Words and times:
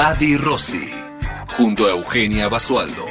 Adi 0.00 0.36
Rossi, 0.36 0.88
junto 1.56 1.86
a 1.86 1.90
Eugenia 1.90 2.48
Basualdo. 2.48 3.04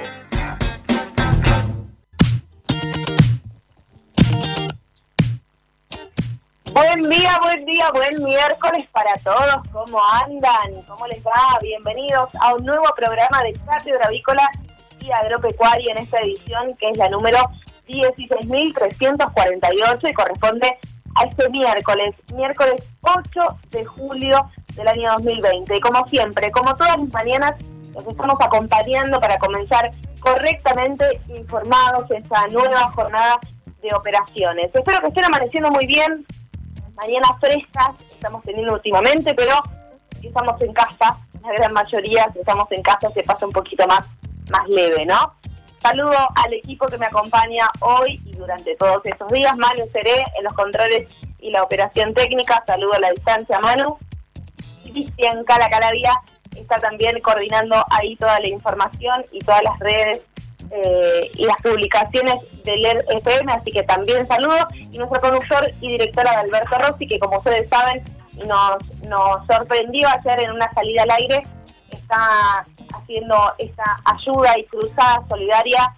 Buen 6.71 7.09
día, 7.09 7.37
buen 7.41 7.65
día, 7.65 7.91
buen 7.91 8.23
miércoles 8.23 8.87
para 8.93 9.13
todos. 9.15 9.67
¿Cómo 9.73 9.99
andan? 10.25 10.81
¿Cómo 10.87 11.05
les 11.07 11.21
va? 11.27 11.59
Bienvenidos 11.61 12.29
a 12.39 12.55
un 12.55 12.65
nuevo 12.65 12.85
programa 12.95 13.43
de 13.43 13.51
Cátedra 13.65 14.05
Avícola 14.05 14.49
y 15.01 15.11
Agropecuaria 15.11 15.91
en 15.91 15.97
esta 15.97 16.19
edición 16.19 16.73
que 16.77 16.91
es 16.91 16.97
la 16.97 17.09
número 17.09 17.39
16.348 17.89 20.09
y 20.09 20.13
corresponde 20.13 20.79
a 21.17 21.25
este 21.25 21.49
miércoles, 21.49 22.15
miércoles 22.33 22.89
8 23.01 23.59
de 23.71 23.85
julio 23.85 24.49
del 24.75 24.87
año 24.87 25.11
2020. 25.13 25.75
Y 25.75 25.79
como 25.79 26.07
siempre, 26.07 26.51
como 26.51 26.75
todas 26.75 26.97
las 26.97 27.09
mañanas, 27.09 27.55
nos 27.93 28.05
estamos 28.05 28.39
acompañando 28.39 29.19
para 29.19 29.37
comenzar 29.39 29.91
correctamente 30.19 31.21
informados 31.29 32.09
en 32.11 32.23
esta 32.23 32.47
nueva 32.47 32.91
jornada 32.93 33.39
de 33.81 33.95
operaciones. 33.95 34.69
Espero 34.73 34.99
que 35.01 35.07
estén 35.07 35.25
amaneciendo 35.25 35.71
muy 35.71 35.85
bien, 35.85 36.25
mañanas 36.95 37.31
frescas 37.39 37.95
estamos 38.11 38.43
teniendo 38.43 38.73
últimamente, 38.73 39.33
pero 39.35 39.53
estamos 40.21 40.61
en 40.61 40.73
casa, 40.73 41.17
la 41.43 41.53
gran 41.55 41.73
mayoría, 41.73 42.29
si 42.33 42.39
estamos 42.39 42.69
en 42.71 42.81
casa 42.81 43.09
se 43.09 43.23
pasa 43.23 43.45
un 43.45 43.51
poquito 43.51 43.85
más, 43.87 44.09
más 44.49 44.67
leve, 44.67 45.05
¿no? 45.05 45.33
Saludo 45.87 46.17
al 46.35 46.53
equipo 46.53 46.85
que 46.87 46.97
me 46.97 47.05
acompaña 47.05 47.69
hoy 47.79 48.19
y 48.25 48.33
durante 48.33 48.75
todos 48.75 48.99
estos 49.05 49.29
días. 49.29 49.55
Manu 49.55 49.85
Seré 49.93 50.21
en 50.37 50.43
los 50.43 50.51
controles 50.51 51.07
y 51.39 51.49
la 51.49 51.63
operación 51.63 52.13
técnica. 52.13 52.61
Saludo 52.67 52.95
a 52.95 52.99
la 52.99 53.11
distancia, 53.11 53.57
Manu. 53.61 53.97
Cristian 54.83 55.45
Cala 55.45 55.69
Calavía 55.69 56.11
está 56.57 56.81
también 56.81 57.17
coordinando 57.21 57.85
ahí 57.89 58.17
toda 58.17 58.37
la 58.41 58.49
información 58.49 59.25
y 59.31 59.39
todas 59.39 59.63
las 59.63 59.79
redes 59.79 60.25
eh, 60.71 61.31
y 61.35 61.45
las 61.45 61.55
publicaciones 61.61 62.35
del 62.65 62.85
FM, 62.85 63.49
así 63.49 63.71
que 63.71 63.83
también 63.83 64.27
saludo. 64.27 64.67
Y 64.91 64.97
nuestro 64.97 65.21
conductor 65.21 65.71
y 65.79 65.87
directora 65.87 66.37
Alberto 66.37 66.77
Rossi, 66.79 67.07
que 67.07 67.17
como 67.17 67.37
ustedes 67.37 67.69
saben, 67.69 68.03
nos, 68.45 69.03
nos 69.03 69.47
sorprendió 69.47 70.09
ayer 70.09 70.41
en 70.41 70.51
una 70.51 70.69
salida 70.73 71.03
al 71.03 71.11
aire 71.11 71.43
está 71.91 72.65
haciendo 72.93 73.35
esa 73.57 73.83
ayuda 74.05 74.57
y 74.57 74.65
cruzada 74.65 75.23
solidaria 75.29 75.95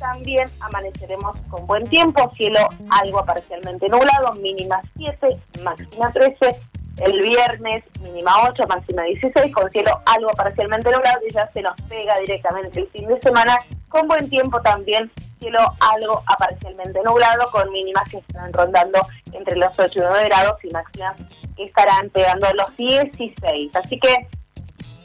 también 0.04 0.46
amaneceremos 0.60 1.34
con 1.48 1.66
buen 1.66 1.88
tiempo, 1.88 2.30
cielo 2.36 2.68
algo 2.90 3.24
parcialmente 3.24 3.88
nublado, 3.88 4.34
mínima 4.34 4.78
7, 4.98 5.40
máxima 5.62 6.12
13. 6.12 6.60
El 6.98 7.22
viernes 7.22 7.82
mínima 8.02 8.48
8, 8.50 8.66
máxima 8.68 9.02
16, 9.04 9.52
con 9.52 9.70
cielo 9.70 9.98
algo 10.04 10.30
parcialmente 10.36 10.90
nublado 10.90 11.20
y 11.26 11.32
ya 11.32 11.50
se 11.52 11.62
nos 11.62 11.74
pega 11.88 12.18
directamente 12.18 12.80
el 12.80 12.88
fin 12.90 13.08
de 13.08 13.18
semana. 13.20 13.58
Con 13.88 14.06
buen 14.06 14.28
tiempo 14.28 14.60
también, 14.60 15.10
cielo 15.40 15.60
algo 15.80 16.22
parcialmente 16.38 17.00
nublado, 17.02 17.50
con 17.50 17.72
mínimas 17.72 18.08
que 18.10 18.18
estarán 18.18 18.52
rondando 18.52 19.00
entre 19.32 19.56
los 19.56 19.72
8 19.76 19.90
y 19.94 20.00
9 20.00 20.24
grados 20.26 20.64
y 20.64 20.70
máximas 20.70 21.16
que 21.56 21.64
estarán 21.64 22.10
pegando 22.10 22.46
los 22.54 22.76
16. 22.76 23.74
Así 23.74 23.98
que 23.98 24.28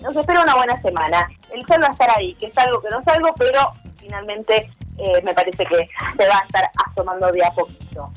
nos 0.01 0.15
espera 0.15 0.43
una 0.43 0.55
buena 0.55 0.79
semana. 0.81 1.29
El 1.53 1.65
sol 1.67 1.81
va 1.81 1.87
a 1.87 1.91
estar 1.91 2.09
ahí, 2.17 2.35
que 2.35 2.47
es 2.47 2.57
algo 2.57 2.81
que 2.81 2.89
no 2.89 3.01
salgo, 3.03 3.33
pero 3.37 3.61
finalmente 3.97 4.69
eh, 4.99 5.21
me 5.23 5.33
parece 5.33 5.65
que 5.65 5.89
se 6.17 6.27
va 6.27 6.39
a 6.39 6.45
estar 6.45 6.69
asomando 6.85 7.31
de 7.31 7.45
a 7.45 7.51
poquito. 7.51 8.11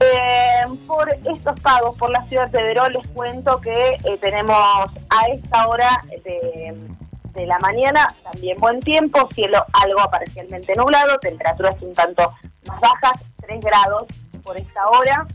Eh, 0.00 0.64
por 0.86 1.08
estos 1.24 1.60
pagos 1.60 1.96
por 1.96 2.10
la 2.10 2.22
ciudad 2.24 2.48
de 2.48 2.62
Verón 2.62 2.92
les 2.92 3.06
cuento 3.08 3.60
que 3.60 3.90
eh, 4.04 4.18
tenemos 4.20 4.56
a 5.10 5.28
esta 5.28 5.68
hora 5.68 6.02
de, 6.24 6.74
la 7.46 7.58
mañana 7.58 8.06
también 8.22 8.56
buen 8.58 8.80
tiempo, 8.80 9.28
cielo 9.34 9.64
algo 9.72 10.08
parcialmente 10.10 10.72
nublado, 10.76 11.18
temperaturas 11.18 11.74
un 11.82 11.92
tanto 11.92 12.32
más 12.68 12.80
bajas, 12.80 13.24
3 13.40 13.60
grados 13.60 14.06
por 14.42 14.56
esta 14.56 14.88
hora. 14.88 15.26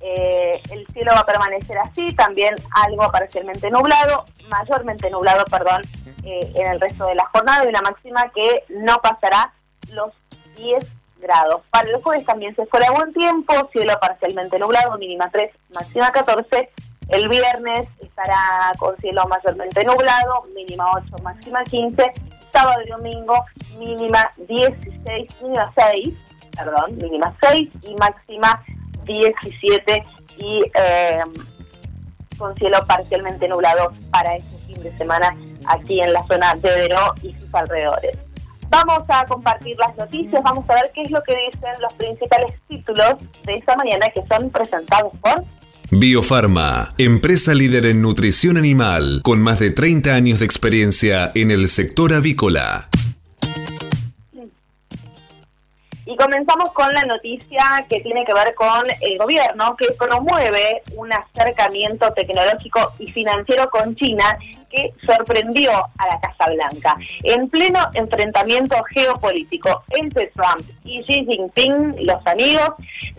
el 0.00 0.86
cielo 0.92 1.12
va 1.14 1.20
a 1.20 1.26
permanecer 1.26 1.78
así, 1.78 2.10
también 2.10 2.54
algo 2.72 3.10
parcialmente 3.10 3.70
nublado, 3.70 4.26
mayormente 4.50 5.10
nublado, 5.10 5.44
perdón, 5.46 5.82
en 6.22 6.70
el 6.70 6.80
resto 6.80 7.06
de 7.06 7.14
la 7.14 7.24
jornada 7.26 7.64
y 7.64 7.68
una 7.68 7.80
máxima 7.80 8.30
que 8.30 8.64
no 8.68 8.98
pasará 8.98 9.52
los 9.92 10.12
10 10.56 10.92
grados. 11.20 11.62
Para 11.70 11.88
el 11.88 12.02
jueves 12.02 12.24
también 12.26 12.54
se 12.56 12.62
espera 12.62 12.90
buen 12.90 13.12
tiempo, 13.12 13.54
cielo 13.72 13.92
parcialmente 14.00 14.58
nublado, 14.58 14.96
mínima 14.98 15.30
3, 15.30 15.50
máxima 15.70 16.10
14. 16.10 16.70
El 17.08 17.28
viernes 17.28 17.88
estará 18.00 18.72
con 18.78 18.96
cielo 18.98 19.22
mayormente 19.28 19.84
nublado, 19.84 20.44
mínima 20.54 20.86
8, 20.94 21.22
máxima 21.22 21.62
15. 21.64 22.12
Sábado 22.52 22.80
y 22.84 22.90
domingo, 22.90 23.44
mínima 23.78 24.32
16, 24.48 25.42
mínima 25.42 25.72
6, 25.76 26.08
perdón, 26.56 26.96
mínima 26.96 27.36
6 27.40 27.70
y 27.82 27.94
máxima 27.94 28.62
17. 29.04 30.04
Y 30.38 30.62
eh, 30.74 31.22
con 32.38 32.56
cielo 32.56 32.78
parcialmente 32.88 33.46
nublado 33.46 33.92
para 34.10 34.36
este 34.36 34.56
fin 34.66 34.82
de 34.82 34.96
semana 34.96 35.36
aquí 35.66 36.00
en 36.00 36.12
la 36.12 36.22
zona 36.24 36.54
de 36.54 36.74
Veró 36.74 37.14
y 37.22 37.32
sus 37.34 37.54
alrededores. 37.54 38.29
Vamos 38.70 39.02
a 39.08 39.26
compartir 39.26 39.76
las 39.78 39.96
noticias, 39.96 40.40
vamos 40.44 40.68
a 40.70 40.74
ver 40.74 40.92
qué 40.94 41.02
es 41.02 41.10
lo 41.10 41.20
que 41.24 41.34
dicen 41.34 41.72
los 41.80 41.92
principales 41.94 42.52
títulos 42.68 43.14
de 43.44 43.56
esta 43.56 43.76
mañana 43.76 44.06
que 44.14 44.22
son 44.28 44.48
presentados 44.50 45.12
por 45.20 45.44
Biofarma, 45.92 46.94
empresa 46.98 47.52
líder 47.52 47.84
en 47.86 48.00
nutrición 48.00 48.56
animal, 48.56 49.22
con 49.24 49.40
más 49.40 49.58
de 49.58 49.72
30 49.72 50.14
años 50.14 50.38
de 50.38 50.44
experiencia 50.44 51.32
en 51.34 51.50
el 51.50 51.66
sector 51.66 52.14
avícola. 52.14 52.88
Y 56.06 56.16
comenzamos 56.16 56.72
con 56.74 56.92
la 56.92 57.02
noticia 57.02 57.64
que 57.88 58.00
tiene 58.02 58.24
que 58.24 58.32
ver 58.32 58.54
con 58.54 58.84
el 59.00 59.18
gobierno, 59.18 59.74
que 59.76 59.86
promueve 59.98 60.82
un 60.94 61.12
acercamiento 61.12 62.12
tecnológico 62.12 62.94
y 63.00 63.10
financiero 63.10 63.68
con 63.68 63.96
China 63.96 64.38
que 64.70 64.94
sorprendió 65.04 65.70
a 65.72 66.06
la 66.06 66.20
Casa 66.20 66.50
Blanca. 66.50 66.96
En 67.24 67.48
pleno 67.48 67.80
enfrentamiento 67.94 68.76
geopolítico 68.94 69.82
entre 69.90 70.28
Trump 70.28 70.62
y 70.84 71.02
Xi 71.02 71.26
Jinping, 71.26 71.96
los 72.06 72.26
amigos, 72.26 72.70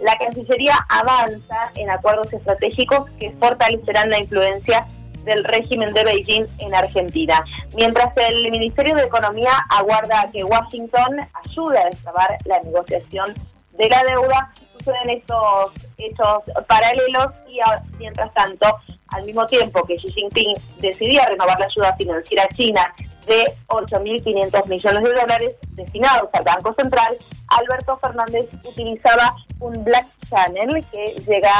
la 0.01 0.15
Cancillería 0.17 0.77
avanza 0.89 1.71
en 1.75 1.89
acuerdos 1.89 2.33
estratégicos 2.33 3.09
que 3.19 3.31
fortalecerán 3.31 4.09
la 4.09 4.19
influencia 4.19 4.87
del 5.23 5.43
régimen 5.43 5.93
de 5.93 6.03
Beijing 6.03 6.45
en 6.59 6.73
Argentina. 6.73 7.43
Mientras 7.75 8.15
el 8.17 8.49
Ministerio 8.49 8.95
de 8.95 9.03
Economía 9.03 9.51
aguarda 9.69 10.29
que 10.31 10.43
Washington 10.43 11.27
ayude 11.45 11.77
a 11.77 11.85
destrabar 11.85 12.37
la 12.45 12.59
negociación 12.61 13.33
de 13.77 13.89
la 13.89 14.03
deuda, 14.03 14.53
suceden 14.83 15.09
estos 15.09 15.71
hechos 15.97 16.43
paralelos 16.67 17.27
y 17.47 17.59
mientras 17.97 18.33
tanto, 18.33 18.67
al 19.09 19.25
mismo 19.25 19.45
tiempo 19.47 19.85
que 19.85 19.97
Xi 19.97 20.11
Jinping 20.13 20.55
decidía 20.79 21.25
renovar 21.25 21.59
la 21.59 21.65
ayuda 21.65 21.95
financiera 21.95 22.43
a 22.43 22.47
China 22.49 22.93
de 23.27 23.45
8.500 23.67 24.65
millones 24.67 25.03
de 25.03 25.13
dólares 25.13 25.55
destinados 25.75 26.29
al 26.33 26.43
Banco 26.43 26.73
Central, 26.73 27.17
Alberto 27.47 27.97
Fernández 27.97 28.49
utilizaba 28.63 29.35
un 29.59 29.83
Black 29.83 30.07
Channel 30.29 30.85
que 30.91 31.15
llega 31.27 31.51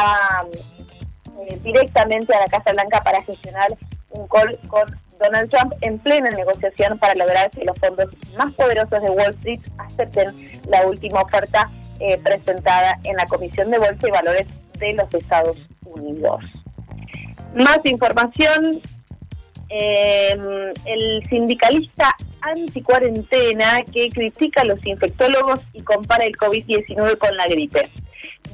eh, 1.39 1.59
directamente 1.62 2.33
a 2.33 2.39
la 2.39 2.47
Casa 2.47 2.71
Blanca 2.71 3.01
para 3.03 3.21
gestionar 3.24 3.77
un 4.09 4.27
call 4.27 4.57
con 4.67 4.83
Donald 5.19 5.51
Trump 5.51 5.74
en 5.81 6.00
plena 6.00 6.29
negociación 6.31 6.97
para 6.97 7.13
lograr 7.13 7.51
que 7.51 7.63
los 7.63 7.77
fondos 7.79 8.09
más 8.38 8.51
poderosos 8.53 9.01
de 9.01 9.09
Wall 9.12 9.35
Street 9.35 9.62
acepten 9.77 10.35
la 10.67 10.85
última 10.88 11.21
oferta 11.21 11.69
eh, 12.01 12.18
presentada 12.18 13.00
en 13.03 13.15
la 13.15 13.27
Comisión 13.27 13.69
de 13.69 13.77
Bolsa 13.77 14.07
y 14.07 14.12
Valores 14.12 14.48
de 14.80 14.94
los 14.94 15.13
Estados 15.13 15.57
Unidos. 15.86 16.44
Más 17.56 17.80
información, 17.83 18.81
eh, 19.69 20.36
el 20.86 21.24
sindicalista 21.30 22.15
anticuarentena 22.42 23.83
que 23.83 24.09
critica 24.09 24.62
a 24.62 24.65
los 24.65 24.83
infectólogos 24.86 25.59
y 25.74 25.81
compara 25.83 26.25
el 26.25 26.36
COVID-19 26.38 27.18
con 27.18 27.38
la 27.38 27.48
gripe. 27.48 27.89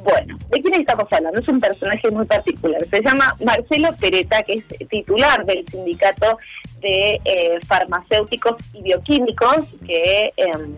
Bueno, 0.04 0.38
¿de 0.50 0.62
quién 0.62 0.80
estamos 0.80 1.06
hablando? 1.12 1.40
Es 1.40 1.48
un 1.48 1.60
personaje 1.60 2.12
muy 2.12 2.26
particular. 2.26 2.84
Se 2.86 3.02
llama 3.02 3.34
Marcelo 3.44 3.90
Pereta, 4.00 4.44
que 4.44 4.56
es 4.56 4.90
titular 4.90 5.46
del 5.46 5.66
sindicato 5.70 6.38
de 6.82 7.20
eh, 7.24 7.60
farmacéuticos 7.66 8.58
y 8.74 8.84
bioquímicos, 8.84 9.66
que 9.86 10.34
em, 10.36 10.76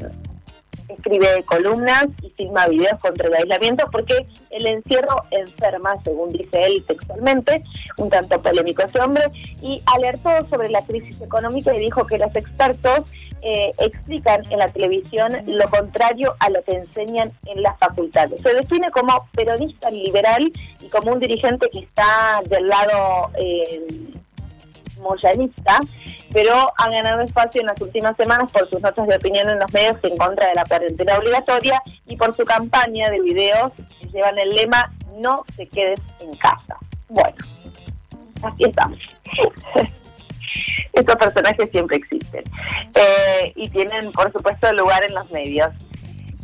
escribe 0.89 1.43
columnas 1.43 2.05
y 2.21 2.29
filma 2.31 2.67
videos 2.67 2.99
contra 2.99 3.27
el 3.27 3.35
aislamiento 3.35 3.87
porque 3.91 4.25
el 4.49 4.65
encierro 4.65 5.23
enferma, 5.31 5.95
según 6.03 6.31
dice 6.33 6.65
él 6.65 6.83
textualmente, 6.87 7.63
un 7.97 8.09
tanto 8.09 8.41
polémico 8.41 8.83
ese 8.83 8.99
hombre, 8.99 9.25
y 9.61 9.81
alertó 9.85 10.29
sobre 10.49 10.69
la 10.69 10.81
crisis 10.81 11.21
económica 11.21 11.73
y 11.73 11.79
dijo 11.79 12.05
que 12.05 12.17
los 12.17 12.35
expertos 12.35 13.11
eh, 13.41 13.71
explican 13.79 14.43
en 14.51 14.59
la 14.59 14.71
televisión 14.71 15.37
lo 15.45 15.69
contrario 15.69 16.35
a 16.39 16.49
lo 16.49 16.61
que 16.63 16.75
enseñan 16.75 17.31
en 17.45 17.61
las 17.61 17.77
facultades. 17.79 18.41
Se 18.41 18.53
define 18.53 18.91
como 18.91 19.29
peronista 19.33 19.89
liberal 19.89 20.51
y 20.81 20.89
como 20.89 21.13
un 21.13 21.19
dirigente 21.19 21.69
que 21.71 21.79
está 21.79 22.41
del 22.49 22.67
lado... 22.67 23.31
Eh, 23.41 23.85
moyanista, 24.99 25.79
pero 26.31 26.71
han 26.77 26.91
ganado 26.91 27.21
espacio 27.21 27.61
en 27.61 27.67
las 27.67 27.81
últimas 27.81 28.15
semanas 28.17 28.51
por 28.51 28.69
sus 28.69 28.81
notas 28.81 29.07
de 29.07 29.15
opinión 29.15 29.49
en 29.49 29.59
los 29.59 29.71
medios 29.73 29.97
en 30.03 30.17
contra 30.17 30.47
de 30.47 30.55
la 30.55 30.65
cuarentena 30.65 31.17
obligatoria 31.17 31.81
y 32.07 32.15
por 32.15 32.35
su 32.35 32.45
campaña 32.45 33.09
de 33.09 33.19
videos 33.21 33.73
que 33.99 34.07
llevan 34.09 34.37
el 34.37 34.49
lema 34.49 34.91
No 35.17 35.43
te 35.55 35.67
quedes 35.67 35.99
en 36.19 36.35
casa. 36.37 36.77
Bueno, 37.07 37.35
así 38.43 38.63
estamos. 38.63 38.99
Estos 40.93 41.15
personajes 41.15 41.69
siempre 41.71 41.97
existen 41.97 42.43
eh, 42.95 43.53
y 43.55 43.69
tienen, 43.69 44.11
por 44.11 44.31
supuesto, 44.31 44.71
lugar 44.73 45.03
en 45.03 45.15
los 45.15 45.29
medios. 45.31 45.71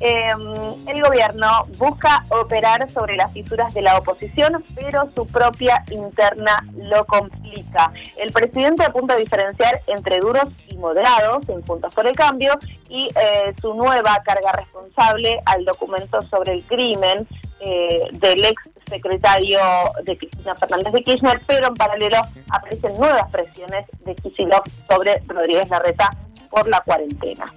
Em, 0.01 0.87
el 0.87 1.01
gobierno 1.01 1.67
busca 1.77 2.23
operar 2.29 2.89
sobre 2.89 3.15
las 3.15 3.31
fisuras 3.31 3.73
de 3.73 3.81
la 3.81 3.97
oposición, 3.97 4.61
pero 4.75 5.09
su 5.15 5.25
propia 5.27 5.83
interna 5.89 6.65
lo 6.75 7.05
complica. 7.05 7.93
El 8.17 8.31
presidente 8.33 8.83
apunta 8.83 9.13
a 9.13 9.17
diferenciar 9.17 9.81
entre 9.87 10.19
duros 10.19 10.49
y 10.67 10.75
moderados 10.77 11.47
en 11.47 11.65
Juntos 11.65 11.93
por 11.93 12.05
el 12.07 12.15
Cambio 12.15 12.59
y 12.89 13.07
eh, 13.15 13.53
su 13.61 13.73
nueva 13.73 14.21
carga 14.25 14.51
responsable 14.51 15.41
al 15.45 15.63
documento 15.63 16.21
sobre 16.29 16.53
el 16.53 16.63
crimen 16.63 17.25
eh, 17.61 18.01
del 18.11 18.43
ex 18.43 18.61
secretario 18.89 19.59
de 20.03 20.17
Cristina 20.17 20.55
Fernández 20.55 20.91
de 20.91 21.01
Kirchner, 21.03 21.41
pero 21.47 21.67
en 21.67 21.73
paralelo 21.73 22.17
aparecen 22.51 22.97
nuevas 22.97 23.31
presiones 23.31 23.85
de 24.03 24.13
Kicillof 24.15 24.67
sobre 24.89 25.23
Rodríguez 25.25 25.69
Larreta 25.69 26.09
por 26.51 26.67
la 26.67 26.81
cuarentena. 26.81 27.51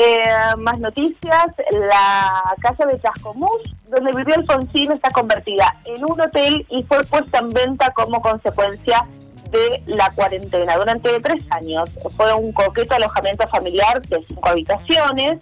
Eh, 0.00 0.56
más 0.58 0.78
noticias, 0.78 1.46
la 1.72 2.54
casa 2.60 2.86
de 2.86 3.00
Chascomús, 3.00 3.62
donde 3.88 4.12
vivió 4.16 4.36
Alfonsín, 4.36 4.92
está 4.92 5.10
convertida 5.10 5.74
en 5.86 6.04
un 6.04 6.20
hotel 6.20 6.64
y 6.70 6.84
fue 6.84 7.02
puesta 7.02 7.38
en 7.38 7.50
venta 7.50 7.92
como 7.94 8.22
consecuencia 8.22 9.04
de 9.50 9.82
la 9.86 10.08
cuarentena. 10.12 10.76
Durante 10.76 11.20
tres 11.20 11.42
años 11.50 11.90
fue 12.16 12.32
un 12.32 12.52
coqueto 12.52 12.94
alojamiento 12.94 13.44
familiar 13.48 14.00
de 14.02 14.22
cinco 14.22 14.48
habitaciones, 14.48 15.40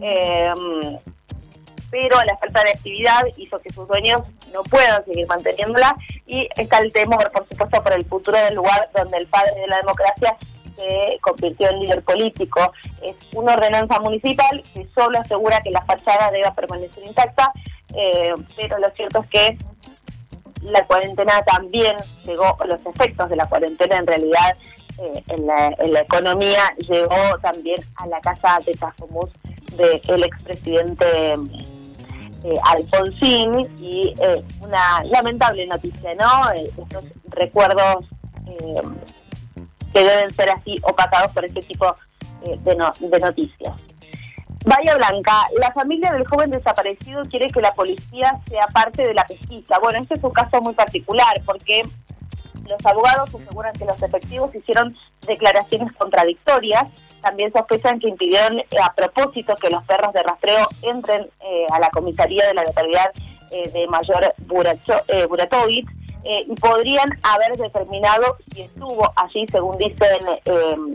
em, 0.00 0.98
pero 1.90 2.16
la 2.24 2.38
falta 2.38 2.64
de 2.64 2.70
actividad 2.70 3.24
hizo 3.36 3.60
que 3.60 3.70
sus 3.74 3.86
dueños 3.88 4.22
no 4.54 4.62
puedan 4.62 5.04
seguir 5.04 5.26
manteniéndola 5.26 5.94
y 6.26 6.48
está 6.56 6.78
el 6.78 6.92
temor, 6.92 7.30
por 7.30 7.46
supuesto, 7.46 7.82
por 7.82 7.92
el 7.92 8.06
futuro 8.06 8.38
del 8.38 8.54
lugar 8.54 8.88
donde 8.96 9.18
el 9.18 9.26
padre 9.26 9.52
de 9.54 9.66
la 9.66 9.78
democracia 9.78 10.34
se 10.78 11.18
convirtió 11.20 11.68
en 11.70 11.80
líder 11.80 12.02
político. 12.02 12.72
Es 13.02 13.16
una 13.34 13.54
ordenanza 13.54 13.98
municipal 14.00 14.62
que 14.74 14.86
solo 14.94 15.18
asegura 15.18 15.60
que 15.62 15.70
la 15.70 15.84
fachada 15.84 16.30
deba 16.30 16.54
permanecer 16.54 17.04
intacta, 17.04 17.52
eh, 17.94 18.32
pero 18.56 18.78
lo 18.78 18.90
cierto 18.90 19.24
es 19.24 19.28
que 19.30 19.58
la 20.62 20.84
cuarentena 20.86 21.42
también 21.42 21.96
llegó, 22.24 22.56
los 22.66 22.80
efectos 22.86 23.28
de 23.28 23.36
la 23.36 23.46
cuarentena 23.46 23.98
en 23.98 24.06
realidad 24.06 24.56
eh, 25.00 25.22
en, 25.28 25.46
la, 25.46 26.00
economía 26.00 26.62
llegó 26.78 27.38
también 27.40 27.78
a 27.96 28.06
la 28.06 28.20
casa 28.20 28.58
de 28.64 28.74
Chascomús 28.74 29.30
del 29.76 30.24
expresidente 30.24 31.34
eh, 32.44 32.54
Alfonsín 32.64 33.68
y 33.78 34.14
una 34.60 35.02
lamentable 35.04 35.66
noticia, 35.66 36.14
¿no? 36.14 36.50
estos 36.50 37.04
recuerdos 37.30 38.04
que 39.92 40.04
deben 40.04 40.32
ser 40.32 40.50
así 40.50 40.74
opacados 40.82 41.32
por 41.32 41.44
este 41.44 41.62
tipo 41.62 41.94
eh, 42.42 42.58
de, 42.62 43.20
noticias. 43.20 43.72
Bahía 44.64 44.96
Blanca, 44.96 45.48
la 45.58 45.72
familia 45.72 46.12
del 46.12 46.26
joven 46.26 46.50
desaparecido 46.50 47.24
quiere 47.24 47.48
que 47.48 47.60
la 47.60 47.74
policía 47.74 48.40
sea 48.48 48.66
parte 48.68 49.06
de 49.06 49.14
la 49.14 49.26
pesquisa. 49.26 49.78
Bueno, 49.78 50.00
este 50.00 50.14
es 50.14 50.24
un 50.24 50.32
caso 50.32 50.60
muy 50.60 50.74
particular 50.74 51.40
porque 51.44 51.82
los 52.66 52.86
abogados 52.86 53.30
aseguran 53.34 53.72
que 53.72 53.86
los 53.86 54.02
efectivos 54.02 54.54
hicieron 54.54 54.96
declaraciones 55.26 55.92
contradictorias. 55.96 56.86
También 57.22 57.52
sospechan 57.52 57.98
que 57.98 58.08
impidieron 58.08 58.58
eh, 58.58 58.66
a 58.82 58.92
propósito 58.94 59.56
que 59.56 59.70
los 59.70 59.82
perros 59.84 60.12
de 60.12 60.22
rastreo 60.22 60.68
entren 60.82 61.28
eh, 61.40 61.66
a 61.72 61.80
la 61.80 61.90
comisaría 61.90 62.46
de 62.46 62.54
la 62.54 62.64
localidad 62.64 63.12
de 63.50 63.86
Mayor 63.88 64.34
Buracho, 64.40 65.00
eh, 66.24 66.44
y 66.46 66.54
podrían 66.56 67.08
haber 67.22 67.56
determinado 67.56 68.36
si 68.52 68.62
estuvo 68.62 69.12
allí, 69.16 69.46
según 69.50 69.76
dicen 69.78 70.26
em, 70.44 70.94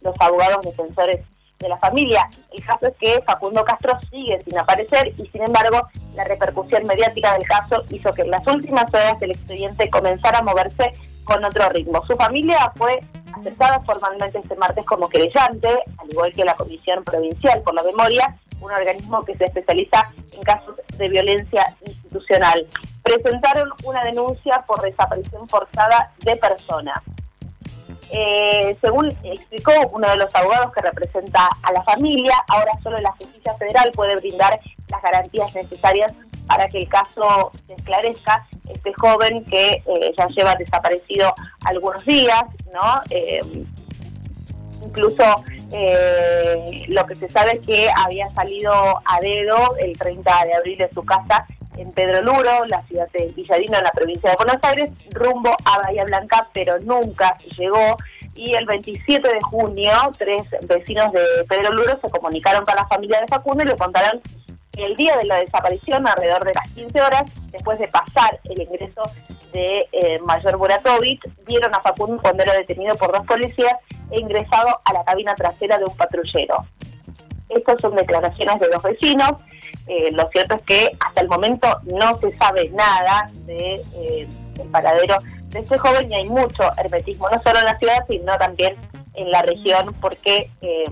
los 0.00 0.14
abogados 0.20 0.62
defensores 0.64 1.20
de 1.62 1.68
la 1.68 1.78
familia. 1.78 2.28
El 2.52 2.64
caso 2.64 2.88
es 2.88 2.96
que 2.96 3.22
Facundo 3.22 3.64
Castro 3.64 3.98
sigue 4.10 4.42
sin 4.44 4.58
aparecer 4.58 5.14
y 5.16 5.26
sin 5.28 5.42
embargo 5.42 5.88
la 6.14 6.24
repercusión 6.24 6.84
mediática 6.86 7.32
del 7.34 7.46
caso 7.46 7.82
hizo 7.90 8.12
que 8.12 8.22
en 8.22 8.30
las 8.30 8.46
últimas 8.46 8.92
horas 8.92 9.18
del 9.20 9.30
expediente 9.30 9.88
comenzara 9.88 10.38
a 10.38 10.42
moverse 10.42 10.92
con 11.24 11.44
otro 11.44 11.68
ritmo. 11.70 12.04
Su 12.06 12.16
familia 12.16 12.72
fue 12.76 13.00
aceptada 13.32 13.80
formalmente 13.80 14.38
este 14.38 14.56
martes 14.56 14.84
como 14.84 15.08
querellante, 15.08 15.68
al 15.98 16.10
igual 16.10 16.34
que 16.34 16.44
la 16.44 16.54
Comisión 16.54 17.02
Provincial 17.04 17.62
por 17.62 17.74
la 17.74 17.82
Memoria, 17.82 18.36
un 18.60 18.70
organismo 18.70 19.24
que 19.24 19.36
se 19.36 19.44
especializa 19.44 20.10
en 20.32 20.42
casos 20.42 20.76
de 20.96 21.08
violencia 21.08 21.76
institucional. 21.86 22.66
Presentaron 23.02 23.70
una 23.84 24.04
denuncia 24.04 24.64
por 24.66 24.80
desaparición 24.80 25.48
forzada 25.48 26.12
de 26.20 26.36
personas. 26.36 27.02
Eh, 28.14 28.76
según 28.80 29.08
explicó 29.22 29.72
uno 29.92 30.08
de 30.10 30.16
los 30.16 30.34
abogados 30.34 30.72
que 30.72 30.82
representa 30.82 31.48
a 31.62 31.72
la 31.72 31.82
familia, 31.82 32.34
ahora 32.48 32.72
solo 32.82 32.98
la 32.98 33.12
justicia 33.12 33.54
federal 33.54 33.90
puede 33.94 34.16
brindar 34.16 34.60
las 34.90 35.02
garantías 35.02 35.52
necesarias 35.54 36.12
para 36.46 36.68
que 36.68 36.78
el 36.78 36.88
caso 36.88 37.52
se 37.66 37.72
esclarezca. 37.72 38.46
Este 38.68 38.92
joven 38.94 39.44
que 39.46 39.82
eh, 39.86 40.14
ya 40.16 40.26
lleva 40.28 40.54
desaparecido 40.56 41.34
algunos 41.64 42.04
días, 42.04 42.44
¿no? 42.72 43.00
Eh, 43.10 43.40
incluso 44.82 45.24
lo 46.88 47.06
que 47.06 47.14
se 47.14 47.30
sabe 47.30 47.52
es 47.52 47.60
que 47.60 47.88
había 47.96 48.30
salido 48.34 48.72
a 49.06 49.20
dedo 49.20 49.74
el 49.78 49.96
30 49.96 50.44
de 50.44 50.54
abril 50.54 50.76
de 50.76 50.90
su 50.92 51.02
casa 51.02 51.46
en 51.76 51.92
Pedro 51.92 52.22
Luro, 52.22 52.64
la 52.66 52.82
ciudad 52.82 53.08
de 53.12 53.26
Villadino, 53.34 53.78
en 53.78 53.84
la 53.84 53.90
provincia 53.90 54.30
de 54.30 54.36
Buenos 54.36 54.58
Aires, 54.62 54.90
rumbo 55.12 55.56
a 55.64 55.78
Bahía 55.78 56.04
Blanca, 56.04 56.48
pero 56.52 56.78
nunca 56.80 57.36
llegó. 57.56 57.96
Y 58.34 58.54
el 58.54 58.66
27 58.66 59.28
de 59.28 59.40
junio, 59.40 59.92
tres 60.18 60.48
vecinos 60.62 61.12
de 61.12 61.20
Pedro 61.48 61.72
Luro 61.72 61.98
se 62.00 62.10
comunicaron 62.10 62.64
con 62.64 62.74
la 62.74 62.86
familia 62.86 63.20
de 63.20 63.26
Facundo 63.26 63.62
y 63.62 63.66
le 63.66 63.76
contaron 63.76 64.20
que 64.72 64.84
el 64.84 64.96
día 64.96 65.16
de 65.18 65.26
la 65.26 65.36
desaparición, 65.36 66.06
alrededor 66.06 66.44
de 66.44 66.54
las 66.54 66.66
15 66.72 67.00
horas, 67.02 67.24
después 67.50 67.78
de 67.78 67.88
pasar 67.88 68.40
el 68.44 68.62
ingreso 68.62 69.02
de 69.52 69.86
eh, 69.92 70.18
Mayor 70.20 70.56
Buratovich, 70.56 71.20
vieron 71.46 71.74
a 71.74 71.80
Facundo 71.80 72.20
cuando 72.22 72.42
era 72.42 72.54
detenido 72.54 72.94
por 72.94 73.12
dos 73.12 73.26
policías 73.26 73.74
e 74.10 74.18
ingresado 74.18 74.80
a 74.84 74.92
la 74.94 75.04
cabina 75.04 75.34
trasera 75.34 75.76
de 75.78 75.84
un 75.84 75.96
patrullero. 75.96 76.64
Estas 77.50 77.80
son 77.82 77.94
declaraciones 77.96 78.60
de 78.60 78.68
los 78.68 78.82
vecinos. 78.82 79.32
Eh, 79.88 80.10
lo 80.12 80.28
cierto 80.30 80.54
es 80.56 80.62
que 80.62 80.90
hasta 81.00 81.20
el 81.20 81.28
momento 81.28 81.80
no 81.84 82.14
se 82.20 82.36
sabe 82.36 82.70
nada 82.70 83.26
de, 83.46 83.82
eh, 83.94 84.28
del 84.54 84.68
paradero 84.68 85.18
de 85.48 85.58
este 85.58 85.76
joven 85.76 86.10
y 86.10 86.14
hay 86.14 86.24
mucho 86.26 86.62
hermetismo, 86.78 87.28
no 87.28 87.40
solo 87.42 87.58
en 87.58 87.64
la 87.64 87.78
ciudad, 87.78 88.04
sino 88.08 88.36
también 88.38 88.76
en 89.14 89.30
la 89.30 89.42
región, 89.42 89.88
porque 90.00 90.50
eh, 90.60 90.84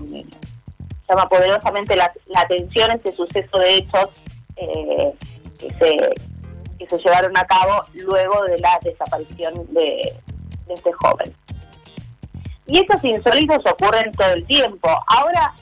llama 1.09 1.27
poderosamente 1.29 1.95
la, 1.95 2.11
atención 2.35 2.91
este 2.91 3.13
suceso 3.13 3.57
de 3.57 3.75
hechos 3.75 4.09
eh, 4.57 5.13
que, 5.57 5.69
se, 5.69 6.77
que 6.77 6.87
se 6.87 6.97
llevaron 6.97 7.35
a 7.37 7.45
cabo 7.45 7.85
luego 7.93 8.43
de 8.43 8.59
la 8.59 8.79
desaparición 8.83 9.53
de, 9.69 10.15
de 10.67 10.73
este 10.73 10.91
joven. 10.93 11.33
Y 12.67 12.79
estos 12.79 13.03
insólitos 13.03 13.59
ocurren 13.65 14.11
todo 14.13 14.31
el 14.33 14.45
tiempo. 14.45 14.89
Ahora 15.07 15.53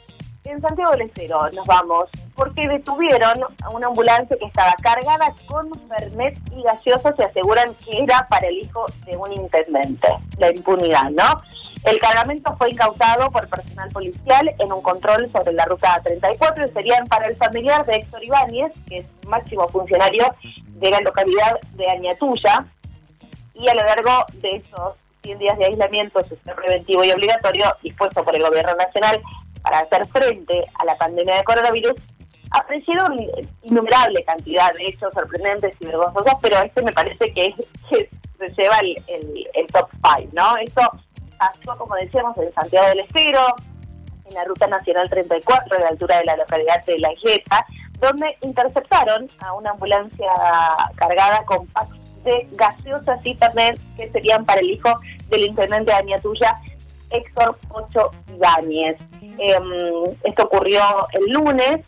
en 0.46 0.62
Santiago 0.62 0.92
del 0.92 1.02
Estero 1.02 1.50
nos 1.52 1.66
vamos, 1.66 2.10
porque 2.40 2.66
detuvieron 2.70 3.38
a 3.62 3.70
una 3.70 3.88
ambulancia 3.88 4.38
que 4.38 4.46
estaba 4.46 4.74
cargada 4.82 5.36
con 5.46 5.70
fernet 5.90 6.40
y 6.56 6.64
gaseosas 6.64 7.14
y 7.20 7.24
aseguran 7.24 7.76
que 7.76 8.02
era 8.02 8.26
para 8.30 8.48
el 8.48 8.60
hijo 8.60 8.86
de 9.06 9.18
un 9.18 9.34
intendente. 9.34 10.08
La 10.38 10.50
impunidad, 10.50 11.10
¿no? 11.12 11.42
El 11.84 12.00
cargamento 12.00 12.56
fue 12.58 12.70
incautado 12.70 13.30
por 13.30 13.50
personal 13.50 13.90
policial 13.90 14.56
en 14.58 14.72
un 14.72 14.82
control 14.82 15.30
sobre 15.34 15.52
la 15.52 15.66
ruta 15.66 16.02
34 16.02 16.68
y 16.68 16.72
serían 16.72 17.08
para 17.08 17.28
el 17.28 17.36
familiar 17.36 17.86
de 17.86 17.98
Héctor 17.98 18.24
Ibáñez, 18.24 18.72
que 18.88 19.00
es 19.00 19.06
máximo 19.28 19.68
funcionario 19.68 20.34
de 20.66 20.92
la 20.92 21.02
localidad 21.02 21.60
de 21.74 21.90
Añatuya, 21.90 22.66
y 23.54 23.68
a 23.68 23.76
lo 23.76 23.84
largo 23.84 24.26
de 24.36 24.56
esos 24.56 24.96
100 25.24 25.40
días 25.40 25.58
de 25.58 25.66
aislamiento 25.66 26.22
social 26.22 26.56
preventivo 26.56 27.04
y 27.04 27.12
obligatorio 27.12 27.76
dispuesto 27.84 28.24
por 28.24 28.34
el 28.34 28.44
Gobierno 28.44 28.76
Nacional 28.76 29.22
para 29.62 29.80
hacer 29.80 30.08
frente 30.08 30.64
a 30.80 30.86
la 30.86 30.98
pandemia 30.98 31.36
de 31.36 31.44
coronavirus, 31.44 31.96
una 32.88 33.16
innumerable 33.64 34.24
cantidad 34.24 34.74
de 34.74 34.86
hechos 34.86 35.14
sorprendentes 35.14 35.74
y 35.80 35.86
vergonzosos, 35.86 36.34
pero 36.42 36.60
este 36.62 36.82
me 36.82 36.92
parece 36.92 37.32
que, 37.34 37.54
que 37.90 38.10
se 38.38 38.50
lleva 38.62 38.80
el, 38.80 39.68
top 39.72 39.90
five, 40.02 40.30
¿no? 40.34 40.58
Eso 40.58 40.82
pasó, 41.38 41.78
como 41.78 41.96
decíamos, 41.96 42.38
en 42.38 42.54
Santiago 42.54 42.88
del 42.90 43.02
Estero, 43.02 43.46
en 44.26 44.34
la 44.34 44.44
Ruta 44.46 44.68
Nacional 44.68 45.10
34, 45.10 45.78
a 45.78 45.80
la 45.80 45.88
altura 45.90 46.18
de 46.20 46.26
la 46.26 46.38
localidad 46.38 46.84
de 46.86 46.98
La 47.00 47.14
Isleta, 47.14 47.66
donde 48.00 48.38
interceptaron 48.42 49.30
a 49.40 49.54
una 49.54 49.72
ambulancia 49.72 50.32
cargada 50.96 51.44
con 51.46 51.68
packs 51.68 52.24
de 52.24 52.48
gaseosas 52.52 53.20
y 53.24 53.36
también 53.36 53.76
que 53.96 54.10
serían 54.12 54.46
para 54.46 54.62
el 54.62 54.72
hijo 54.72 54.94
del 55.30 55.46
intendente 55.46 55.92
de 55.92 55.98
Añatuya, 55.98 56.56
Héctor 57.12 57.58
Pocho 57.68 58.12
Ibáñez. 58.28 58.98
Em, 59.22 60.04
esto 60.24 60.44
ocurrió 60.44 60.82
el 61.14 61.32
lunes 61.32 61.86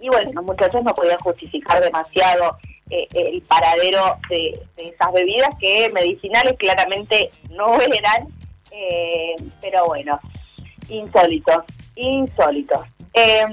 y 0.00 0.08
bueno, 0.08 0.30
los 0.34 0.44
muchachos 0.44 0.82
no 0.82 0.94
podían 0.94 1.18
justificar 1.18 1.82
demasiado 1.82 2.56
eh, 2.90 3.06
el 3.12 3.42
paradero 3.42 4.18
de, 4.28 4.60
esas 4.76 5.12
bebidas 5.12 5.50
que 5.60 5.90
medicinales 5.90 6.54
claramente 6.58 7.30
no 7.50 7.80
eran, 7.80 8.28
eh, 8.72 9.36
pero 9.60 9.86
bueno, 9.86 10.18
insólitos, 10.88 11.64
insólitos. 11.94 12.82
Em, 13.12 13.52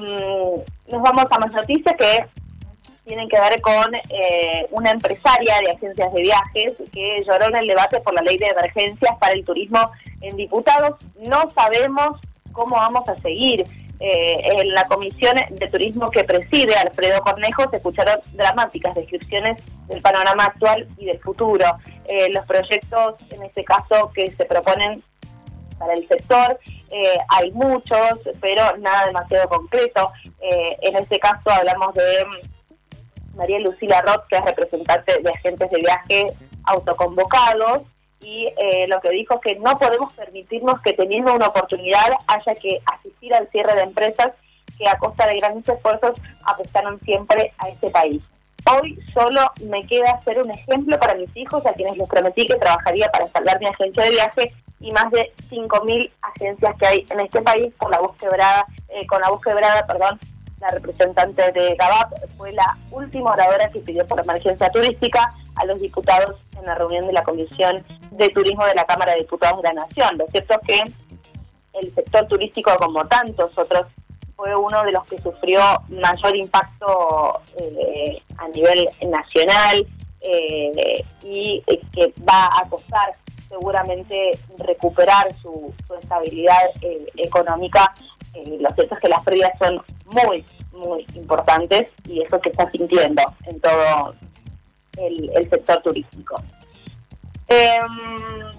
nos 0.88 1.02
vamos 1.02 1.26
a 1.30 1.40
más 1.40 1.52
noticias 1.52 1.96
que 1.98 2.26
tienen 3.06 3.30
que 3.30 3.40
ver 3.40 3.62
con 3.62 3.96
eh, 3.96 4.68
una 4.72 4.92
empresaria 4.92 5.60
de 5.60 5.72
agencias 5.72 6.14
de 6.14 6.22
viajes 6.22 6.74
que 6.92 7.24
lloró 7.26 7.48
en 7.48 7.56
el 7.56 7.68
debate 7.68 8.02
por 8.02 8.14
la 8.14 8.22
ley 8.22 8.38
de 8.38 8.48
emergencias 8.48 9.18
para 9.18 9.34
el 9.34 9.46
turismo 9.46 9.80
en 10.22 10.36
diputados. 10.36 10.98
No 11.20 11.52
sabemos 11.54 12.20
cómo 12.52 12.76
vamos 12.76 13.08
a 13.08 13.16
seguir. 13.18 13.66
Eh, 14.00 14.36
en 14.44 14.74
la 14.74 14.84
comisión 14.84 15.36
de 15.50 15.68
turismo 15.70 16.12
que 16.12 16.24
preside 16.24 16.76
Alfredo 16.76 17.20
Cornejo 17.22 17.68
se 17.72 17.78
escucharon 17.78 18.20
dramáticas 18.34 18.94
descripciones 18.94 19.64
del 19.88 20.02
panorama 20.02 20.46
actual 20.46 20.88
y 20.98 21.06
del 21.06 21.20
futuro. 21.20 21.66
Eh, 22.06 22.30
los 22.32 22.46
proyectos, 22.46 23.16
en 23.32 23.44
este 23.44 23.64
caso, 23.64 24.12
que 24.14 24.30
se 24.30 24.46
proponen 24.46 25.04
para 25.80 25.94
el 25.94 26.08
sector, 26.08 26.60
eh, 26.92 27.18
hay 27.30 27.52
muchos, 27.52 28.20
pero 28.40 28.78
nada 28.78 29.08
demasiado 29.08 29.50
concreto. 29.50 30.12
en 30.40 30.96
este 30.96 31.20
caso 31.20 31.50
hablamos 31.50 31.94
de 31.94 32.26
mm, 32.26 33.38
María 33.38 33.60
Lucila 33.60 34.02
Roth, 34.02 34.26
que 34.30 34.38
es 34.38 34.46
representante 34.46 35.22
de 35.22 35.30
agentes 35.30 35.70
de 35.70 35.78
viaje 35.80 36.28
autoconvocados, 36.64 37.84
y 38.20 38.48
eh, 38.58 38.88
lo 38.88 39.00
que 39.00 39.10
dijo 39.10 39.36
es 39.36 39.42
que 39.42 39.60
no 39.60 39.78
podemos 39.78 40.14
permitirnos 40.14 40.82
que 40.82 40.94
teniendo 40.94 41.34
una 41.34 41.48
oportunidad 41.48 42.12
haya 42.28 42.56
que 42.56 42.82
asistir 42.86 43.34
al 43.34 43.50
cierre 43.50 43.76
de 43.76 43.84
empresas 43.84 44.32
que 44.78 44.88
a 44.88 44.98
costa 44.98 45.28
de 45.28 45.40
grandes 45.40 45.68
esfuerzos 45.68 46.20
apostaron 46.44 47.00
siempre 47.02 47.54
a 47.58 47.70
este 47.70 47.90
país. 47.90 48.22
Hoy 48.70 49.00
solo 49.14 49.52
me 49.70 49.86
queda 49.88 50.22
ser 50.24 50.42
un 50.42 50.52
ejemplo 50.52 51.00
para 51.00 51.16
mis 51.16 51.36
hijos, 51.36 51.66
a 51.66 51.74
quienes 51.74 51.98
les 51.98 52.10
prometí 52.10 52.46
que 52.46 52.56
trabajaría 52.56 53.10
para 53.10 53.30
salvar 53.30 53.60
mi 53.60 53.68
agencia 53.68 54.04
de 54.04 54.10
viaje 54.10 54.54
y 54.80 54.92
más 54.92 55.10
de 55.12 55.34
5.000 55.50 56.12
agencias 56.22 56.76
que 56.78 56.86
hay 56.86 57.08
en 57.10 57.20
este 57.22 57.42
país 57.42 57.74
con 57.78 57.92
la 57.92 58.00
voz 58.00 58.16
quebrada, 58.18 58.66
eh, 58.90 59.08
con 59.08 59.22
la 59.22 59.30
voz 59.30 59.42
quebrada, 59.42 59.88
perdón, 59.88 60.20
la 60.60 60.72
representante 60.72 61.52
de 61.52 61.76
GABAP 61.76 62.14
fue 62.38 62.52
la 62.52 62.78
última 62.92 63.34
oradora 63.34 63.70
que 63.70 63.80
pidió 63.80 64.08
por 64.08 64.20
emergencia 64.20 64.70
turística 64.70 65.30
a 65.56 65.66
los 65.66 65.80
diputados 65.82 66.36
en 66.58 66.66
la 66.66 66.76
reunión 66.76 67.06
de 67.06 67.14
la 67.14 67.24
Comisión 67.24 67.86
de 68.12 68.30
Turismo 68.30 68.66
de 68.66 68.76
la 68.76 68.86
Cámara 68.86 69.14
de 69.14 69.20
Diputados 69.20 69.62
de 69.62 69.70
la 69.70 69.86
Nación. 69.86 70.18
Lo 70.18 70.28
cierto 70.28 70.56
es 70.56 70.68
que 70.68 70.84
el 71.80 71.94
sector 71.94 72.28
turístico, 72.28 72.76
como 72.78 73.06
tantos 73.06 73.56
otros, 73.56 73.86
fue 74.36 74.56
uno 74.56 74.84
de 74.84 74.92
los 74.92 75.06
que 75.06 75.18
sufrió 75.20 75.62
mayor 75.90 76.36
impacto 76.36 77.42
eh, 77.60 78.22
a 78.38 78.48
nivel 78.50 78.88
nacional 79.08 79.86
eh, 80.22 81.04
y 81.24 81.64
que 81.92 82.14
va 82.28 82.50
a 82.60 82.68
costar 82.70 83.12
seguramente 83.48 84.32
recuperar 84.58 85.34
su, 85.36 85.74
estabilidad 86.02 86.62
eh, 86.82 87.08
económica. 87.18 87.94
lo 88.60 88.70
cierto 88.70 88.96
es 88.96 89.02
que 89.02 89.10
las 89.10 89.24
pérdidas 89.24 89.58
son 89.58 89.82
muy, 90.08 90.46
muy 90.72 91.06
importantes 91.16 91.90
y 92.08 92.22
eso 92.22 92.40
que 92.40 92.50
está 92.50 92.70
sintiendo 92.72 93.22
en 93.46 93.60
todo 93.60 94.14
el, 94.98 95.50
sector 95.50 95.82
turístico. 95.82 96.42
Em, 97.48 98.52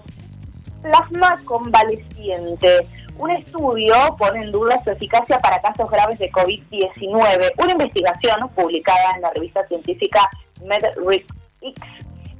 plasma 0.81 1.37
convaleciente. 1.45 2.87
Un 3.17 3.31
estudio 3.31 3.95
pone 4.17 4.43
en 4.43 4.51
duda 4.51 4.81
su 4.83 4.91
eficacia 4.91 5.39
para 5.39 5.61
casos 5.61 5.89
graves 5.91 6.19
de 6.19 6.31
COVID-19. 6.31 7.51
Una 7.57 7.71
investigación 7.73 8.49
publicada 8.55 9.15
en 9.15 9.21
la 9.21 9.31
revista 9.31 9.67
científica 9.67 10.29
MedRx 10.61 11.25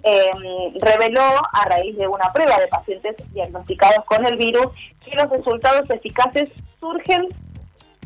eh, 0.04 0.32
reveló 0.80 1.22
a 1.52 1.66
raíz 1.66 1.98
de 1.98 2.08
una 2.08 2.32
prueba 2.32 2.58
de 2.58 2.68
pacientes 2.68 3.16
diagnosticados 3.34 4.06
con 4.06 4.26
el 4.26 4.38
virus 4.38 4.68
que 5.04 5.18
los 5.18 5.30
resultados 5.30 5.90
eficaces 5.90 6.50
surgen 6.80 7.28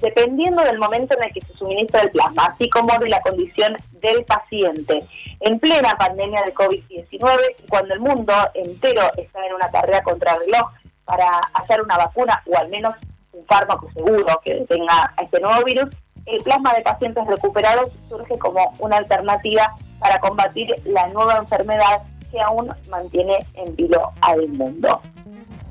dependiendo 0.01 0.63
del 0.63 0.79
momento 0.79 1.15
en 1.17 1.23
el 1.23 1.33
que 1.33 1.41
se 1.41 1.53
suministra 1.53 2.01
el 2.01 2.09
plasma, 2.09 2.45
así 2.45 2.69
como 2.69 2.97
de 2.99 3.09
la 3.09 3.21
condición 3.21 3.77
del 4.01 4.23
paciente. 4.25 5.05
En 5.39 5.59
plena 5.59 5.95
pandemia 5.97 6.43
de 6.43 6.53
COVID-19, 6.53 7.67
cuando 7.69 7.93
el 7.93 7.99
mundo 7.99 8.33
entero 8.53 9.09
está 9.17 9.45
en 9.45 9.53
una 9.53 9.69
carrera 9.71 10.03
contra 10.03 10.33
el 10.33 10.39
reloj 10.41 10.71
para 11.05 11.39
hacer 11.53 11.81
una 11.81 11.97
vacuna 11.97 12.41
o 12.47 12.57
al 12.57 12.69
menos 12.69 12.95
un 13.33 13.45
fármaco 13.45 13.89
seguro 13.93 14.41
que 14.43 14.55
detenga 14.55 15.13
a 15.17 15.23
este 15.23 15.39
nuevo 15.39 15.63
virus, 15.63 15.89
el 16.25 16.41
plasma 16.41 16.73
de 16.73 16.81
pacientes 16.81 17.25
recuperados 17.27 17.89
surge 18.07 18.37
como 18.37 18.73
una 18.79 18.97
alternativa 18.97 19.75
para 19.99 20.19
combatir 20.19 20.73
la 20.85 21.07
nueva 21.07 21.37
enfermedad 21.37 22.01
que 22.31 22.41
aún 22.41 22.69
mantiene 22.89 23.39
en 23.55 23.75
vilo 23.75 24.11
al 24.21 24.47
mundo. 24.49 25.01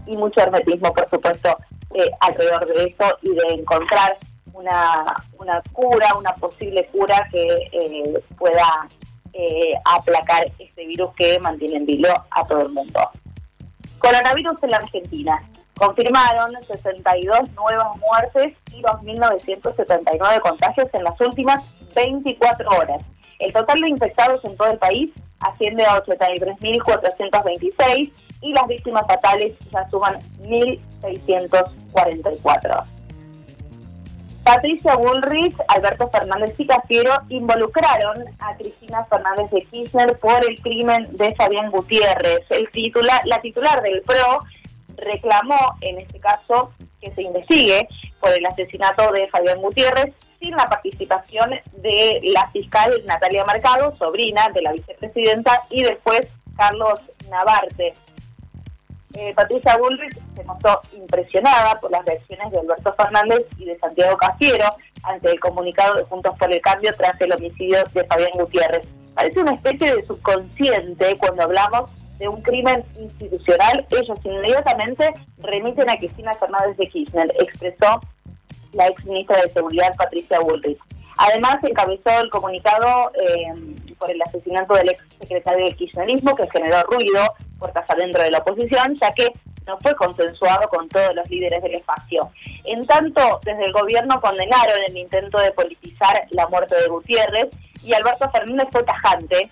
Y 0.06 0.16
mucho 0.16 0.40
hermetismo, 0.40 0.92
por 0.92 1.08
supuesto, 1.08 1.56
eh, 1.94 2.10
alrededor 2.20 2.66
de 2.66 2.84
eso 2.84 3.18
y 3.22 3.34
de 3.34 3.54
encontrar 3.54 4.18
una, 4.52 5.16
una 5.38 5.62
cura, 5.72 6.14
una 6.18 6.34
posible 6.36 6.86
cura 6.92 7.26
que 7.30 7.46
eh, 7.72 8.22
pueda 8.38 8.88
eh, 9.32 9.72
aplacar 9.84 10.44
este 10.58 10.86
virus 10.86 11.14
que 11.14 11.38
mantiene 11.38 11.76
en 11.76 11.86
vilo 11.86 12.12
a 12.30 12.44
todo 12.46 12.62
el 12.62 12.70
mundo. 12.70 13.00
Coronavirus 13.98 14.62
en 14.62 14.70
la 14.70 14.78
Argentina. 14.78 15.42
Confirmaron 15.74 16.52
62 16.66 17.50
nuevas 17.52 17.96
muertes 17.96 18.54
y 18.72 18.82
2.979 18.82 20.40
contagios 20.40 20.88
en 20.92 21.04
las 21.04 21.20
últimas 21.20 21.62
24 21.94 22.68
horas. 22.70 23.04
El 23.38 23.52
total 23.52 23.80
de 23.80 23.88
infectados 23.88 24.44
en 24.44 24.56
todo 24.56 24.70
el 24.70 24.78
país 24.78 25.10
asciende 25.40 25.84
a 25.84 26.02
83.426 26.04 28.12
y 28.42 28.52
las 28.52 28.66
víctimas 28.66 29.06
fatales 29.06 29.54
ya 29.72 29.88
suman 29.88 30.20
1.644. 30.42 32.84
Patricia 34.44 34.96
Bullrich, 34.96 35.54
Alberto 35.68 36.10
Fernández 36.10 36.58
y 36.58 36.66
Cafiero 36.66 37.12
involucraron 37.28 38.16
a 38.40 38.56
Cristina 38.56 39.04
Fernández 39.04 39.48
de 39.52 39.62
Kirchner 39.66 40.18
por 40.18 40.44
el 40.44 40.60
crimen 40.60 41.16
de 41.16 41.32
Fabián 41.36 41.70
Gutiérrez. 41.70 42.44
El 42.50 42.68
titular, 42.72 43.20
la 43.24 43.40
titular 43.40 43.80
del 43.82 44.02
PRO 44.02 44.42
reclamó, 44.96 45.76
en 45.80 46.00
este 46.00 46.18
caso, 46.18 46.72
que 47.00 47.14
se 47.14 47.22
investigue 47.22 47.86
por 48.20 48.32
el 48.32 48.44
asesinato 48.44 49.12
de 49.12 49.28
Fabián 49.28 49.62
Gutiérrez 49.62 50.12
sin 50.40 50.56
la 50.56 50.68
participación 50.68 51.50
de 51.74 52.20
la 52.24 52.50
fiscal 52.50 53.00
Natalia 53.06 53.44
Mercado, 53.44 53.96
sobrina 53.96 54.48
de 54.52 54.62
la 54.62 54.72
vicepresidenta, 54.72 55.62
y 55.70 55.84
después 55.84 56.32
Carlos 56.56 56.98
Navarte. 57.30 57.94
Eh, 59.14 59.34
Patricia 59.34 59.76
Bullrich 59.76 60.18
se 60.34 60.44
mostró 60.44 60.80
impresionada 60.92 61.78
por 61.80 61.90
las 61.90 62.04
reacciones 62.04 62.50
de 62.50 62.60
Alberto 62.60 62.94
Fernández 62.94 63.46
y 63.58 63.66
de 63.66 63.78
Santiago 63.78 64.16
Cafiero 64.16 64.66
ante 65.02 65.30
el 65.30 65.40
comunicado 65.40 65.96
de 65.96 66.04
Juntos 66.04 66.34
por 66.38 66.50
el 66.50 66.60
Cambio 66.62 66.92
tras 66.96 67.20
el 67.20 67.32
homicidio 67.32 67.84
de 67.92 68.04
Fabián 68.04 68.30
Gutiérrez. 68.34 68.86
Parece 69.14 69.40
una 69.40 69.52
especie 69.52 69.96
de 69.96 70.02
subconsciente 70.02 71.16
cuando 71.18 71.42
hablamos 71.42 71.90
de 72.18 72.28
un 72.28 72.40
crimen 72.40 72.84
institucional. 72.98 73.86
Ellos 73.90 74.18
inmediatamente 74.24 75.12
remiten 75.38 75.90
a 75.90 75.96
Cristina 75.98 76.34
Fernández 76.34 76.76
de 76.78 76.88
Kirchner, 76.88 77.32
expresó 77.38 78.00
la 78.72 78.88
ex 78.88 79.04
ministra 79.04 79.42
de 79.42 79.50
Seguridad 79.50 79.94
Patricia 79.96 80.40
Bullrich. 80.40 80.78
Además, 81.24 81.58
encabezó 81.62 82.10
el 82.20 82.30
comunicado 82.30 83.12
eh, 83.14 83.94
por 83.96 84.10
el 84.10 84.20
asesinato 84.22 84.74
del 84.74 84.88
ex 84.88 85.04
secretario 85.20 85.66
del 85.66 85.76
kirchnerismo, 85.76 86.34
que 86.34 86.50
generó 86.50 86.82
ruido 86.82 87.22
puertas 87.60 87.88
adentro 87.88 88.24
de 88.24 88.32
la 88.32 88.38
oposición, 88.38 88.98
ya 89.00 89.12
que 89.12 89.32
no 89.64 89.78
fue 89.78 89.94
consensuado 89.94 90.68
con 90.68 90.88
todos 90.88 91.14
los 91.14 91.30
líderes 91.30 91.62
del 91.62 91.76
espacio. 91.76 92.28
En 92.64 92.84
tanto, 92.88 93.38
desde 93.44 93.66
el 93.66 93.72
gobierno 93.72 94.20
condenaron 94.20 94.82
el 94.84 94.96
intento 94.96 95.38
de 95.38 95.52
politizar 95.52 96.26
la 96.30 96.48
muerte 96.48 96.74
de 96.74 96.88
Gutiérrez 96.88 97.50
y 97.84 97.94
Alberto 97.94 98.28
Fernández 98.30 98.66
fue 98.72 98.82
tajante 98.82 99.48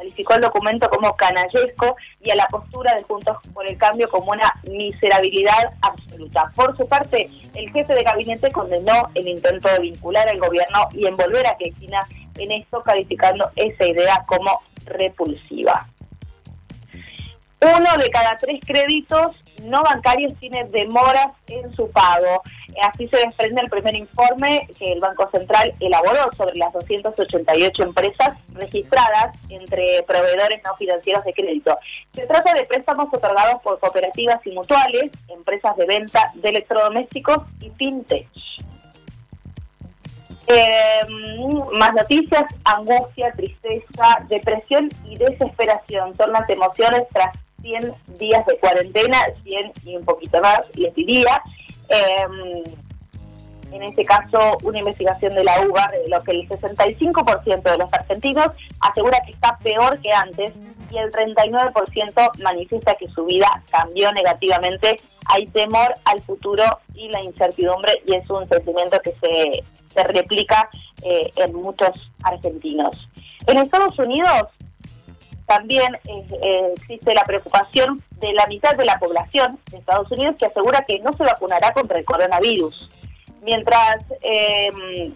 calificó 0.00 0.34
el 0.34 0.40
documento 0.40 0.88
como 0.88 1.14
canallesco 1.14 1.94
y 2.22 2.30
a 2.30 2.36
la 2.36 2.46
postura 2.46 2.94
de 2.94 3.02
Juntos 3.02 3.36
por 3.52 3.66
el 3.66 3.76
Cambio 3.76 4.08
como 4.08 4.32
una 4.32 4.50
miserabilidad 4.70 5.74
absoluta. 5.82 6.50
Por 6.56 6.74
su 6.78 6.88
parte, 6.88 7.26
el 7.54 7.70
jefe 7.70 7.94
de 7.94 8.02
gabinete 8.02 8.50
condenó 8.50 9.10
el 9.14 9.28
intento 9.28 9.68
de 9.68 9.80
vincular 9.80 10.26
al 10.26 10.38
gobierno 10.38 10.88
y 10.92 11.06
envolver 11.06 11.46
a 11.46 11.56
Cristina 11.56 12.00
en 12.38 12.50
esto, 12.50 12.82
calificando 12.82 13.50
esa 13.56 13.86
idea 13.86 14.24
como 14.26 14.62
repulsiva. 14.86 15.86
Uno 17.60 18.02
de 18.02 18.08
cada 18.08 18.38
tres 18.38 18.58
créditos 18.66 19.36
no 19.62 19.82
bancarios 19.82 20.34
tiene 20.38 20.64
demoras 20.64 21.28
en 21.46 21.72
su 21.72 21.90
pago. 21.90 22.42
Así 22.82 23.08
se 23.08 23.18
desprende 23.18 23.62
el 23.62 23.70
primer 23.70 23.94
informe 23.94 24.68
que 24.78 24.92
el 24.92 25.00
Banco 25.00 25.28
Central 25.30 25.74
elaboró 25.80 26.30
sobre 26.36 26.56
las 26.56 26.72
288 26.72 27.82
empresas 27.82 28.38
registradas 28.54 29.36
entre 29.48 30.02
proveedores 30.04 30.62
no 30.64 30.74
financieros 30.76 31.24
de 31.24 31.32
crédito. 31.32 31.78
Se 32.14 32.26
trata 32.26 32.54
de 32.54 32.64
préstamos 32.64 33.08
otorgados 33.12 33.60
por 33.62 33.78
cooperativas 33.78 34.40
y 34.46 34.52
mutuales, 34.52 35.10
empresas 35.28 35.76
de 35.76 35.86
venta 35.86 36.32
de 36.34 36.48
electrodomésticos 36.48 37.40
y 37.60 37.70
fintech. 37.70 38.28
Eh, 40.52 41.02
más 41.74 41.94
noticias, 41.94 42.42
angustia, 42.64 43.32
tristeza, 43.36 44.24
depresión 44.28 44.88
y 45.04 45.16
desesperación 45.16 46.16
son 46.16 46.32
las 46.32 46.48
emociones 46.50 47.02
tras 47.12 47.30
100 47.62 47.94
días 48.18 48.44
de 48.46 48.58
cuarentena, 48.58 49.18
100 49.42 49.72
y 49.84 49.96
un 49.96 50.04
poquito 50.04 50.40
más, 50.40 50.60
les 50.74 50.94
diría. 50.94 51.42
Em, 51.88 52.64
en 53.72 53.82
este 53.84 54.04
caso, 54.04 54.58
una 54.64 54.78
investigación 54.78 55.34
de 55.34 55.44
la 55.44 55.60
UBA 55.60 55.92
lo 56.08 56.20
que 56.22 56.32
el 56.32 56.48
65% 56.48 57.70
de 57.70 57.78
los 57.78 57.92
argentinos 57.92 58.48
asegura 58.80 59.20
que 59.24 59.32
está 59.32 59.58
peor 59.58 60.00
que 60.00 60.12
antes 60.12 60.52
y 60.90 60.98
el 60.98 61.12
39% 61.12 62.42
manifiesta 62.42 62.94
que 62.94 63.08
su 63.10 63.24
vida 63.24 63.62
cambió 63.70 64.12
negativamente. 64.12 65.00
Hay 65.26 65.46
temor 65.48 65.94
al 66.04 66.20
futuro 66.22 66.64
y 66.94 67.08
la 67.08 67.22
incertidumbre 67.22 68.02
y 68.06 68.14
es 68.14 68.28
un 68.28 68.48
sentimiento 68.48 69.00
que 69.00 69.12
se, 69.12 69.62
se 69.94 70.04
replica 70.04 70.68
eh, 71.02 71.32
en 71.36 71.54
muchos 71.54 72.10
argentinos. 72.24 73.08
En 73.46 73.58
Estados 73.58 73.98
Unidos, 73.98 74.48
también 75.50 75.96
eh, 76.06 76.26
eh, 76.42 76.74
existe 76.76 77.12
la 77.12 77.24
preocupación 77.24 78.00
de 78.20 78.32
la 78.34 78.46
mitad 78.46 78.76
de 78.76 78.84
la 78.84 79.00
población 79.00 79.58
de 79.68 79.78
Estados 79.78 80.08
Unidos 80.12 80.36
que 80.38 80.46
asegura 80.46 80.84
que 80.86 81.00
no 81.00 81.12
se 81.12 81.24
vacunará 81.24 81.72
contra 81.72 81.98
el 81.98 82.04
coronavirus. 82.04 82.88
Mientras 83.42 83.96
em, 84.20 85.12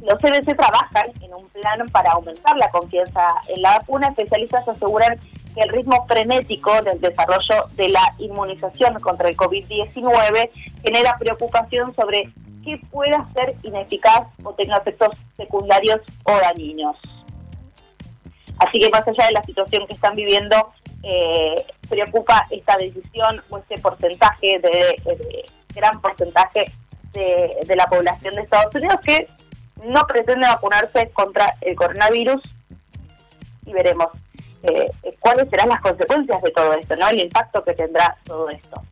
los 0.00 0.18
CDC 0.18 0.56
trabajan 0.56 1.12
en 1.20 1.34
un 1.34 1.46
plan 1.50 1.86
para 1.92 2.12
aumentar 2.12 2.56
la 2.56 2.70
confianza 2.70 3.34
en 3.48 3.60
la 3.60 3.76
vacuna, 3.76 4.08
especialistas 4.08 4.66
aseguran 4.66 5.20
que 5.54 5.60
el 5.60 5.68
ritmo 5.68 6.06
frenético 6.06 6.80
del 6.80 6.98
desarrollo 6.98 7.68
de 7.74 7.90
la 7.90 8.14
inmunización 8.16 8.98
contra 9.00 9.28
el 9.28 9.36
COVID-19 9.36 10.50
genera 10.82 11.18
preocupación 11.18 11.94
sobre 11.94 12.30
qué 12.64 12.80
pueda 12.90 13.28
ser 13.34 13.54
ineficaz 13.62 14.26
o 14.42 14.54
tenga 14.54 14.78
efectos 14.78 15.18
secundarios 15.36 16.00
o 16.24 16.32
dañinos. 16.32 16.96
Así 18.58 18.78
que 18.78 18.88
más 18.90 19.06
allá 19.06 19.26
de 19.26 19.32
la 19.32 19.42
situación 19.42 19.86
que 19.86 19.94
están 19.94 20.14
viviendo, 20.14 20.72
eh, 21.02 21.66
preocupa 21.88 22.46
esta 22.50 22.76
decisión 22.76 23.42
o 23.50 23.58
este 23.58 23.78
porcentaje, 23.78 24.58
de, 24.58 25.44
gran 25.74 26.00
porcentaje 26.00 26.64
de, 27.12 27.76
la 27.76 27.86
población 27.86 28.34
de 28.34 28.42
Estados 28.42 28.74
Unidos 28.74 28.98
que 29.04 29.28
no 29.84 30.06
pretende 30.06 30.46
vacunarse 30.46 31.10
contra 31.10 31.54
el 31.60 31.76
coronavirus 31.76 32.42
y 33.66 33.72
veremos 33.72 34.08
eh, 34.62 34.86
cuáles 35.20 35.48
serán 35.50 35.68
las 35.68 35.80
consecuencias 35.80 36.40
de 36.42 36.50
todo 36.50 36.72
esto, 36.72 36.96
no 36.96 37.08
el 37.08 37.20
impacto 37.20 37.62
que 37.62 37.74
tendrá 37.74 38.16
todo 38.24 38.48
esto. 38.48 38.82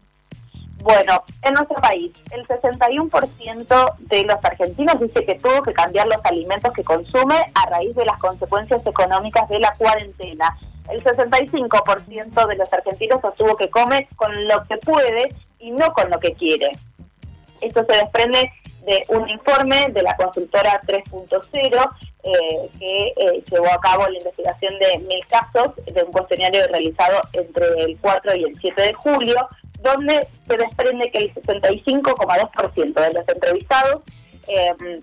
Bueno, 0.84 1.24
en 1.40 1.54
nuestro 1.54 1.76
país, 1.76 2.12
el 2.30 2.46
61% 2.46 3.94
de 4.00 4.24
los 4.24 4.44
argentinos 4.44 5.00
dice 5.00 5.24
que 5.24 5.36
tuvo 5.36 5.62
que 5.62 5.72
cambiar 5.72 6.06
los 6.06 6.22
alimentos 6.24 6.74
que 6.74 6.84
consume 6.84 7.36
a 7.54 7.70
raíz 7.70 7.96
de 7.96 8.04
las 8.04 8.18
consecuencias 8.18 8.86
económicas 8.86 9.48
de 9.48 9.60
la 9.60 9.72
cuarentena. 9.78 10.58
El 10.90 11.02
65% 11.02 12.46
de 12.46 12.56
los 12.56 12.70
argentinos 12.70 13.22
sostuvo 13.22 13.56
que 13.56 13.70
come 13.70 14.08
con 14.16 14.30
lo 14.46 14.62
que 14.64 14.76
puede 14.76 15.34
y 15.58 15.70
no 15.70 15.90
con 15.94 16.10
lo 16.10 16.20
que 16.20 16.34
quiere. 16.34 16.72
Esto 17.62 17.82
se 17.86 17.96
desprende 17.96 18.52
de 18.84 19.06
un 19.08 19.26
informe 19.30 19.86
de 19.88 20.02
la 20.02 20.14
consultora 20.16 20.82
3.0 20.86 21.90
eh, 22.24 22.70
que 22.78 23.06
eh, 23.16 23.44
llevó 23.50 23.72
a 23.72 23.80
cabo 23.80 24.06
la 24.06 24.18
investigación 24.18 24.78
de 24.78 24.98
mil 24.98 25.26
casos 25.28 25.76
de 25.86 26.02
un 26.02 26.12
cuestionario 26.12 26.66
realizado 26.68 27.22
entre 27.32 27.84
el 27.84 27.98
4 28.02 28.36
y 28.36 28.44
el 28.44 28.60
7 28.60 28.82
de 28.82 28.92
julio 28.92 29.48
donde 29.84 30.26
se 30.48 30.56
desprende 30.56 31.10
que 31.10 31.18
el 31.18 31.34
65,2% 31.34 32.94
de 32.94 33.12
los 33.12 33.28
entrevistados 33.28 34.02
eh, 34.48 35.00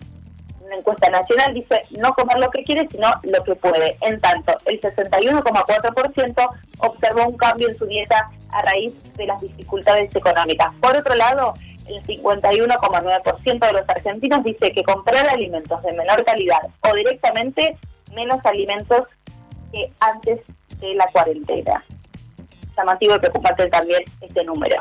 una 0.72 0.76
encuesta 0.76 1.10
nacional 1.10 1.54
dice 1.54 1.84
no 1.91 2.13
comer 2.13 2.38
lo 2.39 2.50
que 2.50 2.63
quiere, 2.63 2.88
sino 2.91 3.10
lo 3.24 3.44
que 3.44 3.56
puede. 3.56 3.98
En 4.02 4.20
tanto, 4.22 4.54
el 4.65 4.80
61,4% 4.80 6.50
observó 6.80 7.28
un 7.28 7.38
cambio 7.38 7.67
en 7.70 7.76
su 7.76 7.86
dieta 7.86 8.30
a 8.50 8.62
raíz 8.62 8.96
de 9.13 9.26
las 9.26 9.41
dificultades 9.41 10.15
económicas. 10.15 10.74
Por 10.80 10.96
otro 10.96 11.15
lado, 11.15 11.54
el 11.88 12.02
51,9% 12.04 13.60
de 13.67 13.74
los 13.74 13.89
argentinos 13.89 14.44
dice 14.44 14.72
que 14.72 14.84
comprar 14.84 15.28
alimentos 15.28 15.82
de 15.84 15.94
menor 15.94 16.24
calidad 16.24 16.62
o 16.82 16.94
directamente 16.96 17.78
menos 18.13 18.39
alimentos 18.46 19.08
que 19.72 19.91
antes 20.00 20.39
de 20.80 20.96
la 20.96 21.08
cuarentena 21.08 21.84
y 23.00 23.20
preocupante 23.20 23.67
también 23.67 24.04
este 24.22 24.44
número. 24.44 24.76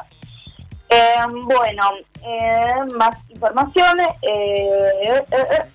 Em, 0.89 1.47
bueno, 1.47 1.85
eh, 2.27 2.93
más 2.97 3.17
información. 3.29 4.01
Eh, 4.23 4.91
eh, 5.03 5.25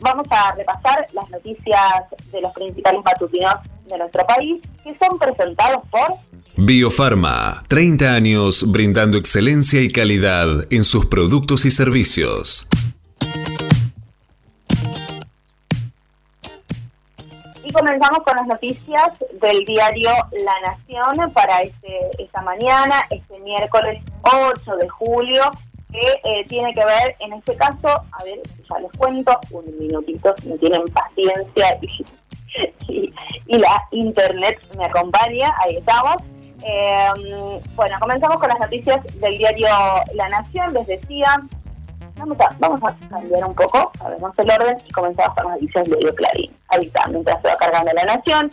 vamos 0.01 0.27
a 0.29 0.53
repasar 0.53 1.07
las 1.13 1.29
noticias 1.29 2.03
de 2.31 2.41
los 2.41 2.51
principales 2.53 3.01
matutinos 3.03 3.55
de 3.87 3.97
nuestro 3.97 4.25
país 4.27 4.61
que 4.83 4.95
son 4.97 5.17
presentados 5.17 5.87
por 5.89 6.19
Biofarma, 6.57 7.63
30 7.67 8.13
años 8.13 8.71
brindando 8.71 9.17
excelencia 9.17 9.81
y 9.81 9.89
calidad 9.89 10.65
en 10.69 10.85
sus 10.85 11.05
productos 11.05 11.65
y 11.65 11.71
servicios. 11.71 12.67
Comenzamos 17.75 18.19
con 18.19 18.37
las 18.37 18.47
noticias 18.47 19.11
del 19.41 19.65
diario 19.65 20.09
La 20.31 20.53
Nación 20.61 21.31
para 21.33 21.61
este, 21.61 22.09
esta 22.17 22.41
mañana, 22.41 23.05
este 23.09 23.37
miércoles 23.39 24.01
8 24.23 24.77
de 24.77 24.87
julio, 24.87 25.43
que 25.91 26.21
eh, 26.23 26.45
tiene 26.47 26.73
que 26.73 26.85
ver, 26.85 27.15
en 27.19 27.33
este 27.33 27.55
caso, 27.57 27.87
a 27.87 28.23
ver, 28.23 28.39
ya 28.69 28.79
les 28.79 28.91
cuento, 28.93 29.37
un 29.51 29.65
minutito, 29.77 30.33
si 30.41 30.49
me 30.49 30.57
tienen 30.57 30.85
paciencia 30.85 31.77
y, 32.87 33.13
y, 33.47 33.57
la 33.57 33.83
internet 33.91 34.57
me 34.77 34.85
acompaña, 34.85 35.53
ahí 35.59 35.77
estamos. 35.77 36.15
Eh, 36.67 37.59
bueno, 37.75 37.97
comenzamos 37.99 38.39
con 38.39 38.47
las 38.47 38.59
noticias 38.59 39.03
del 39.19 39.37
diario 39.37 39.67
La 40.13 40.29
Nación, 40.29 40.73
les 40.73 40.87
decía, 40.87 41.41
vamos 42.17 42.39
a, 42.39 42.55
vamos 42.59 42.81
a 42.83 43.09
cambiar 43.09 43.47
un 43.47 43.55
poco, 43.55 43.91
vamos 43.99 44.31
el 44.37 44.51
orden 44.51 44.77
y 44.87 44.91
comenzamos 44.91 45.35
con 45.35 45.45
las 45.45 45.53
noticias 45.55 45.85
diario 45.85 46.15
Clarín. 46.15 46.55
Ahí 46.69 46.83
está, 46.83 47.07
mientras 47.07 47.41
se 47.41 47.47
va 47.47 47.57
cargando 47.57 47.91
La 47.93 48.03
Nación 48.03 48.51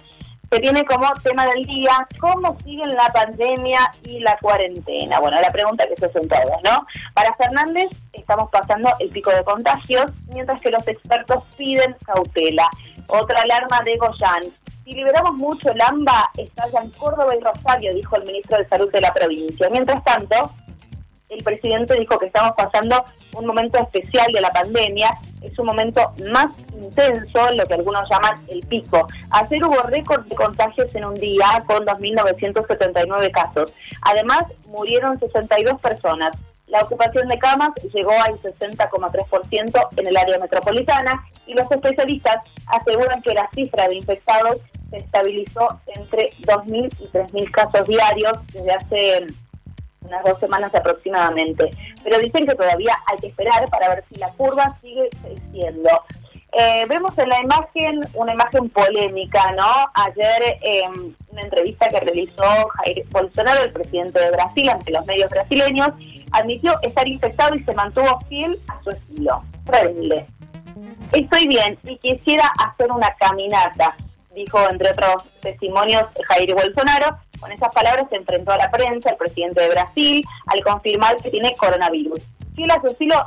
que 0.53 0.61
tiene 0.61 0.85
como 0.85 1.09
tema 1.22 1.46
del 1.46 1.64
día 1.64 2.07
cómo 2.20 2.59
siguen 2.62 2.94
la 2.94 3.09
pandemia 3.09 3.94
y 4.05 4.20
la 4.20 4.37
cuarentena. 4.37 5.18
Bueno, 5.18 5.40
la 5.40 5.51
pregunta 5.51 5.87
que 5.88 5.96
se 5.96 6.07
hacen 6.07 6.29
todos, 6.29 6.62
¿no? 6.62 6.87
Para 7.14 7.35
Fernández 7.37 7.88
estamos 8.12 8.51
pasando 8.51 8.90
el 8.98 9.09
pico 9.09 9.31
de 9.31 9.42
contagios, 9.44 10.11
mientras 10.29 10.61
que 10.61 10.70
los 10.70 10.87
expertos 10.87 11.42
piden 11.57 11.96
cautela. 12.05 12.68
Otra 13.07 13.40
alarma 13.40 13.81
de 13.83 13.96
Goyán. 13.96 14.53
Si 14.85 14.92
liberamos 14.92 15.35
mucho 15.35 15.70
el 15.70 15.81
AMBA, 15.81 16.31
estalla 16.37 16.83
en 16.83 16.90
Córdoba 16.90 17.35
y 17.35 17.40
Rosario, 17.40 17.94
dijo 17.94 18.16
el 18.16 18.25
ministro 18.25 18.59
de 18.59 18.68
Salud 18.68 18.92
de 18.92 19.01
la 19.01 19.14
provincia. 19.14 19.70
Mientras 19.70 20.05
tanto, 20.05 20.51
el 21.32 21.42
presidente 21.42 21.98
dijo 21.98 22.18
que 22.18 22.26
estamos 22.26 22.52
pasando 22.56 23.04
un 23.36 23.46
momento 23.46 23.78
especial 23.78 24.30
de 24.32 24.40
la 24.40 24.50
pandemia, 24.50 25.10
es 25.40 25.58
un 25.58 25.66
momento 25.66 26.12
más 26.30 26.50
intenso, 26.74 27.50
lo 27.54 27.64
que 27.64 27.74
algunos 27.74 28.08
llaman 28.10 28.34
el 28.48 28.60
pico. 28.66 29.06
Ayer 29.30 29.64
hubo 29.64 29.80
récord 29.82 30.26
de 30.26 30.36
contagios 30.36 30.94
en 30.94 31.06
un 31.06 31.14
día 31.14 31.64
con 31.66 31.86
2.979 31.86 33.30
casos. 33.30 33.72
Además, 34.02 34.44
murieron 34.66 35.18
62 35.18 35.80
personas. 35.80 36.36
La 36.66 36.80
ocupación 36.80 37.28
de 37.28 37.38
camas 37.38 37.70
llegó 37.92 38.12
al 38.12 38.40
60,3% 38.40 39.88
en 39.96 40.06
el 40.06 40.16
área 40.16 40.38
metropolitana 40.38 41.24
y 41.46 41.54
los 41.54 41.70
especialistas 41.70 42.36
aseguran 42.66 43.20
que 43.22 43.34
la 43.34 43.48
cifra 43.54 43.88
de 43.88 43.96
infectados 43.96 44.58
se 44.90 44.98
estabilizó 44.98 45.80
entre 45.86 46.32
2.000 46.42 46.94
y 46.98 47.06
3.000 47.08 47.50
casos 47.50 47.86
diarios 47.88 48.32
desde 48.52 48.72
hace 48.72 49.26
unas 50.04 50.24
dos 50.24 50.38
semanas 50.38 50.74
aproximadamente. 50.74 51.70
Pero 52.02 52.18
dicen 52.18 52.46
que 52.46 52.54
todavía 52.54 52.96
hay 53.06 53.18
que 53.18 53.26
esperar 53.28 53.68
para 53.70 53.88
ver 53.88 54.04
si 54.08 54.16
la 54.16 54.28
curva 54.30 54.76
sigue 54.80 55.08
creciendo. 55.22 55.90
Eh, 56.54 56.84
vemos 56.86 57.16
en 57.16 57.30
la 57.30 57.40
imagen 57.40 58.02
una 58.12 58.34
imagen 58.34 58.68
polémica, 58.68 59.52
¿no? 59.52 59.90
Ayer 59.94 60.58
em, 60.60 61.14
una 61.30 61.40
entrevista 61.40 61.88
que 61.88 62.00
realizó 62.00 62.44
Jair 62.76 63.06
Bolsonaro, 63.10 63.64
el 63.64 63.72
presidente 63.72 64.20
de 64.20 64.30
Brasil, 64.32 64.68
ante 64.68 64.92
los 64.92 65.06
medios 65.06 65.30
brasileños, 65.30 65.88
admitió 66.30 66.74
estar 66.82 67.08
infectado 67.08 67.54
y 67.54 67.64
se 67.64 67.74
mantuvo 67.74 68.18
fiel 68.28 68.58
a 68.68 68.82
su 68.82 68.90
estilo. 68.90 69.42
Rebelde. 69.64 70.26
Estoy 71.12 71.46
bien 71.46 71.78
y 71.84 71.96
quisiera 71.98 72.52
hacer 72.58 72.90
una 72.92 73.14
caminata, 73.14 73.94
dijo 74.34 74.58
entre 74.70 74.90
otros 74.90 75.24
testimonios 75.40 76.04
Jair 76.28 76.54
Bolsonaro, 76.54 77.18
con 77.40 77.52
esas 77.52 77.72
palabras 77.72 78.06
se 78.08 78.16
enfrentó 78.16 78.52
a 78.52 78.58
la 78.58 78.70
prensa, 78.70 79.10
el 79.10 79.16
presidente 79.16 79.60
de 79.62 79.68
Brasil, 79.68 80.24
al 80.46 80.62
confirmar 80.62 81.16
que 81.16 81.30
tiene 81.30 81.56
coronavirus. 81.56 82.20
Fiel 82.54 82.70
a 82.70 82.80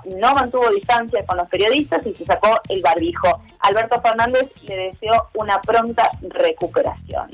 no 0.06 0.34
mantuvo 0.36 0.70
distancia 0.70 1.26
con 1.26 1.38
los 1.38 1.50
periodistas 1.50 2.06
y 2.06 2.14
se 2.14 2.26
sacó 2.26 2.60
el 2.70 2.82
barbijo. 2.82 3.42
Alberto 3.60 4.00
Fernández 4.02 4.50
le 4.68 4.78
deseó 4.78 5.30
una 5.34 5.60
pronta 5.62 6.12
recuperación. 6.22 7.32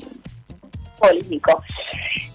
Político. 0.98 1.62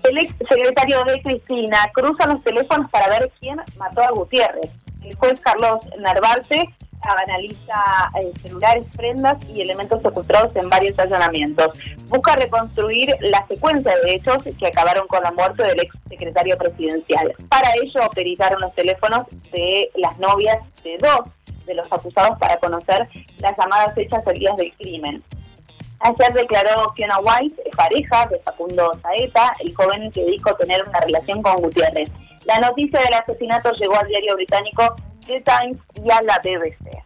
El 0.03 0.17
ex 0.19 0.35
secretario 0.47 1.03
de 1.05 1.21
Cristina 1.21 1.89
cruza 1.93 2.27
los 2.27 2.43
teléfonos 2.43 2.89
para 2.91 3.09
ver 3.09 3.31
quién 3.39 3.59
mató 3.77 4.01
a 4.01 4.11
Gutiérrez. 4.11 4.73
El 5.03 5.15
juez 5.15 5.39
Carlos 5.39 5.79
Narvarte 5.97 6.69
analiza 7.01 8.11
eh, 8.21 8.31
celulares, 8.41 8.85
prendas 8.95 9.37
y 9.49 9.61
elementos 9.61 10.01
secuestrados 10.01 10.55
en 10.55 10.69
varios 10.69 10.97
allanamientos. 10.99 11.71
Busca 12.07 12.35
reconstruir 12.35 13.15
la 13.21 13.45
secuencia 13.47 13.95
de 14.03 14.15
hechos 14.15 14.43
que 14.57 14.67
acabaron 14.67 15.07
con 15.07 15.23
la 15.23 15.31
muerte 15.31 15.63
del 15.63 15.79
ex 15.79 15.95
secretario 16.09 16.57
presidencial. 16.57 17.33
Para 17.49 17.69
ello, 17.81 18.09
peritaron 18.13 18.59
los 18.61 18.73
teléfonos 18.73 19.27
de 19.51 19.89
las 19.95 20.17
novias 20.17 20.57
de 20.83 20.97
dos 20.97 21.21
de 21.65 21.75
los 21.75 21.91
acusados 21.91 22.37
para 22.39 22.57
conocer 22.57 23.07
las 23.39 23.57
llamadas 23.57 23.97
hechas 23.97 24.23
el 24.25 24.39
día 24.39 24.53
del 24.57 24.73
crimen. 24.77 25.23
Ayer 25.99 26.33
declaró 26.33 26.93
Fiona 26.95 27.19
White, 27.19 27.61
pareja 27.75 28.27
de 28.27 28.39
Facundo 28.39 28.97
Saeta, 29.01 29.55
el 29.59 29.75
joven 29.75 30.11
que 30.11 30.23
dijo 30.25 30.53
tener 30.55 30.83
una 30.87 30.99
relación 30.99 31.41
con 31.41 31.55
Gutiérrez. 31.57 32.09
La 32.45 32.59
noticia 32.59 32.99
del 33.01 33.13
asesinato 33.13 33.71
llegó 33.73 33.97
al 33.97 34.07
diario 34.07 34.35
británico 34.35 34.95
The 35.27 35.41
Times 35.41 35.77
y 36.03 36.09
a 36.09 36.21
la 36.21 36.39
BBC. 36.39 37.03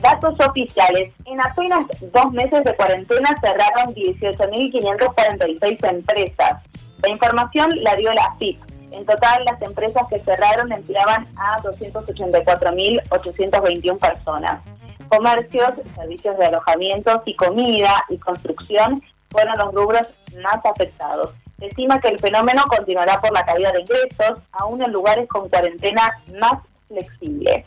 Datos 0.00 0.38
oficiales. 0.40 1.12
En 1.24 1.40
apenas 1.40 1.86
dos 2.12 2.30
meses 2.32 2.62
de 2.64 2.76
cuarentena 2.76 3.34
cerraron 3.40 3.92
18.546 3.94 5.90
empresas. 5.90 6.62
La 7.02 7.10
información 7.10 7.70
la 7.82 7.96
dio 7.96 8.12
la 8.12 8.36
FIP. 8.38 8.60
En 8.92 9.04
total, 9.04 9.44
las 9.44 9.60
empresas 9.62 10.04
que 10.08 10.20
cerraron 10.20 10.70
empleaban 10.70 11.26
a 11.38 11.58
284.821 11.60 13.98
personas. 13.98 14.62
Comercios, 15.08 15.70
servicios 15.94 16.38
de 16.38 16.46
alojamientos 16.46 17.22
y 17.26 17.34
comida 17.34 18.04
y 18.08 18.16
construcción 18.18 19.02
fueron 19.30 19.58
los 19.58 19.74
rubros 19.74 20.06
más 20.42 20.64
afectados. 20.64 21.34
Estima 21.60 22.00
que 22.00 22.08
el 22.08 22.20
fenómeno 22.20 22.62
continuará 22.68 23.20
por 23.20 23.32
la 23.32 23.44
caída 23.44 23.72
de 23.72 23.80
ingresos, 23.80 24.38
aún 24.52 24.80
en 24.82 24.92
lugares 24.92 25.28
con 25.28 25.48
cuarentena 25.48 26.12
más 26.38 26.60
flexible. 26.88 27.64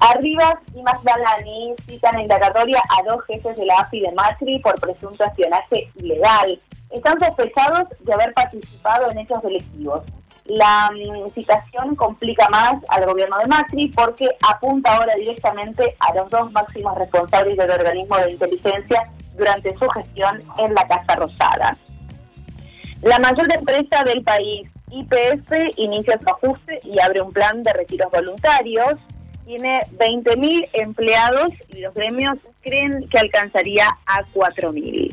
Arribas 0.00 0.56
y 0.74 0.82
Magdalani 0.82 1.74
citan 1.84 2.20
indagatoria 2.20 2.80
a 2.80 3.02
dos 3.02 3.24
jefes 3.24 3.56
de 3.56 3.66
la 3.66 3.80
AFI 3.80 4.00
de 4.00 4.12
Macri 4.12 4.60
por 4.60 4.78
presunto 4.78 5.24
espionaje 5.24 5.90
ilegal. 5.96 6.60
Están 6.90 7.18
sospechados 7.18 7.88
de 8.00 8.12
haber 8.12 8.32
participado 8.32 9.10
en 9.10 9.18
hechos 9.18 9.42
delictivos. 9.42 10.04
La 10.44 10.90
mm, 10.92 11.30
citación 11.32 11.96
complica 11.96 12.48
más 12.48 12.76
al 12.88 13.06
gobierno 13.06 13.38
de 13.38 13.46
Macri 13.48 13.88
porque 13.88 14.28
apunta 14.48 14.96
ahora 14.96 15.14
directamente 15.16 15.96
a 15.98 16.14
los 16.14 16.30
dos 16.30 16.52
máximos 16.52 16.96
responsables 16.96 17.56
del 17.56 17.70
organismo 17.70 18.16
de 18.18 18.32
inteligencia 18.32 19.10
durante 19.36 19.76
su 19.76 19.88
gestión 19.88 20.38
en 20.58 20.74
la 20.74 20.86
Casa 20.86 21.16
Rosada. 21.16 21.76
La 23.02 23.18
mayor 23.18 23.52
empresa 23.52 24.04
del 24.04 24.22
país, 24.22 24.68
IPF 24.90 25.52
inicia 25.76 26.18
su 26.18 26.28
ajuste 26.28 26.80
y 26.84 26.98
abre 27.00 27.20
un 27.20 27.32
plan 27.32 27.62
de 27.62 27.72
retiros 27.72 28.10
voluntarios. 28.10 28.94
Tiene 29.44 29.80
20.000 29.96 30.68
empleados 30.74 31.48
y 31.68 31.80
los 31.80 31.94
gremios 31.94 32.38
creen 32.60 33.08
que 33.08 33.18
alcanzaría 33.18 33.86
a 34.06 34.22
4.000. 34.34 35.10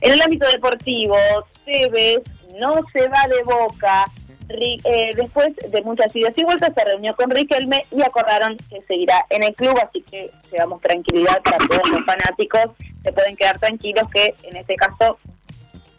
En 0.00 0.12
el 0.12 0.22
ámbito 0.22 0.46
deportivo, 0.46 1.16
Tevez 1.64 2.22
no 2.58 2.74
se 2.92 3.08
va 3.08 3.26
de 3.28 3.42
boca. 3.42 4.04
Eh, 4.48 5.10
después 5.16 5.56
de 5.70 5.82
muchas 5.82 6.14
idas 6.14 6.34
y 6.36 6.44
vueltas 6.44 6.72
se 6.74 6.84
reunió 6.84 7.16
con 7.16 7.30
Riquelme 7.30 7.86
y 7.90 8.02
acordaron 8.02 8.58
que 8.68 8.82
seguirá 8.82 9.24
en 9.30 9.42
el 9.42 9.54
club, 9.54 9.74
así 9.82 10.02
que 10.02 10.30
llevamos 10.52 10.82
tranquilidad 10.82 11.40
para 11.42 11.56
todos 11.66 11.88
los 11.90 12.04
fanáticos. 12.04 12.66
Se 13.02 13.12
pueden 13.12 13.36
quedar 13.36 13.58
tranquilos 13.58 14.06
que 14.12 14.34
en 14.42 14.56
este 14.56 14.74
caso 14.76 15.18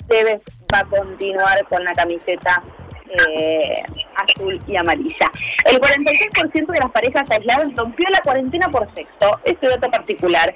Tevez 0.08 0.42
va 0.72 0.80
a 0.80 0.86
continuar 0.86 1.66
con 1.68 1.84
la 1.84 1.94
camiseta 1.94 2.64
eh, 3.10 3.84
azul 4.16 4.60
y 4.68 4.76
amarilla. 4.76 5.32
El 5.66 5.80
46% 5.80 6.72
de 6.72 6.80
las 6.80 6.92
parejas 6.92 7.30
aisladas 7.30 7.74
rompió 7.76 8.08
la 8.10 8.20
cuarentena 8.22 8.70
por 8.70 8.88
sexo. 8.94 9.40
Este 9.44 9.68
dato 9.68 9.90
particular. 9.90 10.54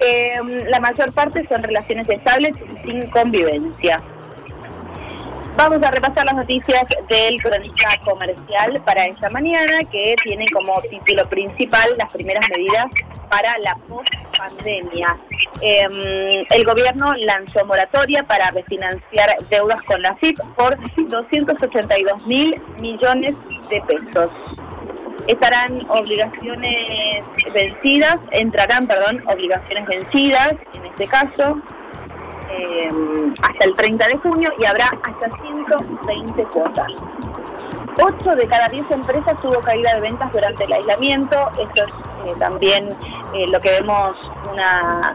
Em, 0.00 0.48
la 0.68 0.80
mayor 0.80 1.12
parte 1.12 1.46
son 1.48 1.62
relaciones 1.62 2.08
estables 2.08 2.52
sin 2.84 3.08
convivencia. 3.10 4.00
Vamos 5.54 5.82
a 5.82 5.90
repasar 5.90 6.24
las 6.24 6.34
noticias 6.34 6.82
del 7.10 7.36
cronista 7.42 7.88
comercial 8.04 8.80
para 8.86 9.04
esta 9.04 9.28
mañana, 9.30 9.80
que 9.90 10.14
tiene 10.24 10.46
como 10.50 10.80
título 10.80 11.24
principal 11.26 11.90
las 11.98 12.10
primeras 12.10 12.48
medidas 12.48 12.86
para 13.28 13.58
la 13.58 13.76
post-pandemia. 13.86 15.18
Em, 15.60 16.46
el 16.50 16.64
gobierno 16.64 17.14
lanzó 17.16 17.66
moratoria 17.66 18.22
para 18.22 18.50
refinanciar 18.50 19.36
deudas 19.50 19.82
con 19.82 20.00
la 20.00 20.16
FIP 20.16 20.38
por 20.56 20.76
282 20.96 22.26
mil 22.26 22.60
millones 22.80 23.36
de 23.68 23.82
pesos. 23.82 24.30
Estarán 25.26 25.84
obligaciones 25.88 27.24
vencidas, 27.52 28.18
entrarán, 28.30 28.86
perdón, 28.86 29.22
obligaciones 29.28 29.86
vencidas, 29.86 30.54
en 30.72 30.86
este 30.86 31.06
caso, 31.06 31.60
eh, 32.52 32.88
hasta 33.42 33.64
el 33.64 33.76
30 33.76 34.08
de 34.08 34.16
junio 34.18 34.50
y 34.58 34.64
habrá 34.64 34.86
hasta 35.02 35.30
120 35.40 36.44
cuotas. 36.44 36.86
8 38.00 38.36
de 38.36 38.46
cada 38.46 38.68
10 38.68 38.90
empresas 38.90 39.40
tuvo 39.40 39.60
caída 39.60 39.94
de 39.94 40.00
ventas 40.00 40.32
durante 40.32 40.64
el 40.64 40.72
aislamiento. 40.72 41.50
Esto 41.58 41.84
es 41.84 41.92
eh, 42.26 42.34
también 42.38 42.88
eh, 43.34 43.46
lo 43.48 43.60
que 43.60 43.70
vemos 43.70 44.16
una, 44.50 45.14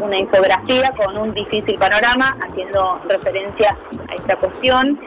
una 0.00 0.18
infografía 0.18 0.92
con 0.96 1.16
un 1.16 1.34
difícil 1.34 1.78
panorama 1.78 2.36
haciendo 2.42 2.98
referencia 3.08 3.76
a 4.08 4.14
esta 4.14 4.36
cuestión. 4.36 4.98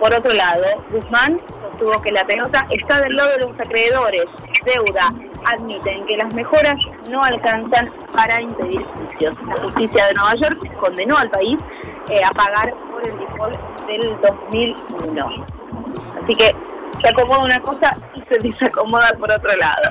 por 0.00 0.14
otro 0.14 0.32
lado, 0.32 0.64
Guzmán 0.90 1.40
sostuvo 1.48 2.00
que 2.02 2.12
la 2.12 2.24
pelota 2.24 2.66
está 2.70 3.00
del 3.00 3.16
lado 3.16 3.30
de 3.30 3.38
los 3.38 3.52
acreedores. 3.58 4.24
Deuda 4.64 5.12
admiten 5.44 6.06
que 6.06 6.16
las 6.16 6.32
mejoras 6.34 6.76
no 7.08 7.22
alcanzan 7.22 7.90
para 8.12 8.40
impedir 8.40 8.82
juicios. 8.84 9.34
La 9.46 9.62
justicia 9.62 10.06
de 10.06 10.14
Nueva 10.14 10.34
York 10.36 10.76
condenó 10.78 11.16
al 11.16 11.30
país 11.30 11.58
eh, 12.08 12.20
a 12.24 12.30
pagar 12.30 12.74
por 13.04 13.10
el 13.10 13.18
default 13.18 13.58
del 13.86 14.20
2001. 14.20 15.46
Así 16.22 16.34
que 16.36 16.54
se 17.00 17.08
acomoda 17.08 17.40
una 17.40 17.60
cosa 17.60 17.96
y 18.14 18.22
se 18.22 18.38
desacomoda 18.48 19.10
por 19.18 19.30
otro 19.30 19.50
lado. 19.56 19.90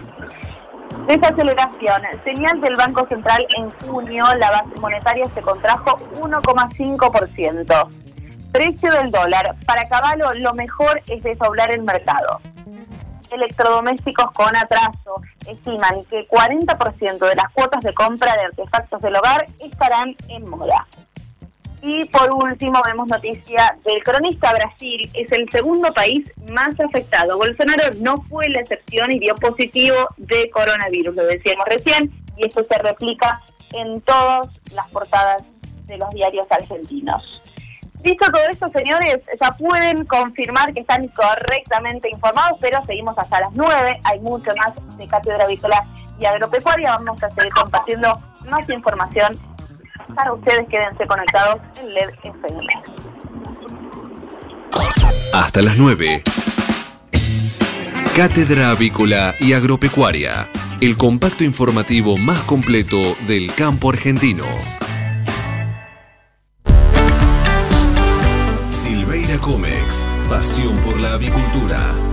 Desaceleración. 1.08 2.02
Señal 2.24 2.62
del 2.62 2.76
Banco 2.76 3.06
Central 3.08 3.46
en 3.58 3.72
junio, 3.88 4.26
la 4.38 4.52
base 4.52 4.80
monetaria 4.80 5.26
se 5.34 5.42
contrajo 5.42 5.98
1,5%. 6.22 7.88
Precio 8.52 8.92
del 8.92 9.12
dólar. 9.12 9.56
Para 9.66 9.84
Caballo, 9.86 10.32
lo 10.36 10.54
mejor 10.54 11.02
es 11.08 11.24
desdoblar 11.24 11.72
el 11.72 11.82
mercado 11.82 12.40
electrodomésticos 13.34 14.32
con 14.32 14.56
atraso 14.56 15.22
estiman 15.48 16.06
que 16.06 16.28
40% 16.28 17.28
de 17.28 17.36
las 17.36 17.52
cuotas 17.52 17.84
de 17.84 17.94
compra 17.94 18.36
de 18.36 18.44
artefactos 18.44 19.02
del 19.02 19.16
hogar 19.16 19.48
estarán 19.60 20.16
en 20.30 20.48
moda. 20.48 20.88
Y 21.86 22.06
por 22.06 22.32
último, 22.32 22.82
vemos 22.86 23.10
noticia 23.10 23.78
del 23.84 24.02
cronista. 24.06 24.54
Brasil 24.54 25.02
es 25.14 25.30
el 25.34 25.50
segundo 25.52 25.94
país 25.94 26.26
más 26.50 26.80
afectado. 26.80 27.38
Bolsonaro 27.38 27.84
no 28.00 28.22
fue 28.30 28.48
la 28.48 28.62
excepción 28.62 29.12
y 29.12 29.20
dio 29.20 29.36
positivo 29.36 29.98
de 30.16 30.50
coronavirus, 30.50 31.14
lo 31.14 31.26
decíamos 31.26 31.66
recién, 31.66 32.10
y 32.38 32.46
esto 32.46 32.66
se 32.72 32.78
replica 32.80 33.42
en 33.74 34.00
todas 34.00 34.48
las 34.74 34.90
portadas 34.92 35.44
de 35.86 35.98
los 35.98 36.10
diarios 36.12 36.48
argentinos. 36.50 37.42
Dicho 38.00 38.32
todo 38.32 38.44
esto, 38.50 38.70
señores, 38.70 39.20
ya 39.42 39.52
pueden 39.52 40.06
confirmar 40.06 40.74
que 40.74 40.80
están 40.80 41.10
correctamente 41.10 42.10
informados, 42.10 42.60
pero 42.62 42.82
seguimos 42.86 43.18
hasta 43.18 43.42
las 43.42 43.52
9. 43.56 44.00
Hay 44.06 44.20
mucho 44.22 44.52
más 44.56 44.74
de 44.98 45.06
Cátedra 45.06 45.44
Avícola 45.44 45.86
y 46.18 46.26
Agropecuaria. 46.26 46.98
Vamos 46.98 47.22
a 47.22 47.30
seguir 47.32 47.52
compartiendo 47.52 48.14
más 48.50 48.70
información 48.70 49.38
para 50.16 50.34
ustedes. 50.34 50.68
Quédense 50.70 51.06
conectados 51.08 51.62
en 51.80 51.94
LED 51.94 52.10
FM. 52.24 52.68
Hasta 55.34 55.62
las 55.62 55.78
9. 55.78 56.24
Cátedra 58.16 58.70
Avícola 58.70 59.34
y 59.40 59.54
Agropecuaria. 59.54 60.48
El 60.82 60.98
compacto 60.98 61.44
informativo 61.44 62.18
más 62.18 62.40
completo 62.44 63.00
del 63.28 63.54
campo 63.56 63.90
argentino. 63.90 64.46
Comex, 69.44 70.08
pasión 70.30 70.78
por 70.78 70.98
la 71.02 71.14
avicultura. 71.14 72.13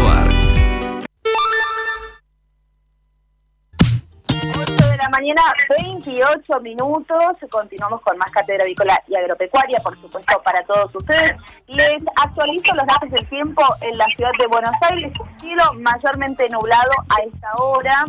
mañana, 5.21 5.41
28 5.77 6.59
minutos. 6.61 7.37
Continuamos 7.51 8.01
con 8.01 8.17
más 8.17 8.31
cátedra 8.31 8.63
avícola 8.63 8.99
y 9.07 9.15
agropecuaria, 9.15 9.79
por 9.79 9.99
supuesto, 10.01 10.41
para 10.43 10.63
todos 10.63 10.93
ustedes. 10.95 11.33
Les 11.67 12.03
actualizo 12.15 12.73
los 12.73 12.87
datos 12.87 13.11
del 13.11 13.29
tiempo 13.29 13.61
en 13.81 13.97
la 13.97 14.05
ciudad 14.15 14.31
de 14.39 14.47
Buenos 14.47 14.73
Aires. 14.89 15.13
Cielo 15.39 15.63
mayormente 15.79 16.49
nublado 16.49 16.91
a 17.09 17.21
esta 17.21 17.53
hora 17.57 18.05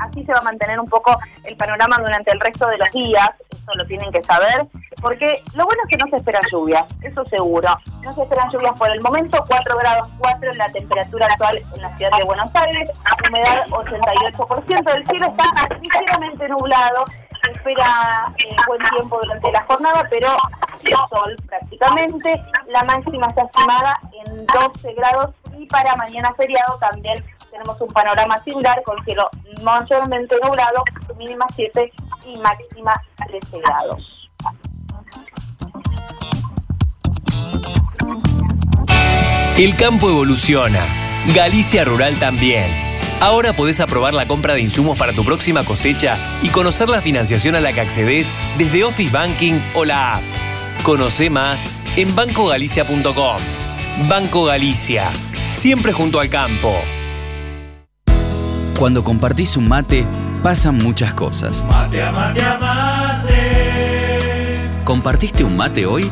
así 0.00 0.24
se 0.24 0.32
va 0.32 0.38
a 0.38 0.42
mantener 0.42 0.78
un 0.80 0.88
poco 0.88 1.18
el 1.44 1.56
panorama 1.56 1.98
durante 1.98 2.32
el 2.32 2.40
resto 2.40 2.66
de 2.68 2.78
los 2.78 2.90
días, 2.90 3.30
eso 3.50 3.74
lo 3.74 3.86
tienen 3.86 4.10
que 4.12 4.22
saber, 4.24 4.66
porque 5.00 5.42
lo 5.54 5.64
bueno 5.64 5.82
es 5.84 5.90
que 5.90 6.04
no 6.04 6.10
se 6.10 6.16
esperan 6.16 6.42
lluvias, 6.50 6.86
eso 7.02 7.24
seguro. 7.26 7.68
No 8.02 8.12
se 8.12 8.22
esperan 8.22 8.50
lluvias 8.50 8.72
por 8.78 8.90
el 8.90 9.00
momento, 9.00 9.44
4 9.46 9.78
grados 9.78 10.08
4 10.18 10.52
la 10.54 10.66
temperatura 10.66 11.26
actual 11.26 11.58
en 11.58 11.82
la 11.82 11.96
ciudad 11.96 12.18
de 12.18 12.24
Buenos 12.24 12.54
Aires, 12.56 12.90
humedad 13.28 13.66
88%, 13.68 14.94
el 14.94 15.06
cielo 15.06 15.26
está 15.26 15.74
ligeramente 15.80 16.48
nublado, 16.48 17.04
se 17.44 17.52
espera 17.52 18.32
eh, 18.38 18.56
buen 18.66 18.82
tiempo 18.90 19.18
durante 19.22 19.52
la 19.52 19.62
jornada, 19.64 20.06
pero 20.10 20.36
sol 21.10 21.36
prácticamente, 21.46 22.42
la 22.68 22.84
máxima 22.84 23.26
está 23.26 23.42
estimada 23.42 24.00
en 24.12 24.46
12 24.46 24.94
grados 24.94 25.34
y 25.58 25.66
para 25.66 25.96
mañana 25.96 26.32
feriado 26.34 26.78
también 26.78 27.22
tenemos 27.50 27.80
un 27.80 27.88
panorama 27.88 28.42
similar 28.44 28.82
con 28.84 29.02
cielo 29.04 29.28
mayormente 29.62 30.36
nublado, 30.42 30.84
mínima 31.16 31.46
7 31.54 31.92
y 32.26 32.36
máxima 32.38 32.94
13 33.26 33.58
grados. 33.58 34.30
El 39.58 39.76
campo 39.76 40.08
evoluciona, 40.08 40.80
Galicia 41.34 41.84
Rural 41.84 42.18
también. 42.18 42.70
Ahora 43.20 43.52
podés 43.52 43.80
aprobar 43.80 44.14
la 44.14 44.26
compra 44.26 44.54
de 44.54 44.62
insumos 44.62 44.96
para 44.98 45.12
tu 45.12 45.22
próxima 45.24 45.62
cosecha 45.64 46.16
y 46.42 46.48
conocer 46.48 46.88
la 46.88 47.02
financiación 47.02 47.54
a 47.54 47.60
la 47.60 47.74
que 47.74 47.82
accedes 47.82 48.34
desde 48.56 48.84
Office 48.84 49.10
Banking 49.10 49.60
o 49.74 49.84
la 49.84 50.14
app. 50.14 50.22
Conoce 50.82 51.28
más 51.28 51.70
en 51.96 52.14
bancogalicia.com. 52.16 53.36
Banco 54.08 54.44
Galicia, 54.44 55.12
siempre 55.50 55.92
junto 55.92 56.20
al 56.20 56.30
campo. 56.30 56.80
Cuando 58.80 59.04
compartís 59.04 59.56
un 59.58 59.68
mate, 59.68 60.06
pasan 60.42 60.78
muchas 60.78 61.12
cosas. 61.12 61.62
Mate 61.68 62.02
mate 62.12 62.40
mate. 62.58 63.34
¿Compartiste 64.84 65.44
un 65.44 65.54
mate 65.54 65.84
hoy? 65.84 66.10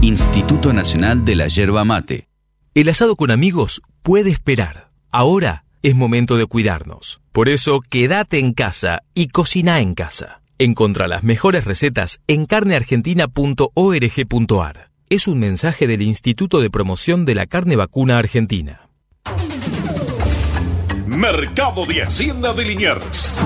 Instituto 0.00 0.72
Nacional 0.72 1.26
de 1.26 1.36
la 1.36 1.46
Yerba 1.46 1.84
Mate. 1.84 2.30
El 2.72 2.88
asado 2.88 3.16
con 3.16 3.30
amigos 3.30 3.82
puede 4.02 4.30
esperar. 4.30 4.92
Ahora 5.12 5.66
es 5.82 5.94
momento 5.94 6.38
de 6.38 6.46
cuidarnos. 6.46 7.20
Por 7.32 7.50
eso, 7.50 7.80
quédate 7.80 8.38
en 8.38 8.54
casa 8.54 9.02
y 9.12 9.28
cocina 9.28 9.80
en 9.80 9.94
casa. 9.94 10.40
Encontra 10.56 11.06
las 11.06 11.22
mejores 11.22 11.66
recetas 11.66 12.18
en 12.26 12.46
carneargentina.org.ar. 12.46 14.90
Es 15.10 15.28
un 15.28 15.38
mensaje 15.38 15.86
del 15.86 16.00
Instituto 16.00 16.62
de 16.62 16.70
Promoción 16.70 17.26
de 17.26 17.34
la 17.34 17.44
Carne 17.44 17.76
Vacuna 17.76 18.16
Argentina. 18.16 18.83
Mercado 21.06 21.84
de 21.84 22.02
Hacienda 22.02 22.54
de 22.54 22.64
Liniers. 22.64 23.38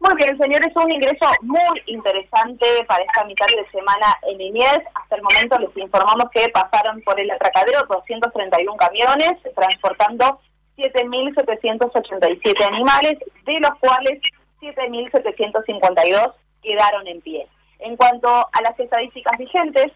Muy 0.00 0.14
bien, 0.16 0.36
señores, 0.36 0.72
un 0.74 0.90
ingreso 0.90 1.26
muy 1.42 1.82
interesante 1.86 2.66
para 2.88 3.04
esta 3.04 3.24
mitad 3.24 3.46
de 3.46 3.64
semana 3.70 4.18
en 4.22 4.38
Liniers. 4.38 4.84
Hasta 4.94 5.14
el 5.14 5.22
momento 5.22 5.58
les 5.60 5.76
informamos 5.76 6.28
que 6.32 6.48
pasaron 6.48 7.00
por 7.02 7.20
el 7.20 7.30
atracadero 7.30 7.86
231 7.88 8.76
camiones, 8.76 9.38
transportando 9.54 10.40
7.787 10.76 12.64
animales, 12.66 13.18
de 13.46 13.60
los 13.60 13.78
cuales 13.78 14.20
7.752 14.60 16.32
quedaron 16.62 17.06
en 17.06 17.20
pie. 17.20 17.46
En 17.78 17.96
cuanto 17.96 18.28
a 18.28 18.60
las 18.62 18.78
estadísticas 18.80 19.38
vigentes, 19.38 19.92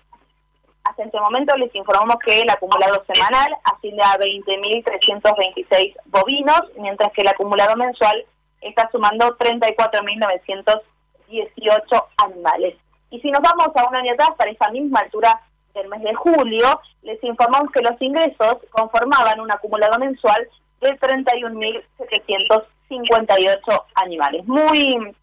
hasta 0.85 1.05
este 1.05 1.21
momento 1.21 1.55
les 1.57 1.75
informamos 1.75 2.17
que 2.25 2.41
el 2.41 2.49
acumulado 2.51 3.05
semanal 3.13 3.55
asciende 3.65 4.03
a 4.03 4.17
20.326 4.19 5.97
bovinos, 6.07 6.63
mientras 6.77 7.13
que 7.13 7.21
el 7.23 7.29
acumulado 7.29 7.77
mensual 7.77 8.25
está 8.61 8.89
sumando 8.91 9.37
34.918 9.39 12.05
animales. 12.19 12.77
Y 13.11 13.21
si 13.21 13.31
nos 13.31 13.43
vamos 13.43 13.69
a 13.75 13.89
un 13.89 13.97
año 13.97 14.13
atrás, 14.15 14.31
para 14.37 14.51
esa 14.51 14.71
misma 14.71 15.01
altura 15.01 15.41
del 15.75 15.89
mes 15.89 16.03
de 16.03 16.15
julio, 16.15 16.81
les 17.03 17.23
informamos 17.23 17.71
que 17.73 17.83
los 17.83 18.01
ingresos 18.01 18.57
conformaban 18.71 19.39
un 19.41 19.51
acumulado 19.51 19.99
mensual 19.99 20.49
de 20.81 20.99
31.758 20.99 23.85
animales. 23.95 24.47
Muy 24.47 25.15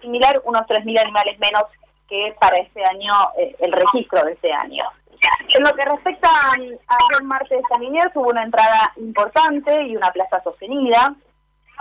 similar, 0.00 0.40
unos 0.44 0.62
3.000 0.62 1.00
animales 1.00 1.38
menos 1.38 1.64
que 2.12 2.34
para 2.38 2.58
este 2.58 2.84
año, 2.84 3.10
eh, 3.38 3.56
el 3.60 3.72
registro 3.72 4.22
de 4.22 4.32
este 4.32 4.52
año. 4.52 4.84
En 5.54 5.64
lo 5.64 5.72
que 5.72 5.84
respecta 5.84 6.28
a, 6.28 6.52
a 6.52 7.22
martes 7.22 7.58
de 7.58 7.64
San 7.68 7.82
hubo 8.16 8.28
una 8.28 8.42
entrada 8.42 8.92
importante 8.96 9.84
y 9.84 9.96
una 9.96 10.10
plaza 10.10 10.42
sostenida. 10.42 11.14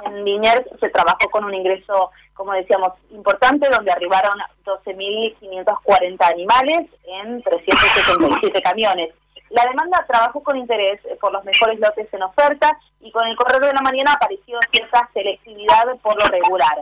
En 0.05 0.23
Liniers 0.23 0.65
se 0.79 0.89
trabajó 0.89 1.29
con 1.31 1.43
un 1.43 1.53
ingreso, 1.53 2.11
como 2.33 2.53
decíamos, 2.53 2.93
importante, 3.09 3.69
donde 3.69 3.91
arribaron 3.91 4.39
12.540 4.63 6.31
animales 6.31 6.87
en 7.03 7.41
377 7.43 8.61
camiones. 8.63 9.13
La 9.49 9.65
demanda 9.65 10.05
trabajó 10.07 10.41
con 10.43 10.55
interés 10.55 11.01
por 11.19 11.33
los 11.33 11.43
mejores 11.43 11.77
lotes 11.77 12.07
en 12.13 12.23
oferta 12.23 12.77
y 13.01 13.11
con 13.11 13.27
el 13.27 13.35
correo 13.35 13.59
de 13.59 13.73
la 13.73 13.81
mañana 13.81 14.13
apareció 14.13 14.57
cierta 14.71 15.09
selectividad 15.13 15.87
por 16.01 16.15
lo 16.15 16.25
regular. 16.29 16.77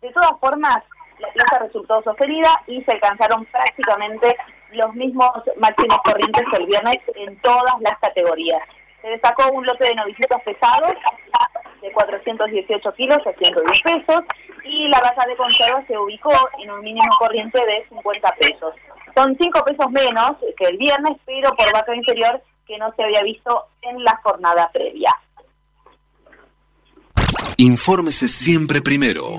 De 0.00 0.12
todas 0.12 0.38
formas, 0.38 0.84
la 1.22 1.32
plaza 1.32 1.64
resultó 1.64 2.02
sostenida 2.02 2.50
y 2.66 2.82
se 2.82 2.92
alcanzaron 2.92 3.44
prácticamente 3.46 4.36
los 4.72 4.92
mismos 4.94 5.30
máximos 5.58 5.98
corrientes 6.04 6.44
el 6.58 6.66
viernes 6.66 6.98
en 7.14 7.36
todas 7.40 7.80
las 7.80 7.98
categorías. 8.00 8.60
Se 9.00 9.08
destacó 9.08 9.50
un 9.52 9.64
lote 9.64 9.88
de 9.88 9.94
novicitos 9.94 10.40
pesados 10.42 10.92
de 11.80 11.92
418 11.92 12.92
kilos 12.94 13.18
a 13.18 13.32
110 13.32 13.82
pesos 13.82 14.22
y 14.64 14.88
la 14.88 15.00
vaca 15.00 15.24
de 15.26 15.36
conserva 15.36 15.84
se 15.86 15.96
ubicó 15.96 16.32
en 16.62 16.70
un 16.70 16.80
mínimo 16.80 17.10
corriente 17.18 17.58
de 17.64 17.86
50 17.88 18.34
pesos. 18.40 18.74
Son 19.14 19.36
5 19.36 19.64
pesos 19.64 19.90
menos 19.90 20.32
que 20.56 20.66
el 20.66 20.78
viernes, 20.78 21.18
pero 21.26 21.54
por 21.54 21.72
vaca 21.72 21.94
inferior 21.94 22.42
que 22.66 22.78
no 22.78 22.92
se 22.94 23.02
había 23.02 23.22
visto 23.22 23.66
en 23.82 24.02
la 24.02 24.16
jornada 24.22 24.70
previa. 24.72 25.14
Infórmese 27.58 28.28
siempre 28.28 28.80
primero. 28.80 29.38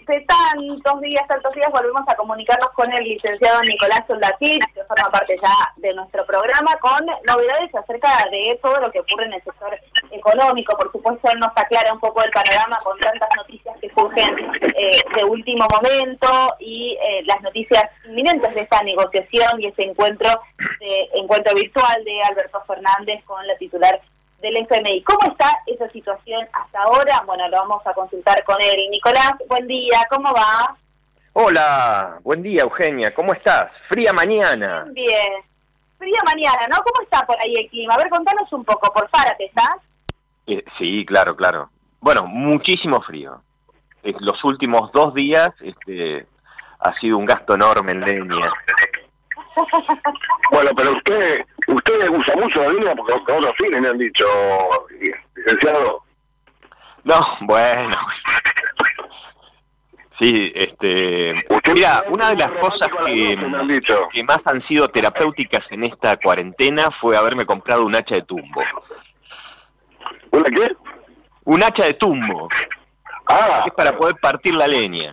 de 0.11 0.25
tantos 0.27 1.01
días, 1.01 1.25
tantos 1.27 1.53
días, 1.53 1.71
volvemos 1.71 2.01
a 2.05 2.15
comunicarnos 2.15 2.69
con 2.71 2.91
el 2.91 3.03
licenciado 3.05 3.61
Nicolás 3.61 4.03
Soldatín, 4.07 4.59
que 4.73 4.83
forma 4.83 5.09
parte 5.09 5.39
ya 5.41 5.53
de 5.77 5.93
nuestro 5.93 6.25
programa, 6.25 6.75
con 6.81 7.05
novedades 7.25 7.73
acerca 7.73 8.27
de 8.29 8.59
todo 8.61 8.77
lo 8.81 8.91
que 8.91 8.99
ocurre 8.99 9.25
en 9.25 9.33
el 9.33 9.43
sector 9.43 9.79
económico. 10.11 10.75
Por 10.75 10.91
supuesto, 10.91 11.29
él 11.31 11.39
nos 11.39 11.51
aclara 11.55 11.93
un 11.93 11.99
poco 12.01 12.21
el 12.23 12.31
panorama 12.31 12.77
con 12.83 12.99
tantas 12.99 13.29
noticias 13.37 13.73
que 13.79 13.89
surgen 13.89 14.37
eh, 14.75 15.01
de 15.15 15.23
último 15.23 15.65
momento 15.71 16.27
y 16.59 16.97
eh, 17.01 17.23
las 17.23 17.41
noticias 17.41 17.83
inminentes 18.05 18.53
de 18.53 18.61
esta 18.61 18.83
negociación 18.83 19.61
y 19.61 19.67
ese 19.67 19.83
encuentro, 19.83 20.29
de, 20.81 21.09
encuentro 21.13 21.55
virtual 21.55 22.03
de 22.03 22.21
Alberto 22.23 22.61
Fernández 22.67 23.23
con 23.23 23.47
la 23.47 23.55
titular 23.55 24.01
del 24.41 24.57
FMI. 24.57 25.03
¿Cómo 25.03 25.31
está 25.31 25.55
esa 25.67 25.87
situación 25.89 26.47
hasta 26.51 26.81
ahora? 26.81 27.23
Bueno, 27.25 27.47
lo 27.47 27.57
vamos 27.57 27.85
a 27.85 27.93
consultar 27.93 28.43
con 28.43 28.57
él. 28.61 28.89
Nicolás, 28.89 29.33
buen 29.47 29.67
día, 29.67 30.05
¿cómo 30.09 30.33
va? 30.33 30.75
Hola, 31.33 32.19
buen 32.23 32.43
día 32.43 32.63
Eugenia, 32.63 33.13
¿cómo 33.13 33.31
estás? 33.31 33.71
Fría 33.87 34.11
mañana. 34.11 34.85
Bien, 34.91 35.31
fría 35.97 36.19
mañana, 36.25 36.67
¿no? 36.69 36.77
¿Cómo 36.83 37.03
está 37.03 37.25
por 37.25 37.39
ahí 37.39 37.55
el 37.55 37.69
clima? 37.69 37.93
A 37.93 37.97
ver, 37.97 38.09
contanos 38.09 38.51
un 38.51 38.65
poco, 38.65 38.91
por 38.91 39.09
Fárate, 39.09 39.45
¿estás? 39.45 39.77
Eh, 40.47 40.63
sí, 40.77 41.05
claro, 41.05 41.35
claro. 41.35 41.69
Bueno, 42.01 42.25
muchísimo 42.25 43.01
frío. 43.01 43.41
Eh, 44.03 44.13
los 44.19 44.43
últimos 44.43 44.91
dos 44.91 45.13
días 45.13 45.49
este, 45.61 46.25
ha 46.79 46.99
sido 46.99 47.17
un 47.17 47.25
gasto 47.25 47.53
enorme 47.53 47.93
en 47.93 48.01
leña. 48.01 48.51
Bueno, 50.51 50.71
pero 50.75 50.91
usted 50.91 51.45
usted 51.67 52.09
usa 52.09 52.35
mucho 52.35 52.61
la 52.61 52.69
línea 52.69 52.95
porque 52.95 53.13
con 53.23 53.35
otros 53.37 53.53
fines 53.57 53.81
me 53.81 53.89
han 53.89 53.97
dicho, 53.97 54.25
licenciado. 55.35 56.03
No, 57.03 57.19
bueno. 57.41 57.97
Sí, 60.19 60.51
este. 60.53 61.33
Mira, 61.73 62.03
una 62.09 62.29
de 62.29 62.35
las 62.37 62.51
cosas 62.59 62.89
que, 63.05 63.37
que 64.13 64.23
más 64.23 64.37
han 64.45 64.61
sido 64.67 64.87
terapéuticas 64.89 65.61
en 65.71 65.85
esta 65.85 66.17
cuarentena 66.17 66.89
fue 67.01 67.17
haberme 67.17 67.45
comprado 67.45 67.85
un 67.85 67.95
hacha 67.95 68.15
de 68.15 68.21
tumbo. 68.21 68.61
¿Una 70.29 70.43
qué? 70.43 70.75
Un 71.45 71.63
hacha 71.63 71.85
de 71.85 71.93
tumbo. 71.93 72.49
Ah. 73.27 73.63
Es 73.65 73.73
para 73.73 73.97
poder 73.97 74.15
partir 74.21 74.53
la 74.53 74.67
leña. 74.67 75.11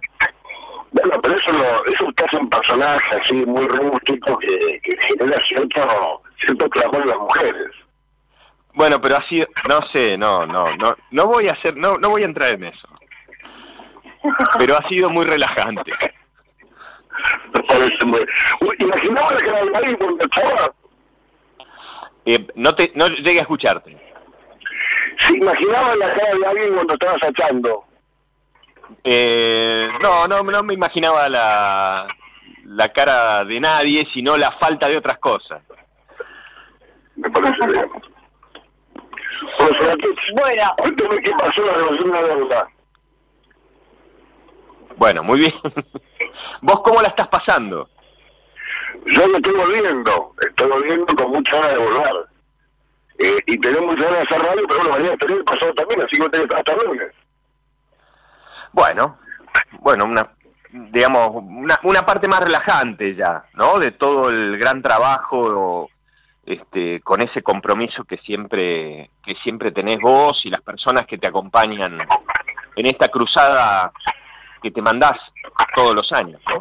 Bueno, 0.91 1.21
pero 1.23 1.35
eso, 1.37 1.53
lo, 1.53 1.85
eso 1.87 2.07
usted 2.07 2.25
hace 2.27 2.37
un 2.37 2.49
personaje 2.49 3.17
así 3.21 3.35
muy 3.35 3.67
rústico 3.69 4.39
que, 4.39 4.81
que 4.83 4.97
genera 5.01 5.41
cierto, 5.47 6.23
cierto 6.45 6.69
clamor 6.71 7.03
en 7.03 7.09
las 7.09 7.19
mujeres. 7.19 7.71
Bueno, 8.75 9.01
pero 9.01 9.17
así, 9.17 9.43
no 9.69 9.81
sé, 9.93 10.17
no, 10.17 10.47
no, 10.47 10.65
no, 10.77 10.97
no 11.11 11.27
voy 11.27 11.49
a 11.49 11.53
hacer, 11.53 11.77
no, 11.77 11.95
no 11.95 12.11
voy 12.11 12.23
a 12.23 12.27
entrar 12.27 12.55
en 12.55 12.65
eso. 12.65 12.89
Pero 14.59 14.77
ha 14.77 14.89
sido 14.89 15.11
muy 15.11 15.27
relajante. 15.27 15.93
Imaginaba 18.79 19.33
la 19.33 19.41
cara 19.41 19.65
de 19.65 19.77
alguien 19.77 19.97
cuando 19.97 20.25
echaba. 20.25 20.73
Eh, 22.25 22.47
no 22.55 22.75
te, 22.75 22.93
no 22.95 23.09
llegué 23.09 23.39
a 23.39 23.43
escucharte. 23.43 23.97
Sí, 25.21 25.37
imaginaba 25.37 25.97
la 25.97 26.15
cara 26.15 26.35
de 26.37 26.47
alguien 26.47 26.75
cuando 26.75 26.95
estabas 26.95 27.23
echando. 27.29 27.85
Eh, 29.05 29.89
no, 30.03 30.27
no, 30.27 30.43
no 30.43 30.63
me 30.63 30.75
imaginaba 30.75 31.29
la, 31.29 32.07
la 32.65 32.89
cara 32.91 33.45
de 33.45 33.61
nadie, 33.61 34.07
sino 34.13 34.37
la 34.37 34.53
falta 34.61 34.89
de 34.89 34.97
otras 34.97 35.19
cosas. 35.19 35.63
Me 37.17 37.31
parece 37.31 37.67
bien. 37.67 37.91
bueno, 40.37 40.63
cuéntame 40.79 41.19
qué 41.23 41.33
pasó 41.33 41.67
la 41.67 41.73
relación 41.75 42.13
de 42.13 42.23
la 42.23 42.23
deuda. 42.23 42.69
Bueno, 44.97 45.23
muy 45.23 45.39
bien. 45.39 45.55
¿Vos 46.63 46.81
cómo 46.85 47.01
la 47.01 47.09
estás 47.09 47.29
pasando? 47.29 47.89
Yo 49.07 49.27
lo 49.27 49.37
estoy 49.37 49.55
volviendo, 49.55 50.35
estoy 50.41 50.69
volviendo 50.69 51.07
con 51.07 51.31
mucha 51.31 51.57
ganas 51.57 51.73
de 51.73 51.79
volver. 51.79 52.27
Eh, 53.19 53.39
y 53.47 53.59
tenemos 53.59 53.95
muchas 53.95 54.11
ganas 54.11 54.19
de 54.19 54.37
hacer 54.37 54.47
radio, 54.47 54.69
pero 54.69 54.81
bueno, 54.81 54.97
mañana 54.97 55.17
tener 55.17 55.45
pasado 55.45 55.75
también, 55.75 56.03
así 56.03 56.19
que 56.19 56.55
hasta 56.55 56.77
lunes. 56.77 57.13
Bueno, 58.79 59.19
bueno, 59.81 60.05
una 60.05 60.31
digamos 60.71 61.31
una, 61.33 61.81
una 61.83 62.07
parte 62.07 62.29
más 62.29 62.39
relajante 62.39 63.17
ya, 63.17 63.43
¿no? 63.55 63.77
De 63.81 63.91
todo 63.91 64.31
el 64.31 64.57
gran 64.57 64.81
trabajo 64.83 65.91
este 66.47 67.01
con 67.01 67.21
ese 67.21 67.43
compromiso 67.43 68.05
que 68.05 68.19
siempre 68.19 69.11
que 69.25 69.35
siempre 69.43 69.73
tenés 69.73 69.99
vos 69.99 70.41
y 70.45 70.51
las 70.51 70.63
personas 70.63 71.09
que 71.09 71.19
te 71.19 71.27
acompañan 71.27 71.99
en 72.77 72.87
esta 72.87 73.09
cruzada 73.09 73.91
que 74.63 74.71
te 74.71 74.81
mandás 74.81 75.19
todos 75.75 75.97
los 75.97 76.13
años, 76.13 76.41
¿no? 76.49 76.61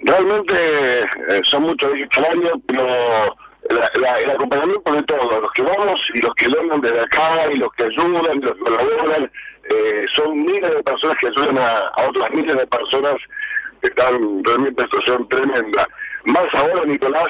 Realmente 0.00 1.00
eh, 1.02 1.40
son 1.44 1.62
muchos 1.62 1.92
días 1.92 2.08
al 2.16 2.24
año, 2.24 2.50
pero 2.66 2.86
el 3.70 4.30
acompañamiento 4.30 4.92
de 4.92 5.02
todos, 5.04 5.42
los 5.42 5.52
que 5.52 5.62
vamos 5.62 6.00
y 6.12 6.20
los 6.20 6.34
que 6.34 6.48
donan 6.48 6.80
desde 6.80 7.00
acá 7.00 7.52
y 7.52 7.56
los 7.56 7.72
que 7.74 7.84
ayudan, 7.84 8.40
los 8.40 8.52
que 8.52 8.58
colaboran, 8.58 9.30
eh, 9.70 10.04
son 10.14 10.44
miles 10.44 10.74
de 10.74 10.82
personas 10.82 11.16
que 11.18 11.28
ayudan 11.28 11.58
a, 11.58 11.92
otras 12.08 12.30
miles 12.32 12.56
de 12.56 12.66
personas 12.66 13.16
que 13.80 13.88
están 13.88 14.44
realmente 14.44 14.82
en 14.82 14.88
situación 14.88 15.28
tremenda. 15.28 15.88
Más 16.24 16.46
ahora, 16.54 16.84
Nicolás, 16.84 17.28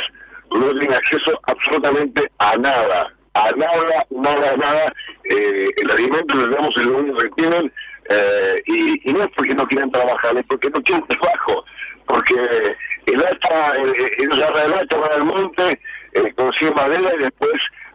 no 0.51 0.79
tiene 0.79 0.95
acceso 0.95 1.39
absolutamente 1.45 2.31
a 2.39 2.57
nada, 2.57 3.13
a 3.35 3.51
nada, 3.57 4.07
nada, 4.11 4.57
nada. 4.57 4.93
Eh, 5.25 5.69
el 5.77 5.91
alimento 5.91 6.37
le 6.37 6.55
damos 6.55 6.77
el 6.77 6.89
único 6.89 7.19
que 7.19 7.31
tienen 7.31 7.73
eh, 8.11 8.63
y, 8.67 9.13
no 9.13 9.23
es 9.23 9.31
porque 9.37 9.55
no 9.55 9.67
quieren 9.67 9.91
trabajar, 9.91 10.37
es 10.37 10.45
porque 10.47 10.71
no 10.71 10.83
quieren 10.83 11.07
trabajo, 11.07 11.65
porque 12.07 12.35
el 13.07 13.25
hacha, 13.25 13.75
ellos 14.19 14.43
agarran 14.43 14.73
el 14.73 14.79
hacha, 14.79 14.97
van 14.97 15.13
al 15.13 15.25
monte, 15.25 15.81
eh, 16.13 16.33
consiguen 16.37 16.75
madera 16.75 17.15
y 17.15 17.23
después 17.23 17.53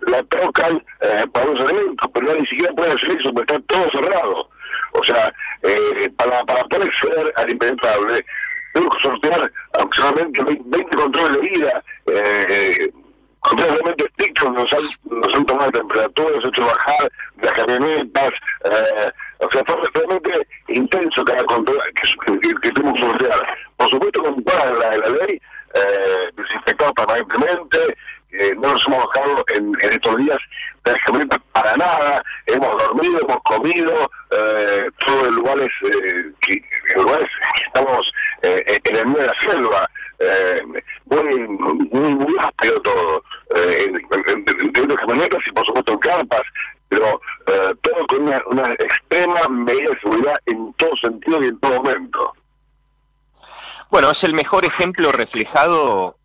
la 0.08 0.24
tocan 0.24 0.84
eh, 1.02 1.26
para 1.34 1.46
los 1.46 1.62
alimentos, 1.62 2.10
pero 2.14 2.28
no 2.28 2.36
ni 2.36 2.48
siquiera 2.48 2.74
pueden 2.74 2.98
hacer 2.98 3.12
eso 3.20 3.34
porque 3.34 3.54
está 3.54 3.66
todo 3.68 3.90
cerrado. 3.92 4.50
O 4.94 5.04
sea, 5.04 5.34
eh, 5.64 6.10
para, 6.18 6.44
para 6.46 6.64
poder 6.66 6.88
acceder 6.88 7.34
al 7.36 7.52
impenetrable, 7.52 8.26
tengo 8.74 8.90
que 8.90 9.02
sortear 9.02 9.52
aproximadamente 9.74 10.44
20 10.44 10.96
controles 10.96 11.42
de 11.42 11.50
vida, 11.50 11.84
eh, 12.08 12.92
controles 13.42 13.74
realmente 13.74 14.06
estrictos, 14.06 14.52
nos 14.52 14.74
han, 14.74 14.84
nos 15.06 15.34
han 15.34 15.46
tomado 15.46 15.72
temperatura, 15.72 16.36
nos 16.36 16.44
han 16.44 16.50
hecho 16.50 16.66
bajar 16.66 17.12
las 17.42 17.54
camionetas, 17.54 18.32
eh, 18.66 19.12
o 19.40 19.52
sea, 19.52 19.64
fue 19.66 19.78
realmente 19.94 20.48
intenso 20.68 21.24
cada 21.24 21.44
control 21.46 21.80
que, 21.96 22.40
que, 22.40 22.72
que 22.72 23.00
sortear. 23.00 23.58
Por 23.78 23.90
supuesto, 23.90 24.24
con 24.24 24.44
toda 24.44 24.66
la, 24.74 24.98
la 24.98 25.10
ley, 25.10 25.42
eh, 25.74 26.30
desinfectado 26.36 26.94
permanentemente, 26.94 27.98
eh, 28.32 28.54
no 28.56 28.74
nos 28.74 28.88
hemos 28.88 29.06
bajado 29.06 29.44
en, 29.56 29.74
estos 29.82 30.18
días 30.18 30.38
prácticamente 30.84 31.38
para 31.52 31.76
nada, 31.76 32.24
hemos 32.46 32.78
dormido, 32.78 33.20
hemos 33.22 33.44
comido, 33.44 34.12
eh, 34.32 34.90
todos 35.06 35.24
los 35.24 35.36
lugares, 35.36 35.70
eh, 35.84 36.32
que, 36.42 36.64
lugares 36.96 37.28
que 37.28 37.64
estamos 37.66 38.12
eh, 38.42 38.80
en 38.84 38.96
el 38.96 39.06
medio 39.08 39.22
de 39.22 39.28
la 39.28 39.40
selva, 39.42 39.90
eh, 40.20 40.62
muy, 41.06 41.48
muy, 41.48 42.16
muy 42.16 42.36
áspero 42.40 42.82
todo, 42.82 43.24
eh, 43.56 43.86
en, 43.88 43.96
en, 43.96 44.96
camionetas 44.96 45.40
y 45.48 45.52
por 45.52 45.66
supuesto 45.66 45.94
en 45.94 46.00
carpas, 46.00 46.44
pero 46.90 47.22
eh, 47.48 47.74
todo 47.82 48.08
con 48.08 48.24
una, 48.24 48.42
una 48.48 48.74
extrema 48.74 49.48
medida 49.48 49.92
de 49.92 50.00
seguridad 50.02 50.36
en 50.46 50.74
todo 50.74 50.92
sentido 51.02 51.44
y 51.44 51.48
en 51.48 51.60
todo 51.60 51.84
momento. 51.84 52.34
Bueno, 53.90 54.12
es 54.12 54.22
el 54.24 54.34
mejor 54.34 54.66
ejemplo 54.66 55.12
reflejado 55.12 56.16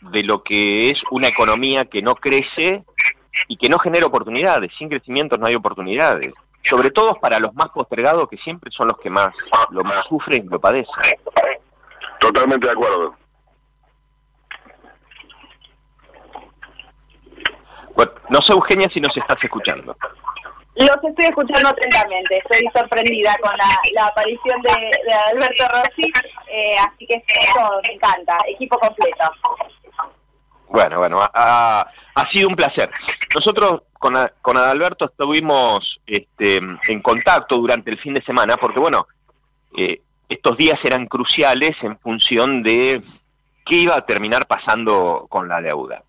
de 0.00 0.22
lo 0.22 0.42
que 0.42 0.90
es 0.90 1.00
una 1.10 1.28
economía 1.28 1.84
que 1.84 2.02
no 2.02 2.14
crece 2.14 2.84
y 3.46 3.56
que 3.56 3.68
no 3.68 3.78
genera 3.78 4.06
oportunidades. 4.06 4.72
Sin 4.78 4.88
crecimiento 4.88 5.36
no 5.36 5.46
hay 5.46 5.54
oportunidades. 5.54 6.32
Sobre 6.68 6.90
todo 6.90 7.14
para 7.14 7.38
los 7.38 7.54
más 7.54 7.68
postergados, 7.70 8.28
que 8.28 8.36
siempre 8.38 8.70
son 8.70 8.88
los 8.88 8.98
que 8.98 9.10
más 9.10 9.34
lo 9.70 9.82
más 9.84 10.02
sufren 10.08 10.44
y 10.44 10.48
lo 10.48 10.60
padecen. 10.60 10.92
Totalmente 12.20 12.66
de 12.66 12.72
acuerdo. 12.72 13.14
Bueno, 17.94 18.12
no 18.28 18.42
sé, 18.42 18.52
Eugenia, 18.52 18.88
si 18.92 19.00
nos 19.00 19.16
estás 19.16 19.38
escuchando. 19.42 19.96
Los 20.78 20.90
estoy 21.02 21.24
escuchando 21.24 21.70
atentamente, 21.70 22.36
estoy 22.38 22.70
sorprendida 22.72 23.36
con 23.42 23.50
la, 23.56 24.06
aparición 24.06 24.62
de, 24.62 24.70
Alberto 25.32 25.64
Rossi, 25.66 26.08
eh, 26.48 26.76
así 26.78 27.04
que 27.04 27.14
eso 27.14 27.80
me 27.84 27.94
encanta, 27.94 28.38
equipo 28.46 28.78
completo. 28.78 29.24
Bueno, 30.70 30.98
bueno, 30.98 31.18
ha, 31.20 31.86
ha 32.14 32.30
sido 32.30 32.48
un 32.48 32.56
placer. 32.56 32.90
Nosotros 33.34 33.82
con, 33.98 34.14
con 34.42 34.56
Adalberto 34.56 35.06
estuvimos 35.06 36.00
este, 36.06 36.56
en 36.56 37.02
contacto 37.02 37.56
durante 37.56 37.90
el 37.90 37.98
fin 37.98 38.14
de 38.14 38.22
semana, 38.22 38.56
porque 38.56 38.78
bueno, 38.78 39.06
eh, 39.76 40.00
estos 40.28 40.56
días 40.56 40.78
eran 40.84 41.06
cruciales 41.06 41.72
en 41.82 41.98
función 41.98 42.62
de 42.62 43.02
qué 43.66 43.76
iba 43.76 43.96
a 43.96 44.06
terminar 44.06 44.46
pasando 44.46 45.26
con 45.28 45.48
la 45.48 45.60
deuda. 45.60 46.02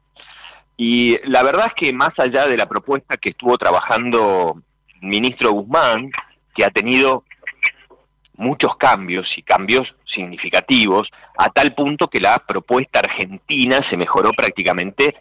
Y 0.78 1.18
la 1.28 1.44
verdad 1.44 1.68
es 1.68 1.74
que 1.74 1.94
más 1.94 2.12
allá 2.18 2.48
de 2.48 2.58
la 2.58 2.68
propuesta 2.68 3.18
que 3.18 3.30
estuvo 3.32 3.58
trabajando 3.58 4.62
el 5.02 5.10
ministro 5.10 5.52
Guzmán, 5.52 6.10
que 6.56 6.64
ha 6.64 6.70
tenido 6.70 7.24
muchos 8.36 8.78
cambios 8.78 9.28
y 9.38 9.42
cambios 9.42 9.88
significativos, 10.14 11.10
a 11.38 11.50
tal 11.50 11.74
punto 11.74 12.08
que 12.08 12.20
la 12.20 12.40
propuesta 12.40 13.00
argentina 13.00 13.82
se 13.90 13.98
mejoró 13.98 14.32
prácticamente, 14.32 15.16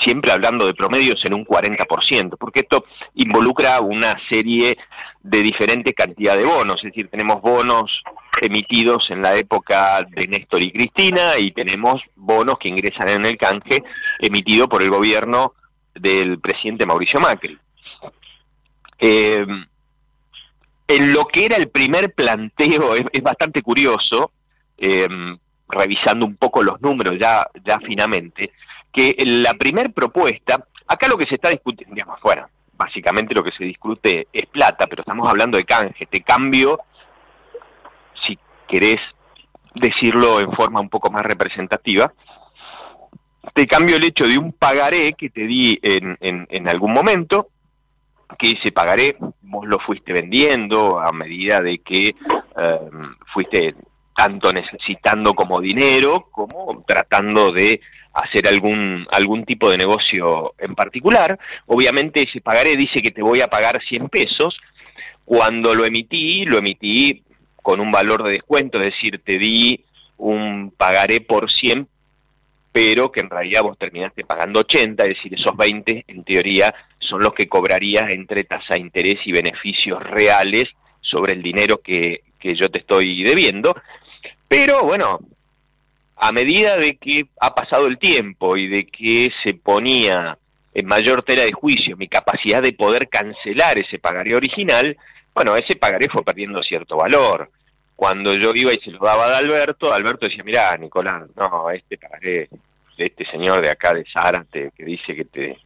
siempre 0.00 0.32
hablando 0.32 0.66
de 0.66 0.74
promedios, 0.74 1.24
en 1.24 1.34
un 1.34 1.44
40%, 1.44 2.36
porque 2.38 2.60
esto 2.60 2.84
involucra 3.14 3.80
una 3.80 4.16
serie 4.28 4.76
de 5.22 5.42
diferentes 5.42 5.94
cantidades 5.94 6.42
de 6.42 6.48
bonos, 6.48 6.76
es 6.76 6.90
decir, 6.90 7.08
tenemos 7.08 7.40
bonos 7.40 8.02
emitidos 8.40 9.10
en 9.10 9.22
la 9.22 9.36
época 9.36 10.04
de 10.08 10.26
Néstor 10.26 10.62
y 10.62 10.72
Cristina 10.72 11.38
y 11.38 11.52
tenemos 11.52 12.02
bonos 12.16 12.58
que 12.58 12.68
ingresan 12.68 13.08
en 13.08 13.26
el 13.26 13.36
canje 13.36 13.84
emitido 14.18 14.68
por 14.68 14.82
el 14.82 14.90
gobierno 14.90 15.54
del 15.94 16.40
presidente 16.40 16.86
Mauricio 16.86 17.20
Macri. 17.20 17.56
Eh, 18.98 19.46
en 20.96 21.12
lo 21.12 21.26
que 21.26 21.46
era 21.46 21.56
el 21.56 21.68
primer 21.68 22.12
planteo 22.12 22.94
es, 22.94 23.22
bastante 23.22 23.62
curioso, 23.62 24.32
eh, 24.78 25.08
revisando 25.68 26.26
un 26.26 26.36
poco 26.36 26.62
los 26.62 26.80
números 26.80 27.16
ya, 27.20 27.46
ya 27.64 27.78
finamente, 27.80 28.52
que 28.92 29.14
la 29.24 29.54
primer 29.54 29.92
propuesta, 29.92 30.64
acá 30.86 31.08
lo 31.08 31.16
que 31.16 31.26
se 31.26 31.36
está 31.36 31.50
discutiendo, 31.50 31.94
digamos, 31.94 32.20
bueno, 32.22 32.48
básicamente 32.74 33.34
lo 33.34 33.42
que 33.42 33.52
se 33.52 33.64
discute 33.64 34.28
es 34.32 34.46
plata, 34.46 34.86
pero 34.86 35.02
estamos 35.02 35.28
hablando 35.30 35.56
de 35.56 35.64
canje, 35.64 36.06
te 36.06 36.20
cambio 36.20 36.80
querés 38.72 39.00
decirlo 39.74 40.40
en 40.40 40.50
forma 40.52 40.80
un 40.80 40.88
poco 40.88 41.10
más 41.10 41.22
representativa, 41.22 42.10
te 43.52 43.66
cambio 43.66 43.96
el 43.96 44.04
hecho 44.04 44.26
de 44.26 44.38
un 44.38 44.52
pagaré 44.52 45.12
que 45.12 45.28
te 45.28 45.46
di 45.46 45.78
en, 45.82 46.16
en, 46.20 46.68
algún 46.68 46.94
momento, 46.94 47.48
que 48.38 48.52
ese 48.52 48.72
pagaré 48.72 49.16
vos 49.42 49.66
lo 49.66 49.78
fuiste 49.78 50.12
vendiendo 50.12 50.98
a 50.98 51.12
medida 51.12 51.60
de 51.60 51.78
que 51.78 52.08
em, 52.08 53.14
fuiste 53.32 53.74
tanto 54.16 54.52
necesitando 54.52 55.34
como 55.34 55.60
dinero, 55.60 56.28
como 56.30 56.84
tratando 56.86 57.50
de 57.50 57.80
hacer 58.14 58.46
algún, 58.46 59.06
algún 59.10 59.44
tipo 59.44 59.70
de 59.70 59.78
negocio 59.78 60.54
en 60.58 60.74
particular. 60.74 61.38
Obviamente 61.66 62.22
ese 62.22 62.40
pagaré 62.40 62.76
dice 62.76 63.00
que 63.00 63.10
te 63.10 63.22
voy 63.22 63.40
a 63.40 63.48
pagar 63.48 63.80
100 63.82 64.08
pesos. 64.08 64.58
Cuando 65.24 65.74
lo 65.74 65.84
emití, 65.84 66.44
lo 66.44 66.58
emití 66.58 67.22
con 67.62 67.80
un 67.80 67.90
valor 67.90 68.24
de 68.24 68.32
descuento, 68.32 68.80
es 68.80 68.90
decir, 68.90 69.20
te 69.24 69.38
di 69.38 69.84
un 70.18 70.72
pagaré 70.76 71.20
por 71.20 71.50
100, 71.50 71.86
pero 72.72 73.12
que 73.12 73.20
en 73.20 73.30
realidad 73.30 73.62
vos 73.62 73.78
terminaste 73.78 74.24
pagando 74.24 74.60
80, 74.60 75.02
es 75.04 75.08
decir, 75.10 75.34
esos 75.34 75.56
20 75.56 76.04
en 76.08 76.24
teoría 76.24 76.74
son 77.12 77.22
los 77.22 77.34
que 77.34 77.46
cobrarías 77.46 78.10
entre 78.10 78.44
tasa 78.44 78.74
de 78.74 78.80
interés 78.80 79.18
y 79.26 79.32
beneficios 79.32 80.02
reales 80.02 80.64
sobre 81.02 81.34
el 81.34 81.42
dinero 81.42 81.82
que, 81.82 82.22
que 82.40 82.54
yo 82.54 82.70
te 82.70 82.78
estoy 82.78 83.22
debiendo. 83.22 83.76
Pero 84.48 84.80
bueno, 84.80 85.20
a 86.16 86.32
medida 86.32 86.78
de 86.78 86.96
que 86.96 87.26
ha 87.38 87.54
pasado 87.54 87.86
el 87.86 87.98
tiempo 87.98 88.56
y 88.56 88.66
de 88.66 88.86
que 88.86 89.30
se 89.44 89.52
ponía 89.52 90.38
en 90.72 90.86
mayor 90.86 91.22
tela 91.22 91.42
de 91.42 91.52
juicio 91.52 91.98
mi 91.98 92.08
capacidad 92.08 92.62
de 92.62 92.72
poder 92.72 93.08
cancelar 93.10 93.78
ese 93.78 93.98
pagaré 93.98 94.34
original, 94.34 94.96
bueno, 95.34 95.54
ese 95.54 95.76
pagaré 95.76 96.08
fue 96.08 96.24
perdiendo 96.24 96.62
cierto 96.62 96.96
valor. 96.96 97.50
Cuando 97.94 98.32
yo 98.32 98.52
iba 98.54 98.72
y 98.72 98.78
se 98.78 98.90
lo 98.90 99.00
daba 99.00 99.26
a 99.26 99.36
Alberto, 99.36 99.92
Alberto 99.92 100.26
decía, 100.26 100.44
mirá, 100.44 100.74
Nicolás, 100.78 101.24
no, 101.36 101.68
este 101.70 101.98
pagaré 101.98 102.48
este 102.96 103.26
señor 103.26 103.60
de 103.60 103.70
acá 103.70 103.92
de 103.92 104.04
Zárate 104.10 104.72
que 104.74 104.84
dice 104.84 105.14
que 105.14 105.24
te, 105.24 105.58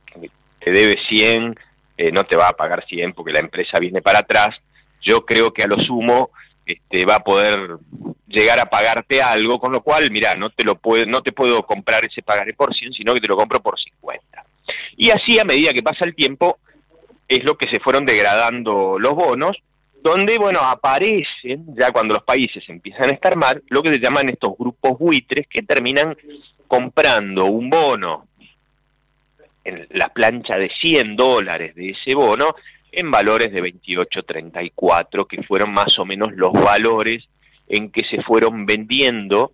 te 0.66 0.72
debe 0.72 0.96
100, 1.08 1.54
eh, 1.96 2.10
no 2.10 2.24
te 2.24 2.36
va 2.36 2.48
a 2.48 2.56
pagar 2.56 2.84
100 2.88 3.12
porque 3.12 3.32
la 3.32 3.38
empresa 3.38 3.78
viene 3.78 4.02
para 4.02 4.18
atrás. 4.18 4.56
Yo 5.00 5.24
creo 5.24 5.52
que 5.52 5.62
a 5.62 5.68
lo 5.68 5.78
sumo 5.78 6.30
este, 6.66 7.04
va 7.04 7.16
a 7.16 7.22
poder 7.22 7.76
llegar 8.26 8.58
a 8.58 8.66
pagarte 8.66 9.22
algo, 9.22 9.60
con 9.60 9.70
lo 9.70 9.80
cual, 9.80 10.10
mira, 10.10 10.34
no 10.34 10.50
te 10.50 10.64
lo 10.64 10.74
puedo, 10.74 11.06
no 11.06 11.22
te 11.22 11.30
puedo 11.30 11.62
comprar 11.62 12.04
ese 12.04 12.20
pagaré 12.20 12.52
por 12.52 12.74
100, 12.74 12.94
sino 12.94 13.14
que 13.14 13.20
te 13.20 13.28
lo 13.28 13.36
compro 13.36 13.62
por 13.62 13.78
50. 13.78 14.44
Y 14.96 15.10
así 15.10 15.38
a 15.38 15.44
medida 15.44 15.72
que 15.72 15.84
pasa 15.84 16.04
el 16.04 16.16
tiempo, 16.16 16.58
es 17.28 17.44
lo 17.44 17.56
que 17.56 17.68
se 17.70 17.78
fueron 17.78 18.04
degradando 18.04 18.98
los 18.98 19.14
bonos, 19.14 19.56
donde, 20.02 20.36
bueno, 20.36 20.58
aparecen, 20.62 21.76
ya 21.78 21.92
cuando 21.92 22.14
los 22.14 22.24
países 22.24 22.64
empiezan 22.66 23.10
a 23.10 23.14
estar 23.14 23.36
mal, 23.36 23.62
lo 23.68 23.84
que 23.84 23.92
se 23.92 24.00
llaman 24.00 24.28
estos 24.30 24.58
grupos 24.58 24.98
buitres 24.98 25.46
que 25.46 25.62
terminan 25.62 26.16
comprando 26.66 27.44
un 27.44 27.70
bono 27.70 28.26
en 29.66 29.86
la 29.90 30.08
plancha 30.08 30.56
de 30.56 30.70
100 30.80 31.16
dólares 31.16 31.74
de 31.74 31.90
ese 31.90 32.14
bono 32.14 32.54
en 32.92 33.10
valores 33.10 33.52
de 33.52 33.62
28.34, 33.62 35.26
que 35.26 35.42
fueron 35.42 35.72
más 35.72 35.98
o 35.98 36.04
menos 36.04 36.32
los 36.34 36.52
valores 36.52 37.24
en 37.68 37.90
que 37.90 38.04
se 38.06 38.22
fueron 38.22 38.64
vendiendo 38.64 39.52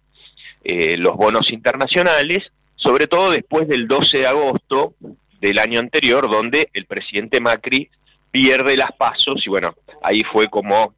eh, 0.63 0.97
los 0.97 1.17
bonos 1.17 1.51
internacionales 1.51 2.53
sobre 2.83 3.07
todo 3.07 3.31
después 3.31 3.69
del 3.69 3.87
12 3.87 4.19
de 4.19 4.27
agosto 4.27 4.95
del 5.41 5.59
año 5.59 5.79
anterior, 5.79 6.29
donde 6.29 6.69
el 6.73 6.87
presidente 6.87 7.41
Macri 7.41 7.89
pierde 8.31 8.77
las 8.77 8.93
pasos 8.93 9.47
y 9.47 9.51
bueno, 9.51 9.75
ahí 10.03 10.23
fue 10.33 10.49
como 10.49 10.95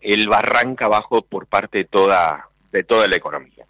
el 0.00 0.28
barranca 0.28 0.86
abajo 0.86 1.22
por 1.22 1.46
parte 1.46 1.78
de 1.78 1.84
toda, 1.84 2.48
de 2.72 2.82
toda 2.84 3.06
la 3.08 3.16
economía. 3.16 3.64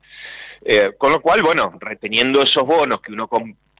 Eh, 0.64 0.92
con 0.96 1.12
lo 1.12 1.20
cual, 1.20 1.42
bueno, 1.42 1.72
reteniendo 1.80 2.42
esos 2.42 2.64
bonos 2.64 3.00
que 3.00 3.12
uno 3.12 3.28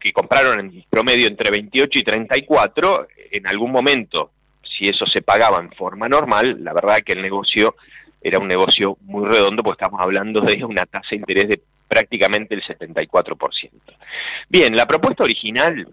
que 0.01 0.13
compraron 0.13 0.61
en 0.61 0.85
promedio 0.89 1.27
entre 1.27 1.51
28 1.51 1.99
y 1.99 2.03
34, 2.03 3.09
en 3.33 3.47
algún 3.47 3.73
momento, 3.73 4.31
si 4.63 4.87
eso 4.89 5.07
se 5.07 5.23
pagaba 5.23 5.61
en 5.61 5.71
forma 5.73 6.09
normal, 6.09 6.63
la 6.63 6.73
verdad 6.73 7.01
que 7.05 7.13
el 7.13 7.23
negocio 7.23 7.77
era 8.23 8.39
un 8.39 8.49
negocio 8.49 8.99
muy 9.03 9.27
redondo, 9.27 9.63
porque 9.63 9.85
estamos 9.85 10.01
hablando 10.01 10.41
de 10.41 10.65
una 10.65 10.85
tasa 10.87 11.09
de 11.11 11.17
interés 11.17 11.49
de 11.49 11.61
prácticamente 11.89 12.55
el 12.55 12.63
74%. 12.63 13.71
Bien, 14.49 14.75
la 14.75 14.87
propuesta 14.87 15.25
original, 15.25 15.89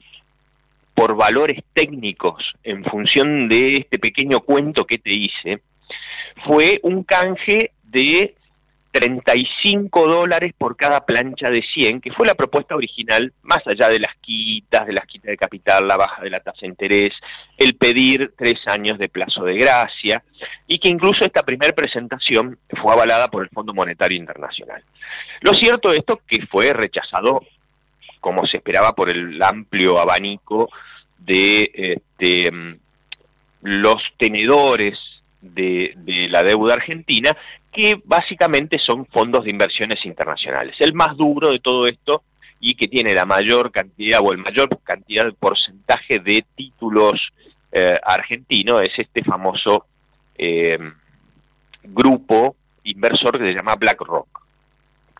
por 0.96 1.16
valores 1.16 1.62
técnicos, 1.74 2.54
en 2.64 2.84
función 2.86 3.48
de 3.48 3.78
este 3.78 4.00
pequeño 4.00 4.40
cuento 4.42 4.86
que 4.86 4.98
te 4.98 5.12
hice, 5.12 5.62
fue 6.46 6.80
un 6.84 7.04
canje 7.04 7.72
de 7.84 8.36
35 8.94 10.08
dólares 10.08 10.54
por 10.56 10.78
cada 10.78 11.04
plancha 11.04 11.50
de 11.50 11.64
100, 11.64 12.00
que 12.00 12.12
fue 12.12 12.28
la 12.28 12.36
propuesta 12.36 12.76
original, 12.76 13.34
más 13.42 13.66
allá 13.66 13.90
de 13.90 14.00
las 14.00 14.16
quitas, 14.22 14.86
de 14.86 14.94
las 14.94 15.08
quitas 15.08 15.32
de 15.32 15.38
capital, 15.38 15.88
la 15.88 15.98
baja 15.98 16.22
de 16.22 16.30
la 16.30 16.42
tasa 16.42 16.60
de 16.62 16.68
interés, 16.68 17.12
el 17.58 17.74
pedir 17.74 18.34
tres 18.38 18.60
años 18.68 19.00
de 19.00 19.10
plazo 19.10 19.46
de 19.46 19.56
gracia, 19.56 20.24
y 20.68 20.78
que 20.78 20.90
incluso 20.90 21.26
esta 21.26 21.42
primera 21.42 21.74
presentación 21.74 22.60
fue 22.70 22.94
avalada 22.94 23.30
por 23.30 23.42
el 23.42 23.50
Fondo 23.50 23.74
Monetario 23.74 24.20
Internacional. 24.20 24.84
Lo 25.42 25.56
cierto 25.56 25.90
de 25.90 25.98
esto 25.98 26.22
que 26.28 26.46
fue 26.46 26.72
rechazado, 26.72 27.42
como 28.20 28.46
se 28.46 28.58
esperaba, 28.58 28.94
por 28.94 29.10
el 29.10 29.42
amplio 29.42 30.00
abanico 30.00 30.70
de 31.18 31.72
este, 31.74 32.52
los 33.64 34.04
tenedores 34.20 35.00
de, 35.44 35.94
la 36.30 36.44
deuda 36.44 36.76
argentina, 36.76 37.36
que 37.72 38.02
básicamente 38.06 38.80
son 38.80 39.06
fondos 39.06 39.44
de 39.44 39.52
inversiones 39.52 40.06
internacionales. 40.06 40.76
El 40.80 40.94
más 40.94 41.16
duro 41.18 41.52
de 41.52 41.60
todo 41.60 41.88
esto 41.88 42.24
y 42.60 42.76
que 42.76 42.88
tiene 42.88 43.14
la 43.14 43.26
mayor 43.26 43.72
cantidad 43.72 44.20
o 44.24 44.32
el 44.32 44.38
mayor 44.38 44.70
cantidad 44.84 45.26
de 45.26 45.34
porcentaje 45.34 46.20
de 46.20 46.46
títulos 46.56 47.34
eh, 47.72 47.96
argentinos 48.04 48.82
es 48.84 48.92
este 48.98 49.24
famoso 49.24 49.86
eh, 50.38 50.78
grupo 51.84 52.56
inversor 52.84 53.38
que 53.38 53.48
se 53.48 53.54
llama 53.54 53.76
BlackRock, 53.76 54.42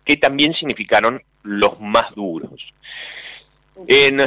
que 0.04 0.16
también 0.16 0.54
significaron 0.54 1.22
los 1.42 1.78
más 1.80 2.14
duros. 2.14 2.72
En 3.88 4.20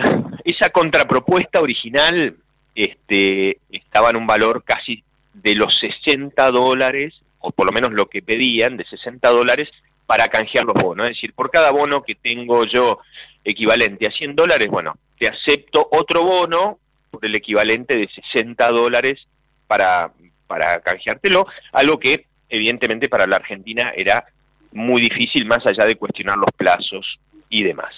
esa 0.44 0.70
contrapropuesta 0.70 1.62
original 1.62 2.36
este, 2.76 3.60
estaba 3.72 4.10
en 4.12 4.18
un 4.18 4.28
valor 4.28 4.64
casi 4.64 5.04
de 5.42 5.56
los 5.56 5.78
60 5.80 6.52
dólares, 6.52 7.14
o 7.40 7.52
por 7.52 7.66
lo 7.66 7.72
menos 7.72 7.94
lo 7.94 8.08
que 8.08 8.22
pedían, 8.22 8.78
de 8.78 8.86
60 8.86 9.30
dólares 9.30 9.70
para 10.06 10.28
canjear 10.28 10.66
los 10.66 10.76
bonos. 10.76 11.08
Es 11.08 11.16
decir, 11.16 11.34
por 11.34 11.52
cada 11.52 11.72
bono 11.72 12.02
que 12.04 12.16
tengo 12.16 12.66
yo 12.66 13.00
equivalente 13.44 14.08
a 14.08 14.12
100 14.12 14.36
dólares, 14.36 14.68
bueno, 14.70 14.98
te 15.20 15.28
acepto 15.28 15.88
otro 15.92 16.24
bono 16.24 16.80
por 17.12 17.26
el 17.26 17.36
equivalente 17.36 17.98
de 17.98 18.10
60 18.34 18.68
dólares 18.70 19.28
para, 19.68 20.12
para 20.48 20.80
canjeártelo, 20.82 21.46
algo 21.72 22.00
que 22.00 22.26
evidentemente 22.50 23.10
para 23.10 23.28
la 23.28 23.38
Argentina 23.38 23.92
era 23.96 24.26
muy 24.72 25.02
difícil 25.02 25.46
más 25.46 25.66
allá 25.66 25.86
de 25.86 25.96
cuestionar 25.96 26.38
los 26.38 26.52
plazos 26.56 27.20
y 27.50 27.64
demás. 27.64 27.94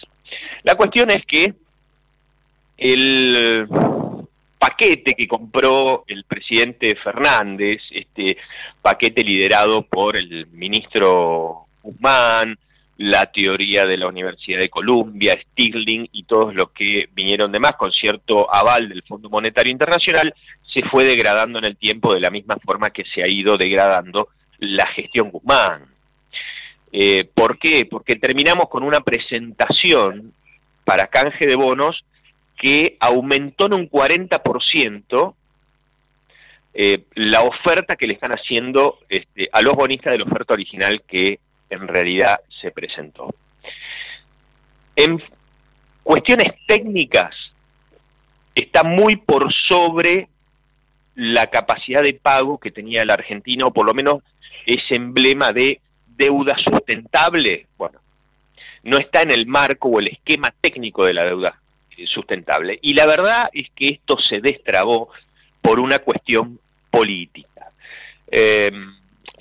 La 0.64 0.76
cuestión 0.76 1.10
es 1.12 1.26
que 1.26 1.54
el 2.78 3.68
paquete 4.60 5.14
que 5.14 5.28
compró 5.28 6.04
el 6.08 6.26
presidente 6.26 6.96
Fernández, 6.96 7.82
este 7.92 8.38
paquete 8.82 9.24
liderado 9.24 9.84
por 9.84 10.18
el 10.18 10.48
ministro 10.48 11.66
Guzmán, 11.82 12.60
la 12.98 13.32
teoría 13.32 13.88
de 13.88 13.98
la 13.98 14.08
Universidad 14.08 14.60
de 14.60 14.70
Columbia, 14.70 15.40
Stirling 15.42 16.10
y 16.12 16.24
todos 16.24 16.54
los 16.54 16.72
que 16.72 17.08
vinieron 17.14 17.50
de 17.54 17.60
más 17.60 17.78
con 17.78 17.94
cierto 17.94 18.54
aval 18.54 18.90
del 18.90 19.04
Fondo 19.04 19.30
Monetario 19.30 19.72
Internacional, 19.72 20.36
se 20.74 20.86
fue 20.90 21.06
degradando 21.06 21.60
en 21.60 21.66
el 21.66 21.78
tiempo 21.78 22.14
de 22.14 22.20
la 22.20 22.30
misma 22.30 22.58
forma 22.64 22.90
que 22.90 23.06
se 23.06 23.24
ha 23.24 23.28
ido 23.28 23.58
degradando 23.58 24.28
la 24.60 24.86
gestión 24.88 25.32
Guzmán. 25.32 25.86
Eh, 26.92 27.24
¿Por 27.34 27.58
qué? 27.58 27.88
Porque 27.90 28.18
terminamos 28.18 28.68
con 28.68 28.84
una 28.84 29.00
presentación 29.00 30.34
para 30.84 31.08
canje 31.08 31.46
de 31.46 31.56
bonos 31.56 32.04
que 32.60 32.98
aumentó 33.00 33.68
en 33.68 33.74
un 33.74 33.90
40% 33.90 35.34
eh, 36.74 37.04
la 37.16 37.42
oferta 37.42 37.96
que 37.96 38.06
le 38.06 38.14
están 38.14 38.32
haciendo 38.32 39.00
este, 39.08 39.50
a 39.52 39.62
los 39.62 39.74
bonistas 39.74 40.12
de 40.12 40.20
la 40.20 40.26
oferta 40.26 40.54
original 40.54 41.02
que 41.08 41.40
en 41.70 41.88
realidad 41.88 42.42
se 42.62 42.72
presentó. 42.72 43.34
En 44.96 45.24
cuestiones 46.04 46.54
técnicas, 46.68 47.34
está 48.54 48.84
muy 48.84 49.16
por 49.16 49.54
sobre 49.54 50.28
la 51.16 51.48
capacidad 51.48 52.04
de 52.04 52.14
pago 52.14 52.58
que 52.60 52.72
tenía 52.72 53.04
el 53.04 53.10
argentino, 53.10 53.68
o 53.68 53.74
por 53.74 53.86
lo 53.86 53.94
menos 53.94 54.22
ese 54.66 54.96
emblema 54.96 55.54
de 55.54 55.80
deuda 56.06 56.58
sustentable, 56.58 57.68
bueno, 57.78 58.00
no 58.84 58.98
está 58.98 59.22
en 59.22 59.32
el 59.32 59.48
marco 59.48 59.88
o 59.88 60.00
el 60.00 60.10
esquema 60.10 60.54
técnico 60.60 61.06
de 61.06 61.14
la 61.14 61.24
deuda 61.24 61.60
sustentable. 62.08 62.80
Y 62.82 62.94
la 62.94 63.06
verdad 63.06 63.50
es 63.54 63.70
que 63.76 63.88
esto 63.88 64.18
se 64.20 64.40
destrabó 64.40 65.10
por 65.62 65.80
una 65.80 66.00
cuestión 66.00 66.60
política. 66.90 67.72
Eh, 68.32 68.72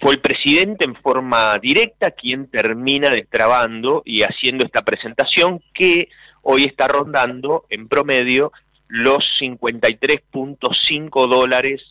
fue 0.01 0.15
el 0.15 0.21
presidente 0.21 0.85
en 0.85 0.95
forma 0.95 1.59
directa 1.59 2.13
quien 2.13 2.47
termina 2.49 3.11
destrabando 3.11 4.03
y 4.05 4.23
haciendo 4.23 4.65
esta 4.65 4.83
presentación 4.83 5.61
que 5.75 6.09
hoy 6.43 6.65
está 6.65 6.87
rondando 6.89 7.65
en 7.69 7.89
promedio 7.89 8.53
los 8.87 9.39
53.5 9.41 11.29
dólares 11.29 11.83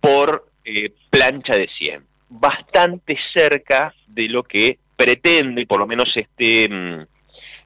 por 0.00 0.46
eh, 0.64 0.92
plancha 1.10 1.56
de 1.56 1.68
100, 1.78 2.04
bastante 2.28 3.18
cerca 3.32 3.94
de 4.06 4.28
lo 4.28 4.42
que 4.42 4.78
pretende, 4.96 5.66
por 5.66 5.80
lo 5.80 5.86
menos 5.86 6.12
este, 6.16 6.68
mm, 6.68 7.06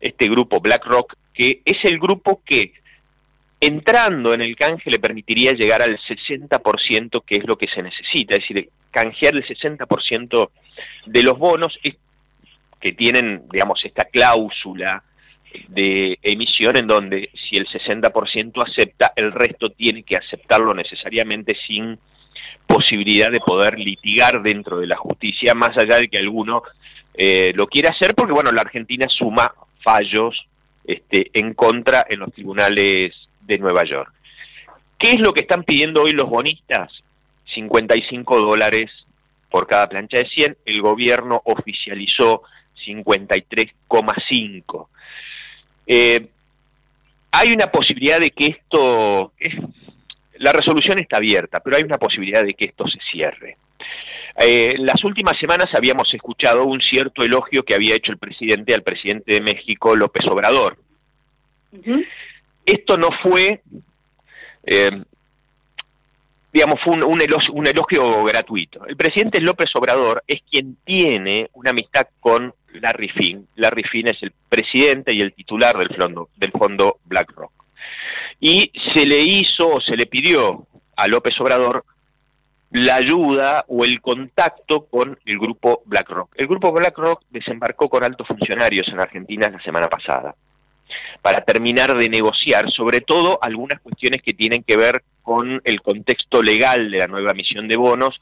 este 0.01 0.29
grupo 0.29 0.61
BlackRock, 0.61 1.14
que 1.37 1.61
es 1.64 1.84
el 1.84 1.99
grupo 1.99 2.41
que 2.45 2.72
entrando 3.61 4.34
en 4.34 4.43
el 4.43 4.57
canje 4.57 4.91
le 4.91 4.99
permitiría 4.99 5.53
llegar 5.53 5.82
al 5.82 5.99
60%, 5.99 7.22
que 7.24 7.37
es 7.37 7.47
lo 7.47 7.57
que 7.57 7.68
se 7.68 7.82
necesita, 7.82 8.34
es 8.34 8.41
decir, 8.41 8.68
canjear 8.91 9.34
el 9.34 9.45
60% 9.45 10.51
de 11.07 11.22
los 11.22 11.39
bonos 11.39 11.78
que 12.80 12.93
tienen, 12.93 13.45
digamos, 13.51 13.84
esta 13.84 14.05
cláusula 14.05 15.03
de 15.68 16.18
emisión 16.22 16.76
en 16.76 16.87
donde 16.87 17.30
si 17.49 17.57
el 17.57 17.66
60% 17.66 18.66
acepta, 18.66 19.12
el 19.16 19.32
resto 19.32 19.70
tiene 19.70 20.03
que 20.03 20.16
aceptarlo 20.16 20.74
necesariamente 20.74 21.57
sin 21.66 21.99
posibilidad 22.66 23.30
de 23.30 23.41
poder 23.41 23.78
litigar 23.78 24.43
dentro 24.43 24.78
de 24.78 24.87
la 24.87 24.97
justicia, 24.97 25.55
más 25.55 25.76
allá 25.78 25.97
de 25.97 26.09
que 26.09 26.18
alguno 26.18 26.62
eh, 27.14 27.53
lo 27.55 27.66
quiera 27.66 27.91
hacer, 27.91 28.14
porque 28.14 28.32
bueno, 28.32 28.51
la 28.53 28.62
Argentina 28.62 29.07
suma 29.09 29.53
fallos 29.82 30.47
este, 30.87 31.30
en 31.34 31.55
contra 31.55 32.07
en 32.09 32.20
los 32.20 32.32
tribunales 32.32 33.12
de 33.41 33.59
Nueva 33.59 33.84
York. 33.84 34.12
¿Qué 34.99 35.12
es 35.12 35.20
lo 35.20 35.32
que 35.32 35.43
están 35.43 35.62
pidiendo 35.64 36.03
hoy 36.03 36.12
los 36.12 36.28
bonistas? 36.28 36.93
55 37.55 38.41
dólares 38.41 38.91
por 39.51 39.66
cada 39.66 39.89
plancha 39.89 40.18
de 40.18 40.28
100. 40.28 40.59
El 40.64 40.82
gobierno 40.82 41.43
oficializó 41.45 42.43
53,5. 42.87 44.89
Eh, 45.87 46.28
hay 47.30 47.53
una 47.53 47.70
posibilidad 47.70 48.20
de 48.20 48.30
que 48.30 48.47
esto, 48.47 49.32
la 50.39 50.53
resolución 50.53 50.99
está 50.99 51.18
abierta, 51.18 51.61
pero 51.61 51.76
hay 51.76 51.82
una 51.82 51.99
posibilidad 51.99 52.43
de 52.45 52.55
que 52.55 52.64
esto 52.66 52.89
se 52.89 52.99
cierre. 53.11 53.59
Eh, 54.39 54.74
las 54.78 55.03
últimas 55.05 55.39
semanas 55.39 55.68
habíamos 55.74 56.12
escuchado 56.12 56.64
un 56.64 56.80
cierto 56.80 57.22
elogio 57.22 57.62
que 57.62 57.74
había 57.74 57.95
hecho 57.95 58.12
el 58.12 58.18
presidente 58.18 58.74
al 58.74 58.82
presidente 58.82 59.34
de 59.34 59.41
México, 59.41 59.97
López 59.97 60.26
Obrador. 60.26 60.76
Esto 62.66 62.99
no 62.99 63.09
fue, 63.22 63.62
eh, 64.64 65.03
digamos, 66.53 66.80
fue 66.84 66.95
un, 66.95 67.20
elogio, 67.66 68.24
gratuito. 68.24 68.87
El 68.87 68.97
presidente 68.97 69.41
López 69.41 69.70
Obrador 69.74 70.22
es 70.26 70.43
quien 70.51 70.76
tiene 70.84 71.49
una 71.55 71.70
amistad 71.70 72.07
con 72.20 72.53
Larry 72.74 73.09
Finn. 73.09 73.49
Larry 73.57 73.84
Finn 73.84 74.09
es 74.09 74.22
el 74.22 74.32
presidente 74.49 75.14
y 75.14 75.22
el 75.22 75.32
titular 75.32 75.78
del 75.78 75.97
fondo, 75.97 76.28
del 76.37 76.53
fondo 76.53 76.99
BlackRock. 77.05 77.53
Y 78.39 78.70
se 78.95 79.07
le 79.07 79.20
hizo 79.20 79.76
o 79.76 79.80
se 79.80 79.97
le 79.97 80.07
pidió 80.07 80.66
a 80.95 81.09
López 81.09 81.41
Obrador 81.41 81.84
la 82.71 82.97
ayuda 82.97 83.64
o 83.69 83.85
el 83.85 84.01
contacto 84.01 84.87
con 84.87 85.19
el 85.25 85.39
grupo 85.39 85.83
BlackRock. 85.87 86.35
El 86.37 86.47
grupo 86.47 86.73
BlackRock 86.73 87.23
desembarcó 87.31 87.89
con 87.89 88.05
altos 88.05 88.27
funcionarios 88.27 88.89
en 88.89 89.01
Argentina 89.01 89.49
la 89.49 89.62
semana 89.62 89.89
pasada 89.89 90.35
para 91.23 91.45
terminar 91.45 91.97
de 91.97 92.09
negociar, 92.09 92.71
sobre 92.71 93.01
todo 93.01 93.39
algunas 93.43 93.81
cuestiones 93.81 94.23
que 94.23 94.35
tienen 94.35 94.62
que 94.62 94.77
ver 94.77 95.03
con 95.23 95.61
el 95.64 95.83
contexto 95.83 96.43
legal 96.43 96.91
de 96.91 96.99
la 96.99 97.07
nueva 97.07 97.33
emisión 97.33 97.67
de 97.67 97.77
bonos, 97.77 98.21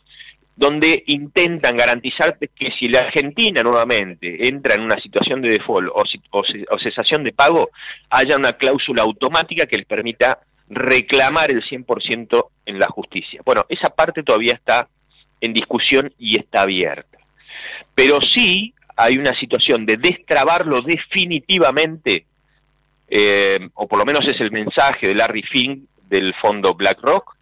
donde 0.56 1.02
intentan 1.08 1.76
garantizar 1.76 2.38
que 2.38 2.72
si 2.78 2.88
la 2.88 3.00
Argentina 3.00 3.62
nuevamente 3.62 4.48
entra 4.48 4.74
en 4.74 4.82
una 4.82 4.96
situación 5.00 5.42
de 5.42 5.50
default 5.50 5.90
o, 5.92 6.02
o 6.32 6.78
cesación 6.78 7.24
de 7.24 7.32
pago, 7.32 7.70
haya 8.08 8.36
una 8.36 8.52
cláusula 8.52 9.02
automática 9.02 9.66
que 9.66 9.78
les 9.78 9.86
permita 9.86 10.38
reclamar 10.68 11.50
el 11.50 11.62
100% 11.62 12.46
en 12.66 12.78
la 12.78 12.88
justicia. 12.88 13.40
Bueno, 13.44 13.64
esa 13.68 13.90
parte 13.90 14.22
todavía 14.22 14.54
está 14.54 14.88
en 15.40 15.52
discusión 15.52 16.12
y 16.18 16.38
está 16.38 16.62
abierta. 16.62 17.18
Pero 17.94 18.20
sí 18.20 18.74
hay 18.96 19.18
una 19.18 19.34
situación 19.38 19.86
de 19.86 19.96
destrabarlo 19.96 20.80
definitivamente, 20.80 22.26
eh, 23.08 23.68
o 23.74 23.86
por 23.86 23.98
lo 23.98 24.04
menos 24.04 24.26
es 24.26 24.40
el 24.40 24.50
mensaje 24.50 25.08
de 25.08 25.14
Larry 25.14 25.42
Fink 25.42 25.84
del 26.08 26.34
fondo 26.34 26.74
BlackRock. 26.74 27.36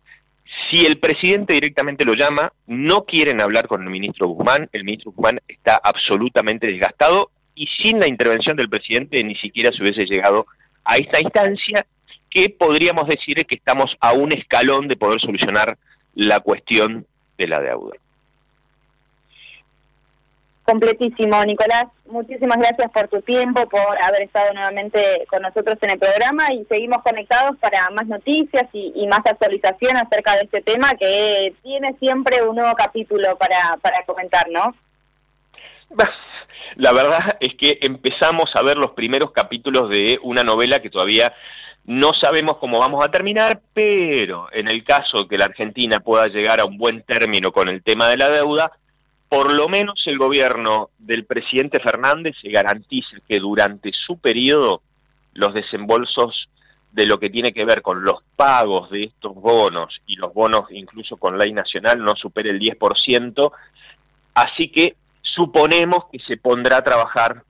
Si 0.71 0.85
el 0.85 0.99
presidente 0.99 1.55
directamente 1.55 2.05
lo 2.05 2.15
llama, 2.15 2.53
no 2.67 3.05
quieren 3.05 3.41
hablar 3.41 3.69
con 3.69 3.83
el 3.83 3.91
ministro 3.91 4.29
Guzmán, 4.29 4.69
el 4.73 4.85
ministro 4.85 5.13
Guzmán 5.13 5.41
está 5.49 5.81
absolutamente 5.83 6.67
desgastado 6.67 7.31
y 7.55 7.67
sin 7.67 8.01
la 8.01 8.07
intervención 8.07 8.57
del 8.57 8.69
presidente 8.69 9.23
ni 9.23 9.37
siquiera 9.37 9.71
se 9.73 9.83
hubiese 9.83 10.05
llegado 10.05 10.47
a 10.85 10.97
esta 10.97 11.21
instancia 11.21 11.87
que 12.33 12.49
podríamos 12.51 13.07
decir 13.07 13.45
que 13.47 13.57
estamos 13.57 13.97
a 14.01 14.13
un 14.13 14.33
escalón 14.33 14.89
de 14.89 14.97
poder 14.97 15.21
solucionar 15.21 15.77
la 16.15 16.41
cuestión 16.41 17.07
de 17.39 17.47
la 17.49 17.61
deuda. 17.61 17.97
Completísimo, 20.65 21.45
Nicolás. 21.45 21.87
Muchísimas 22.07 22.57
gracias 22.59 22.91
por 22.93 23.09
tu 23.09 23.21
tiempo, 23.23 23.69
por 23.69 24.01
haber 24.01 24.23
estado 24.23 24.53
nuevamente 24.55 25.27
con 25.29 25.43
nosotros 25.43 25.77
en 25.83 25.91
el 25.91 25.99
programa 25.99 26.53
y 26.53 26.65
seguimos 26.67 27.03
conectados 27.03 27.59
para 27.59 27.91
más 27.91 28.07
noticias 28.07 28.69
y, 28.73 29.07
más 29.09 29.21
actualización 29.25 29.97
acerca 29.97 30.35
de 30.37 30.43
este 30.43 30.61
tema 30.61 30.95
que 30.95 31.53
tiene 31.63 31.95
siempre 31.99 32.43
un 32.43 32.57
nuevo 32.57 32.75
capítulo 32.77 33.37
para, 33.37 33.77
para 33.83 34.05
comentar, 34.05 34.49
¿no? 34.51 34.75
La 36.77 36.93
verdad 36.93 37.37
es 37.41 37.55
que 37.59 37.79
empezamos 37.83 38.51
a 38.55 38.63
ver 38.63 38.77
los 38.77 38.93
primeros 38.93 39.33
capítulos 39.33 39.91
de 39.91 40.19
una 40.23 40.45
novela 40.45 40.79
que 40.79 40.91
todavía 40.91 41.35
no 41.85 42.15
sabemos 42.15 42.59
cómo 42.59 42.79
vamos 42.79 43.05
a 43.05 43.11
terminar, 43.11 43.61
pero 43.73 44.47
en 44.53 44.69
el 44.69 44.85
caso 44.85 45.27
que 45.27 45.39
la 45.39 45.47
Argentina 45.47 46.01
pueda 46.01 46.29
llegar 46.29 46.61
a 46.61 46.65
un 46.65 46.79
buen 46.79 47.03
término 47.03 47.51
con 47.51 47.69
el 47.69 47.83
tema 47.83 48.09
de 48.09 48.17
la 48.17 48.29
deuda, 48.29 48.73
por 49.29 49.53
lo 49.53 49.69
menos 49.69 50.03
el 50.07 50.19
gobierno 50.19 50.91
del 50.99 51.25
presidente 51.25 51.81
Fernández 51.81 52.37
se 52.41 52.51
garantice 52.51 53.17
que 53.27 53.41
durante 53.41 53.91
su 53.93 54.19
periodo 54.19 54.83
los 55.35 55.55
desembolsos 55.55 56.49
de 56.93 57.07
lo 57.07 57.19
que 57.19 57.31
tiene 57.31 57.53
que 57.53 57.65
ver 57.65 57.81
con 57.81 58.05
los 58.05 58.23
pagos 58.37 58.91
de 58.91 59.05
estos 59.05 59.35
bonos 59.35 60.03
y 60.07 60.17
los 60.17 60.35
bonos 60.35 60.67
incluso 60.71 61.17
con 61.17 61.39
ley 61.39 61.53
nacional 61.53 62.05
no 62.05 62.15
supere 62.15 62.51
el 62.51 62.61
10%, 62.61 63.51
así 64.35 64.69
que 64.69 64.97
suponemos 65.23 66.05
que 66.13 66.19
se 66.19 66.37
pondrá 66.37 66.77
a 66.77 66.85
trabajar 66.85 67.43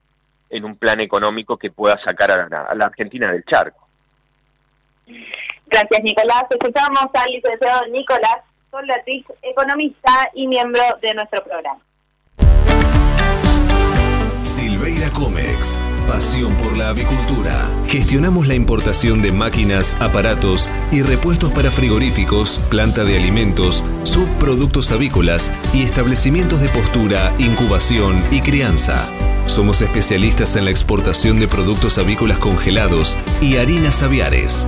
en 0.49 0.63
un 0.63 0.77
plan 0.77 1.01
económico 1.01 1.57
que 1.57 1.71
pueda 1.71 1.99
sacar 2.03 2.31
a 2.31 2.47
la, 2.47 2.61
a 2.61 2.75
la 2.75 2.85
Argentina 2.85 3.29
del 3.31 3.43
charco. 3.43 3.82
Gracias, 5.67 6.03
Nicolás. 6.03 6.45
Escuchamos 6.49 7.07
al 7.13 7.31
licenciado 7.31 7.87
Nicolás 7.87 8.41
Soldatic, 8.71 9.25
economista 9.41 10.29
y 10.33 10.47
miembro 10.47 10.81
de 11.01 11.13
nuestro 11.13 11.43
programa. 11.43 11.79
Silveira 14.41 15.09
Comex, 15.11 15.83
pasión 16.07 16.55
por 16.57 16.77
la 16.77 16.89
avicultura. 16.89 17.67
Gestionamos 17.87 18.47
la 18.47 18.55
importación 18.55 19.21
de 19.21 19.31
máquinas, 19.31 19.95
aparatos 19.99 20.69
y 20.91 21.01
repuestos 21.01 21.51
para 21.51 21.71
frigoríficos, 21.71 22.59
planta 22.69 23.03
de 23.03 23.17
alimentos, 23.17 23.83
subproductos 24.03 24.91
avícolas 24.91 25.51
y 25.73 25.83
establecimientos 25.83 26.61
de 26.61 26.69
postura, 26.69 27.33
incubación 27.39 28.23
y 28.31 28.41
crianza. 28.41 29.11
Somos 29.45 29.81
especialistas 29.81 30.55
en 30.55 30.65
la 30.65 30.71
exportación 30.71 31.39
de 31.39 31.47
productos 31.47 31.97
avícolas 31.97 32.39
congelados 32.39 33.17
y 33.41 33.57
harinas 33.57 34.01
aviares. 34.01 34.67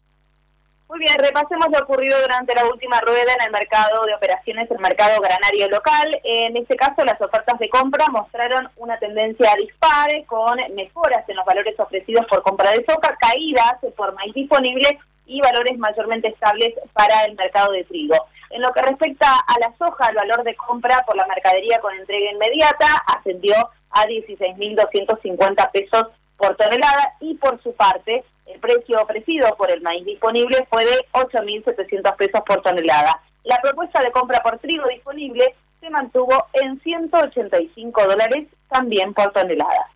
Muy 0.91 0.99
bien, 0.99 1.15
repasemos 1.19 1.69
lo 1.71 1.85
ocurrido 1.85 2.19
durante 2.21 2.53
la 2.53 2.65
última 2.65 2.99
rueda 2.99 3.33
en 3.39 3.45
el 3.45 3.51
mercado 3.53 4.05
de 4.05 4.13
operaciones, 4.13 4.69
el 4.69 4.79
mercado 4.79 5.21
granario 5.21 5.69
local. 5.69 6.19
En 6.25 6.57
este 6.57 6.75
caso, 6.75 7.05
las 7.05 7.19
ofertas 7.21 7.57
de 7.59 7.69
compra 7.69 8.07
mostraron 8.09 8.67
una 8.75 8.99
tendencia 8.99 9.55
dispare 9.55 10.25
con 10.25 10.57
mejoras 10.75 11.23
en 11.29 11.37
los 11.37 11.45
valores 11.45 11.79
ofrecidos 11.79 12.25
por 12.25 12.43
compra 12.43 12.71
de 12.71 12.83
soja, 12.83 13.15
caídas 13.21 13.77
por 13.95 14.13
maíz 14.15 14.33
disponible 14.33 14.99
y 15.25 15.39
valores 15.39 15.77
mayormente 15.77 16.27
estables 16.27 16.73
para 16.91 17.23
el 17.23 17.35
mercado 17.37 17.71
de 17.71 17.85
trigo. 17.85 18.27
En 18.49 18.61
lo 18.61 18.73
que 18.73 18.81
respecta 18.81 19.33
a 19.47 19.59
la 19.61 19.73
soja, 19.77 20.09
el 20.09 20.17
valor 20.17 20.43
de 20.43 20.57
compra 20.57 21.05
por 21.07 21.15
la 21.15 21.25
mercadería 21.25 21.79
con 21.79 21.95
entrega 21.95 22.33
inmediata 22.33 23.01
ascendió 23.07 23.55
a 23.91 24.05
16.250 24.07 25.71
pesos 25.71 26.07
por 26.35 26.57
tonelada 26.57 27.13
y 27.21 27.35
por 27.35 27.63
su 27.63 27.73
parte 27.75 28.25
el 28.53 28.59
precio 28.59 29.01
ofrecido 29.01 29.55
por 29.57 29.71
el 29.71 29.81
maíz 29.81 30.05
disponible 30.05 30.65
fue 30.69 30.85
de 30.85 31.05
8.700 31.13 32.15
pesos 32.15 32.41
por 32.45 32.61
tonelada. 32.61 33.21
La 33.43 33.59
propuesta 33.61 34.01
de 34.01 34.11
compra 34.11 34.41
por 34.41 34.59
trigo 34.59 34.87
disponible 34.87 35.55
se 35.79 35.89
mantuvo 35.89 36.45
en 36.53 36.79
185 36.81 38.03
dólares 38.05 38.47
también 38.69 39.13
por 39.13 39.31
tonelada. 39.31 39.87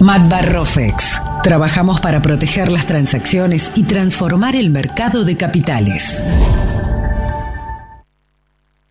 Matbarrofex. 0.00 1.20
Trabajamos 1.42 2.00
para 2.00 2.22
proteger 2.22 2.70
las 2.70 2.86
transacciones 2.86 3.70
y 3.74 3.84
transformar 3.84 4.56
el 4.56 4.70
mercado 4.70 5.24
de 5.24 5.36
capitales. 5.36 6.24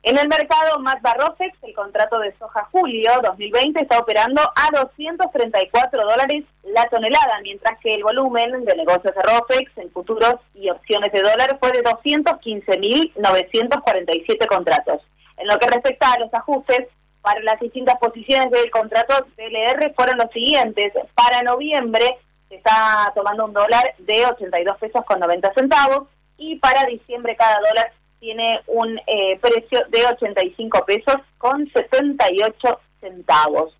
En 0.03 0.17
el 0.17 0.27
mercado 0.27 0.79
Mazda 0.79 1.13
Rofex, 1.13 1.55
el 1.61 1.75
contrato 1.75 2.17
de 2.17 2.35
soja 2.39 2.67
julio 2.71 3.11
2020 3.21 3.81
está 3.81 3.99
operando 3.99 4.41
a 4.41 4.69
234 4.71 6.01
dólares 6.01 6.43
la 6.63 6.89
tonelada, 6.89 7.39
mientras 7.43 7.77
que 7.79 7.93
el 7.93 8.01
volumen 8.01 8.65
de 8.65 8.75
negocios 8.75 9.13
de 9.13 9.21
Rofex 9.21 9.77
en 9.77 9.91
futuros 9.91 10.37
y 10.55 10.71
opciones 10.71 11.11
de 11.11 11.21
dólar 11.21 11.59
fue 11.59 11.71
de 11.71 11.83
215.947 11.83 14.47
contratos. 14.47 15.03
En 15.37 15.47
lo 15.47 15.59
que 15.59 15.67
respecta 15.67 16.13
a 16.13 16.19
los 16.19 16.33
ajustes, 16.33 16.87
para 17.21 17.39
las 17.41 17.59
distintas 17.59 17.99
posiciones 17.99 18.49
del 18.49 18.71
contrato 18.71 19.27
DLR 19.37 19.93
fueron 19.93 20.17
los 20.17 20.31
siguientes. 20.31 20.93
Para 21.13 21.43
noviembre 21.43 22.17
se 22.49 22.55
está 22.55 23.11
tomando 23.13 23.45
un 23.45 23.53
dólar 23.53 23.93
de 23.99 24.25
82 24.25 24.77
pesos 24.79 25.05
con 25.05 25.19
90 25.19 25.53
centavos 25.53 26.07
y 26.37 26.55
para 26.55 26.87
diciembre 26.87 27.35
cada 27.35 27.59
dólar 27.59 27.93
tiene 28.21 28.61
un 28.67 28.99
eh, 29.07 29.37
precio 29.39 29.79
de 29.89 30.05
85 30.05 30.85
pesos 30.85 31.15
con 31.39 31.67
78 31.71 32.79
centavos. 33.01 33.75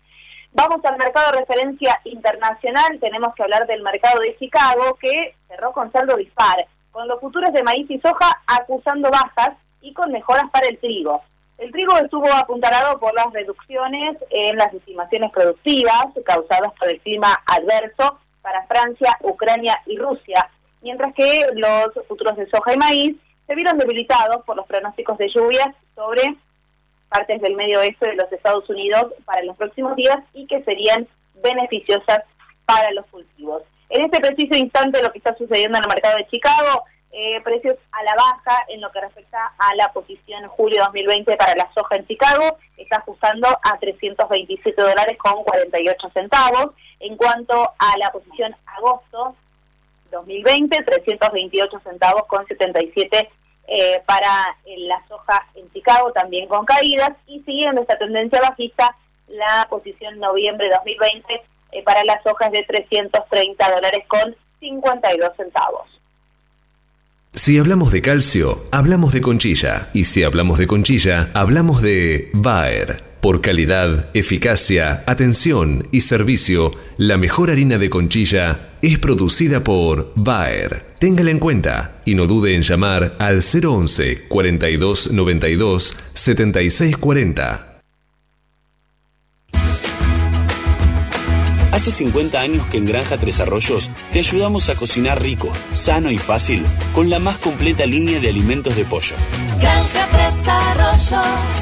Vamos 0.52 0.84
al 0.84 0.98
mercado 0.98 1.30
de 1.30 1.38
referencia 1.38 1.98
internacional, 2.04 2.98
tenemos 3.00 3.34
que 3.34 3.44
hablar 3.44 3.66
del 3.66 3.82
mercado 3.82 4.20
de 4.20 4.36
Chicago 4.36 4.98
que 5.00 5.36
cerró 5.48 5.72
con 5.72 5.90
saldo 5.92 6.16
dispar, 6.16 6.66
con 6.90 7.06
los 7.08 7.20
futuros 7.20 7.52
de 7.54 7.62
maíz 7.62 7.88
y 7.88 8.00
soja 8.00 8.42
acusando 8.46 9.10
bajas 9.10 9.52
y 9.80 9.94
con 9.94 10.10
mejoras 10.10 10.50
para 10.50 10.66
el 10.66 10.78
trigo. 10.78 11.22
El 11.56 11.70
trigo 11.70 11.96
estuvo 11.96 12.30
apuntalado 12.32 12.98
por 12.98 13.14
las 13.14 13.32
reducciones 13.32 14.16
en 14.30 14.56
las 14.56 14.74
estimaciones 14.74 15.30
productivas 15.30 16.06
causadas 16.24 16.72
por 16.78 16.90
el 16.90 17.00
clima 17.00 17.40
adverso 17.46 18.18
para 18.42 18.66
Francia, 18.66 19.16
Ucrania 19.20 19.80
y 19.86 19.96
Rusia, 19.96 20.50
mientras 20.82 21.14
que 21.14 21.46
los 21.54 21.92
futuros 22.08 22.36
de 22.36 22.50
soja 22.50 22.74
y 22.74 22.76
maíz 22.76 23.16
se 23.46 23.54
vieron 23.54 23.78
debilitados 23.78 24.44
por 24.44 24.56
los 24.56 24.66
pronósticos 24.66 25.18
de 25.18 25.28
lluvias 25.28 25.74
sobre 25.94 26.36
partes 27.08 27.40
del 27.42 27.56
medio 27.56 27.80
oeste 27.80 28.08
de 28.08 28.16
los 28.16 28.32
Estados 28.32 28.68
Unidos 28.70 29.12
para 29.24 29.42
los 29.42 29.56
próximos 29.56 29.94
días 29.96 30.18
y 30.32 30.46
que 30.46 30.62
serían 30.64 31.06
beneficiosas 31.42 32.22
para 32.64 32.90
los 32.92 33.06
cultivos. 33.06 33.62
En 33.90 34.04
este 34.04 34.20
preciso 34.20 34.56
instante 34.56 35.02
lo 35.02 35.12
que 35.12 35.18
está 35.18 35.36
sucediendo 35.36 35.76
en 35.76 35.84
el 35.84 35.88
mercado 35.88 36.16
de 36.16 36.26
Chicago, 36.28 36.84
eh, 37.14 37.42
precios 37.42 37.76
a 37.92 38.02
la 38.04 38.14
baja 38.14 38.64
en 38.68 38.80
lo 38.80 38.90
que 38.90 39.02
respecta 39.02 39.52
a 39.58 39.74
la 39.74 39.92
posición 39.92 40.48
julio 40.48 40.82
2020 40.84 41.36
para 41.36 41.54
la 41.54 41.70
soja 41.74 41.96
en 41.96 42.06
Chicago, 42.06 42.56
está 42.78 42.96
ajustando 42.96 43.48
a 43.48 43.78
327 43.78 44.80
dólares 44.80 45.18
con 45.18 45.44
48 45.44 46.10
centavos. 46.14 46.72
En 47.00 47.18
cuanto 47.18 47.70
a 47.78 47.98
la 47.98 48.10
posición 48.12 48.56
agosto 48.64 49.36
2020, 50.12 50.84
328 50.84 51.80
centavos 51.82 52.26
con 52.26 52.46
77 52.46 53.28
eh, 53.68 54.02
para 54.06 54.56
la 54.76 55.02
soja 55.08 55.46
en 55.54 55.70
Chicago, 55.72 56.12
también 56.12 56.46
con 56.48 56.64
caídas, 56.64 57.12
y 57.26 57.40
siguiendo 57.40 57.80
esta 57.80 57.98
tendencia 57.98 58.40
bajista, 58.40 58.96
la 59.28 59.66
posición 59.68 60.18
noviembre 60.18 60.68
2020 60.68 61.42
eh, 61.72 61.82
para 61.82 62.04
las 62.04 62.24
hojas 62.26 62.52
de 62.52 62.62
330 62.64 63.70
dólares 63.70 64.04
con 64.06 64.36
52 64.60 65.36
centavos. 65.36 65.88
Si 67.32 67.58
hablamos 67.58 67.92
de 67.92 68.02
calcio, 68.02 68.58
hablamos 68.72 69.14
de 69.14 69.22
conchilla. 69.22 69.88
Y 69.94 70.04
si 70.04 70.22
hablamos 70.22 70.58
de 70.58 70.66
conchilla, 70.66 71.30
hablamos 71.32 71.80
de 71.80 72.30
Bayer. 72.34 73.11
Por 73.22 73.40
calidad, 73.40 74.08
eficacia, 74.14 75.04
atención 75.06 75.86
y 75.92 76.00
servicio, 76.00 76.72
la 76.96 77.18
mejor 77.18 77.52
harina 77.52 77.78
de 77.78 77.88
conchilla 77.88 78.70
es 78.82 78.98
producida 78.98 79.62
por 79.62 80.12
Bayer. 80.16 80.96
Téngala 80.98 81.30
en 81.30 81.38
cuenta 81.38 82.02
y 82.04 82.16
no 82.16 82.26
dude 82.26 82.56
en 82.56 82.62
llamar 82.62 83.14
al 83.20 83.40
011 83.40 84.24
42 84.26 85.12
92 85.12 85.96
76 86.14 86.96
40. 86.96 87.72
Hace 91.72 91.90
50 91.90 92.38
años 92.38 92.66
que 92.66 92.76
en 92.76 92.84
Granja 92.84 93.16
Tres 93.18 93.40
Arroyos 93.40 93.90
te 94.12 94.18
ayudamos 94.18 94.68
a 94.68 94.74
cocinar 94.74 95.22
rico, 95.22 95.50
sano 95.70 96.10
y 96.10 96.18
fácil 96.18 96.66
con 96.92 97.08
la 97.08 97.18
más 97.18 97.38
completa 97.38 97.86
línea 97.86 98.20
de 98.20 98.28
alimentos 98.28 98.76
de 98.76 98.84
pollo. 98.84 99.14
Granja 99.58 100.08
Tres 100.10 100.48
Arroyos, 100.48 101.61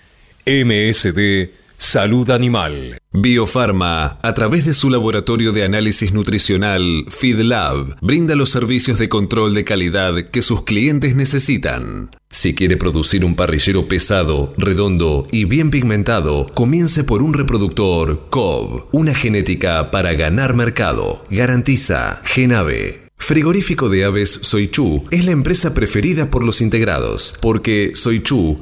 MSD 0.45 1.49
Salud 1.77 2.29
Animal. 2.29 2.99
Biofarma, 3.11 4.19
a 4.21 4.33
través 4.35 4.65
de 4.65 4.75
su 4.75 4.91
laboratorio 4.91 5.51
de 5.51 5.63
análisis 5.63 6.13
nutricional, 6.13 7.05
FeedLab, 7.09 7.97
brinda 8.01 8.35
los 8.35 8.51
servicios 8.51 8.99
de 8.99 9.09
control 9.09 9.55
de 9.55 9.63
calidad 9.63 10.13
que 10.29 10.43
sus 10.43 10.63
clientes 10.63 11.15
necesitan. 11.15 12.11
Si 12.29 12.53
quiere 12.53 12.77
producir 12.77 13.25
un 13.25 13.35
parrillero 13.35 13.87
pesado, 13.87 14.53
redondo 14.57 15.27
y 15.31 15.45
bien 15.45 15.71
pigmentado, 15.71 16.51
comience 16.53 17.03
por 17.03 17.23
un 17.23 17.33
reproductor 17.33 18.27
COB, 18.29 18.85
una 18.91 19.15
genética 19.15 19.89
para 19.89 20.13
ganar 20.13 20.53
mercado. 20.53 21.25
Garantiza 21.31 22.21
Genave. 22.25 23.01
Frigorífico 23.17 23.89
de 23.89 24.03
Aves 24.05 24.39
Soichu 24.43 25.05
es 25.11 25.25
la 25.25 25.31
empresa 25.31 25.73
preferida 25.73 26.31
por 26.31 26.43
los 26.43 26.59
integrados, 26.59 27.35
porque 27.39 27.91
Soichu 27.93 28.61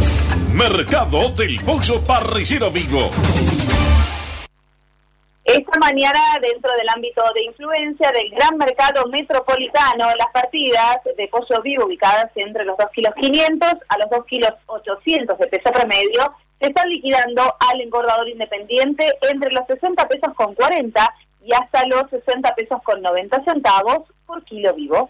Mercado 0.53 1.29
del 1.29 1.63
Pollo 1.63 2.03
Parrillero 2.05 2.69
Vivo. 2.69 3.09
Esta 5.45 5.79
mañana, 5.79 6.19
dentro 6.41 6.71
del 6.73 6.89
ámbito 6.89 7.23
de 7.33 7.43
influencia 7.43 8.11
del 8.11 8.29
gran 8.31 8.57
mercado 8.57 9.07
metropolitano, 9.07 10.07
las 10.17 10.27
partidas 10.33 10.97
de 11.15 11.27
pollo 11.29 11.61
vivo 11.63 11.85
ubicadas 11.85 12.29
entre 12.35 12.65
los 12.65 12.77
2 12.77 12.87
kilos 12.93 13.13
500 13.15 13.73
a 13.87 13.97
los 13.97 14.09
2 14.09 14.25
kilos 14.25 14.51
800 14.65 15.39
de 15.39 15.47
peso 15.47 15.71
promedio 15.71 16.35
se 16.59 16.67
están 16.67 16.89
liquidando 16.89 17.55
al 17.59 17.79
engordador 17.79 18.27
independiente 18.27 19.07
entre 19.31 19.51
los 19.53 19.65
60 19.67 20.05
pesos 20.09 20.33
con 20.35 20.53
40 20.53 21.15
y 21.45 21.53
hasta 21.53 21.87
los 21.87 22.09
60 22.09 22.53
pesos 22.55 22.81
con 22.83 23.01
90 23.01 23.43
centavos 23.45 24.09
por 24.25 24.43
kilo 24.43 24.73
vivo. 24.73 25.09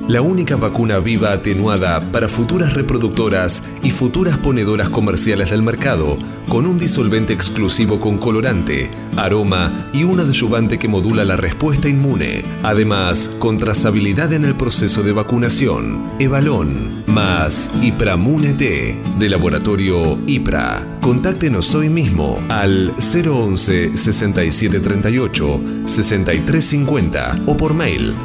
la 0.07 0.21
única 0.21 0.55
vacuna 0.55 0.99
viva 0.99 1.31
atenuada 1.31 2.11
para 2.11 2.27
futuras 2.27 2.73
reproductoras 2.73 3.63
y 3.83 3.91
futuras 3.91 4.37
ponedoras 4.37 4.89
comerciales 4.89 5.51
del 5.51 5.63
mercado, 5.63 6.17
con 6.49 6.65
un 6.65 6.79
disolvente 6.79 7.33
exclusivo 7.33 7.99
con 7.99 8.17
colorante, 8.17 8.89
aroma 9.15 9.89
y 9.93 10.03
un 10.03 10.19
adyuvante 10.19 10.77
que 10.77 10.87
modula 10.87 11.23
la 11.23 11.37
respuesta 11.37 11.87
inmune. 11.87 12.43
Además, 12.63 13.31
con 13.39 13.57
trazabilidad 13.57 14.33
en 14.33 14.45
el 14.45 14.55
proceso 14.55 15.03
de 15.03 15.13
vacunación. 15.13 16.01
Evalón 16.19 17.01
más 17.11 17.71
Ipramune 17.81 18.53
T 18.53 18.97
de 19.19 19.29
laboratorio 19.29 20.17
IPRA. 20.25 20.81
Contáctenos 21.01 21.75
hoy 21.75 21.89
mismo 21.89 22.39
al 22.47 22.93
011 22.97 23.97
6738 23.97 25.61
6350 25.85 27.41
o 27.47 27.57
por 27.57 27.73
mail 27.73 28.15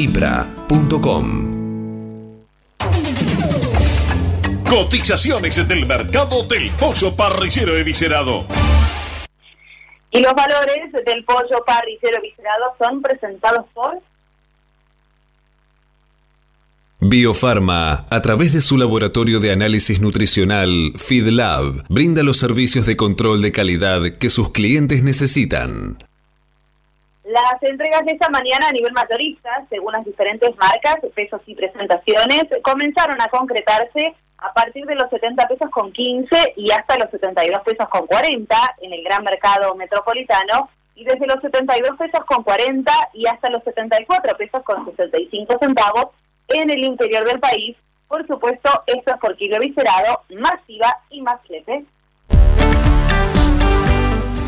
argentina.ipra.com. 0.00 1.60
Cotizaciones 4.68 5.68
del 5.68 5.86
mercado 5.86 6.42
del 6.44 6.70
pollo 6.72 7.14
parricero 7.14 7.76
eviscerado. 7.76 8.46
Y 10.12 10.20
los 10.20 10.34
valores 10.34 10.92
del 11.04 11.24
pollo 11.24 11.64
parricero 11.66 12.18
eviscerado 12.18 12.74
son 12.78 13.02
presentados 13.02 13.66
por 13.74 14.00
Biofarma, 17.02 18.04
a 18.10 18.20
través 18.20 18.52
de 18.52 18.60
su 18.60 18.76
laboratorio 18.76 19.40
de 19.40 19.52
análisis 19.52 20.02
nutricional, 20.02 20.92
FeedLab, 20.96 21.86
brinda 21.88 22.22
los 22.22 22.36
servicios 22.36 22.84
de 22.84 22.96
control 22.96 23.40
de 23.40 23.52
calidad 23.52 24.02
que 24.18 24.28
sus 24.28 24.52
clientes 24.52 25.02
necesitan. 25.02 25.96
Las 27.30 27.62
entregas 27.62 28.04
de 28.04 28.12
esta 28.12 28.28
mañana 28.28 28.66
a 28.66 28.72
nivel 28.72 28.92
mayorista, 28.92 29.64
según 29.68 29.92
las 29.92 30.04
diferentes 30.04 30.50
marcas, 30.56 30.96
pesos 31.14 31.40
y 31.46 31.54
presentaciones, 31.54 32.42
comenzaron 32.60 33.20
a 33.20 33.28
concretarse 33.28 34.16
a 34.38 34.52
partir 34.52 34.84
de 34.84 34.96
los 34.96 35.08
70 35.10 35.46
pesos 35.46 35.70
con 35.70 35.92
15 35.92 36.54
y 36.56 36.72
hasta 36.72 36.98
los 36.98 37.08
72 37.10 37.62
pesos 37.62 37.88
con 37.88 38.08
40 38.08 38.56
en 38.80 38.92
el 38.92 39.04
gran 39.04 39.22
mercado 39.22 39.76
metropolitano 39.76 40.70
y 40.96 41.04
desde 41.04 41.28
los 41.28 41.40
72 41.40 41.96
pesos 41.96 42.24
con 42.24 42.42
40 42.42 42.92
y 43.14 43.28
hasta 43.28 43.48
los 43.48 43.62
74 43.62 44.36
pesos 44.36 44.64
con 44.64 44.84
65 44.86 45.56
centavos 45.60 46.06
en 46.48 46.68
el 46.68 46.82
interior 46.82 47.24
del 47.28 47.38
país. 47.38 47.76
Por 48.08 48.26
supuesto, 48.26 48.82
esto 48.86 49.12
es 49.12 49.20
por 49.20 49.36
kilo 49.36 49.60
viscerado, 49.60 50.22
más 50.30 50.58
IVA 50.66 50.98
y 51.10 51.20
más 51.20 51.40
flete. 51.46 51.84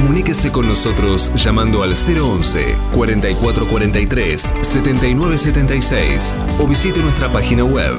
Comuníquese 0.00 0.50
con 0.50 0.66
nosotros 0.66 1.30
llamando 1.34 1.82
al 1.82 1.92
011 1.92 2.74
4443 2.94 4.54
7976 4.62 6.36
o 6.58 6.66
visite 6.66 7.00
nuestra 7.00 7.30
página 7.30 7.64
web 7.64 7.98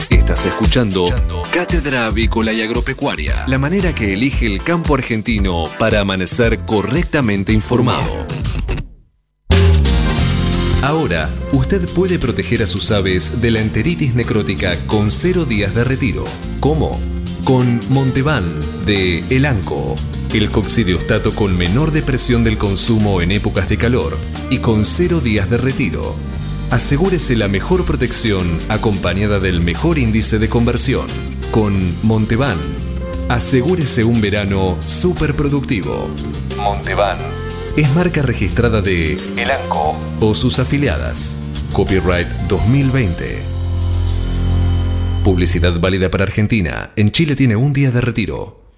Estás 0.09 0.47
escuchando 0.47 1.07
Cátedra 1.53 2.07
Avícola 2.07 2.53
y 2.53 2.63
Agropecuaria, 2.63 3.43
la 3.49 3.59
manera 3.59 3.93
que 3.93 4.13
elige 4.13 4.47
el 4.47 4.63
campo 4.63 4.95
argentino 4.95 5.65
para 5.81 5.99
amanecer 5.99 6.61
correctamente 6.61 7.53
informado. 7.53 8.25
Ahora, 10.83 11.29
usted 11.53 11.89
puede 11.89 12.21
proteger 12.21 12.63
a 12.63 12.67
sus 12.69 12.93
aves 12.93 13.41
de 13.41 13.51
la 13.51 13.61
enteritis 13.61 14.15
necrótica 14.15 14.79
con 14.87 15.11
cero 15.11 15.45
días 15.45 15.75
de 15.75 15.83
retiro. 15.83 16.25
¿Cómo? 16.61 17.01
Con 17.43 17.81
Montevan 17.89 18.61
de 18.87 19.25
Elanco, 19.29 19.97
el 20.33 20.53
coccidiostato 20.53 21.35
con 21.35 21.59
menor 21.59 21.91
depresión 21.91 22.45
del 22.45 22.59
consumo 22.59 23.21
en 23.21 23.33
épocas 23.33 23.69
de 23.69 23.77
calor 23.77 24.17
y 24.51 24.59
con 24.59 24.85
cero 24.85 25.21
días 25.21 25.51
de 25.51 25.59
retiro. 25.59 26.15
Asegúrese 26.71 27.35
la 27.35 27.49
mejor 27.49 27.85
protección 27.85 28.61
acompañada 28.69 29.41
del 29.41 29.61
mejor 29.61 29.99
índice 29.99 30.39
de 30.39 30.49
conversión. 30.49 31.09
Con 31.51 31.93
Montevan, 32.07 32.59
asegúrese 33.29 34.05
un 34.05 34.21
verano 34.21 34.79
súper 34.87 35.35
productivo. 35.35 36.09
Montevan 36.57 37.19
es 37.81 37.95
marca 37.95 38.23
registrada 38.23 38.83
de 38.83 39.13
Elanco 39.37 39.97
o 40.19 40.35
sus 40.35 40.59
afiliadas. 40.59 41.39
Copyright 41.73 42.27
2020. 42.49 43.39
Publicidad 45.23 45.79
válida 45.79 46.11
para 46.11 46.25
Argentina. 46.25 46.91
En 46.97 47.13
Chile 47.13 47.37
tiene 47.37 47.55
un 47.55 47.73
día 47.73 47.93
de 47.93 48.01
retiro. 48.01 48.58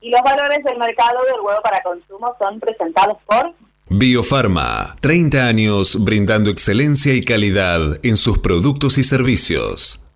Y 0.00 0.10
los 0.10 0.22
valores 0.22 0.64
del 0.64 0.78
mercado 0.78 1.22
del 1.24 1.40
huevo 1.40 1.60
para 1.62 1.82
consumo 1.82 2.34
son 2.38 2.58
presentados 2.58 3.18
por 3.26 3.54
Biofarma, 3.92 4.94
30 5.00 5.48
años 5.48 6.04
brindando 6.04 6.48
excelencia 6.48 7.12
y 7.12 7.22
calidad 7.22 7.98
en 8.04 8.16
sus 8.16 8.38
productos 8.38 8.98
y 8.98 9.02
servicios. 9.02 10.06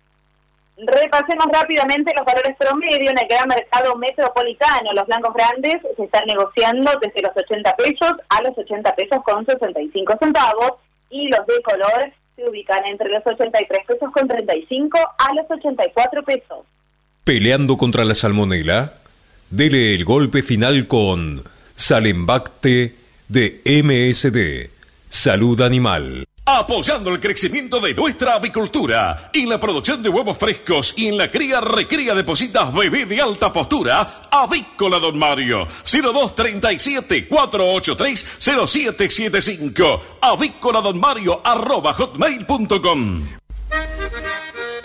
Repasemos 0.77 1.47
rápidamente 1.51 2.13
los 2.15 2.25
valores 2.25 2.55
promedio 2.57 3.11
en 3.11 3.19
el 3.19 3.27
gran 3.27 3.49
mercado 3.49 3.97
metropolitano. 3.97 4.93
Los 4.93 5.05
blancos 5.07 5.33
grandes 5.33 5.75
se 5.97 6.03
están 6.05 6.25
negociando 6.25 6.89
desde 7.01 7.21
los 7.21 7.35
80 7.35 7.75
pesos 7.75 8.13
a 8.29 8.41
los 8.43 8.57
80 8.57 8.95
pesos 8.95 9.19
con 9.25 9.45
65 9.45 10.13
centavos 10.19 10.71
y 11.09 11.27
los 11.27 11.45
de 11.45 11.61
color 11.61 12.13
se 12.37 12.47
ubican 12.47 12.85
entre 12.85 13.09
los 13.09 13.27
83 13.27 13.85
pesos 13.85 14.09
con 14.13 14.25
35 14.25 14.97
a 15.17 15.33
los 15.33 15.51
84 15.51 16.23
pesos. 16.23 16.59
Peleando 17.25 17.75
contra 17.75 18.05
la 18.05 18.15
salmonela, 18.15 18.93
dele 19.49 19.93
el 19.93 20.05
golpe 20.05 20.43
final 20.43 20.87
con 20.87 21.43
Salembacte 21.75 22.95
de 23.27 23.61
MSD, 23.65 24.69
Salud 25.09 25.61
Animal. 25.61 26.25
Apoyando 26.47 27.09
el 27.09 27.19
crecimiento 27.19 27.79
de 27.79 27.95
nuestra 27.95 28.35
avicultura 28.35 29.31
y 29.33 29.47
la 29.47 29.59
producción 29.59 30.03
de 30.03 30.09
huevos 30.09 30.37
frescos 30.37 30.93
y 30.95 31.07
en 31.07 31.17
la 31.17 31.31
cría 31.31 31.59
recría 31.59 32.13
de 32.13 32.23
positas 32.23 32.71
bebé 32.71 33.07
de 33.07 33.19
alta 33.19 33.51
postura, 33.51 34.21
Avícola 34.29 34.99
Don 34.99 35.17
Mario, 35.17 35.67
0237 35.83 37.27
483 37.27 38.37
0775, 38.39 40.19
avícola 40.21 40.81
don 40.81 40.99
Mario 40.99 41.41
arroba 41.43 41.93
hotmail.com. 41.93 43.23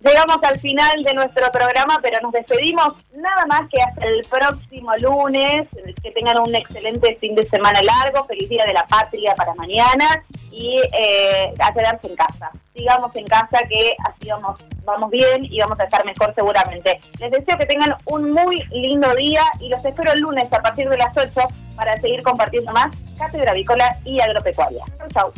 Llegamos 0.00 0.40
al 0.44 0.60
final 0.60 1.02
de 1.02 1.12
nuestro 1.12 1.50
programa, 1.50 1.98
pero 2.00 2.20
nos 2.20 2.30
despedimos 2.30 2.94
nada 3.14 3.44
más 3.46 3.68
que 3.68 3.82
hasta 3.82 4.06
el 4.06 4.24
próximo 4.30 4.92
lunes. 5.00 5.66
Que 6.02 6.12
tengan 6.12 6.38
un 6.38 6.54
excelente 6.54 7.16
fin 7.16 7.34
de 7.34 7.44
semana 7.44 7.80
largo, 7.82 8.24
feliz 8.26 8.48
día 8.48 8.64
de 8.64 8.74
la 8.74 8.86
patria 8.86 9.34
para 9.34 9.54
mañana 9.54 10.24
y 10.52 10.80
eh, 10.92 11.52
a 11.58 11.72
quedarse 11.72 12.06
en 12.06 12.14
casa. 12.14 12.52
Sigamos 12.76 13.14
en 13.16 13.26
casa 13.26 13.58
que 13.68 13.96
así 14.04 14.28
vamos, 14.28 14.60
vamos 14.84 15.10
bien 15.10 15.44
y 15.44 15.58
vamos 15.58 15.80
a 15.80 15.84
estar 15.84 16.04
mejor 16.04 16.32
seguramente. 16.32 17.00
Les 17.18 17.32
deseo 17.32 17.58
que 17.58 17.66
tengan 17.66 17.96
un 18.04 18.30
muy 18.30 18.62
lindo 18.70 19.12
día 19.16 19.42
y 19.58 19.68
los 19.68 19.84
espero 19.84 20.12
el 20.12 20.20
lunes 20.20 20.52
a 20.52 20.60
partir 20.60 20.88
de 20.88 20.96
las 20.96 21.16
8 21.16 21.32
para 21.76 21.96
seguir 21.96 22.22
compartiendo 22.22 22.72
más 22.72 22.96
Cátedra 23.18 23.50
Avícola 23.50 23.96
y 24.04 24.20
Agropecuaria. 24.20 24.84
Chau, 25.12 25.32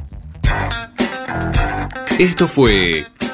Esto 2.18 2.46
fue 2.46 3.06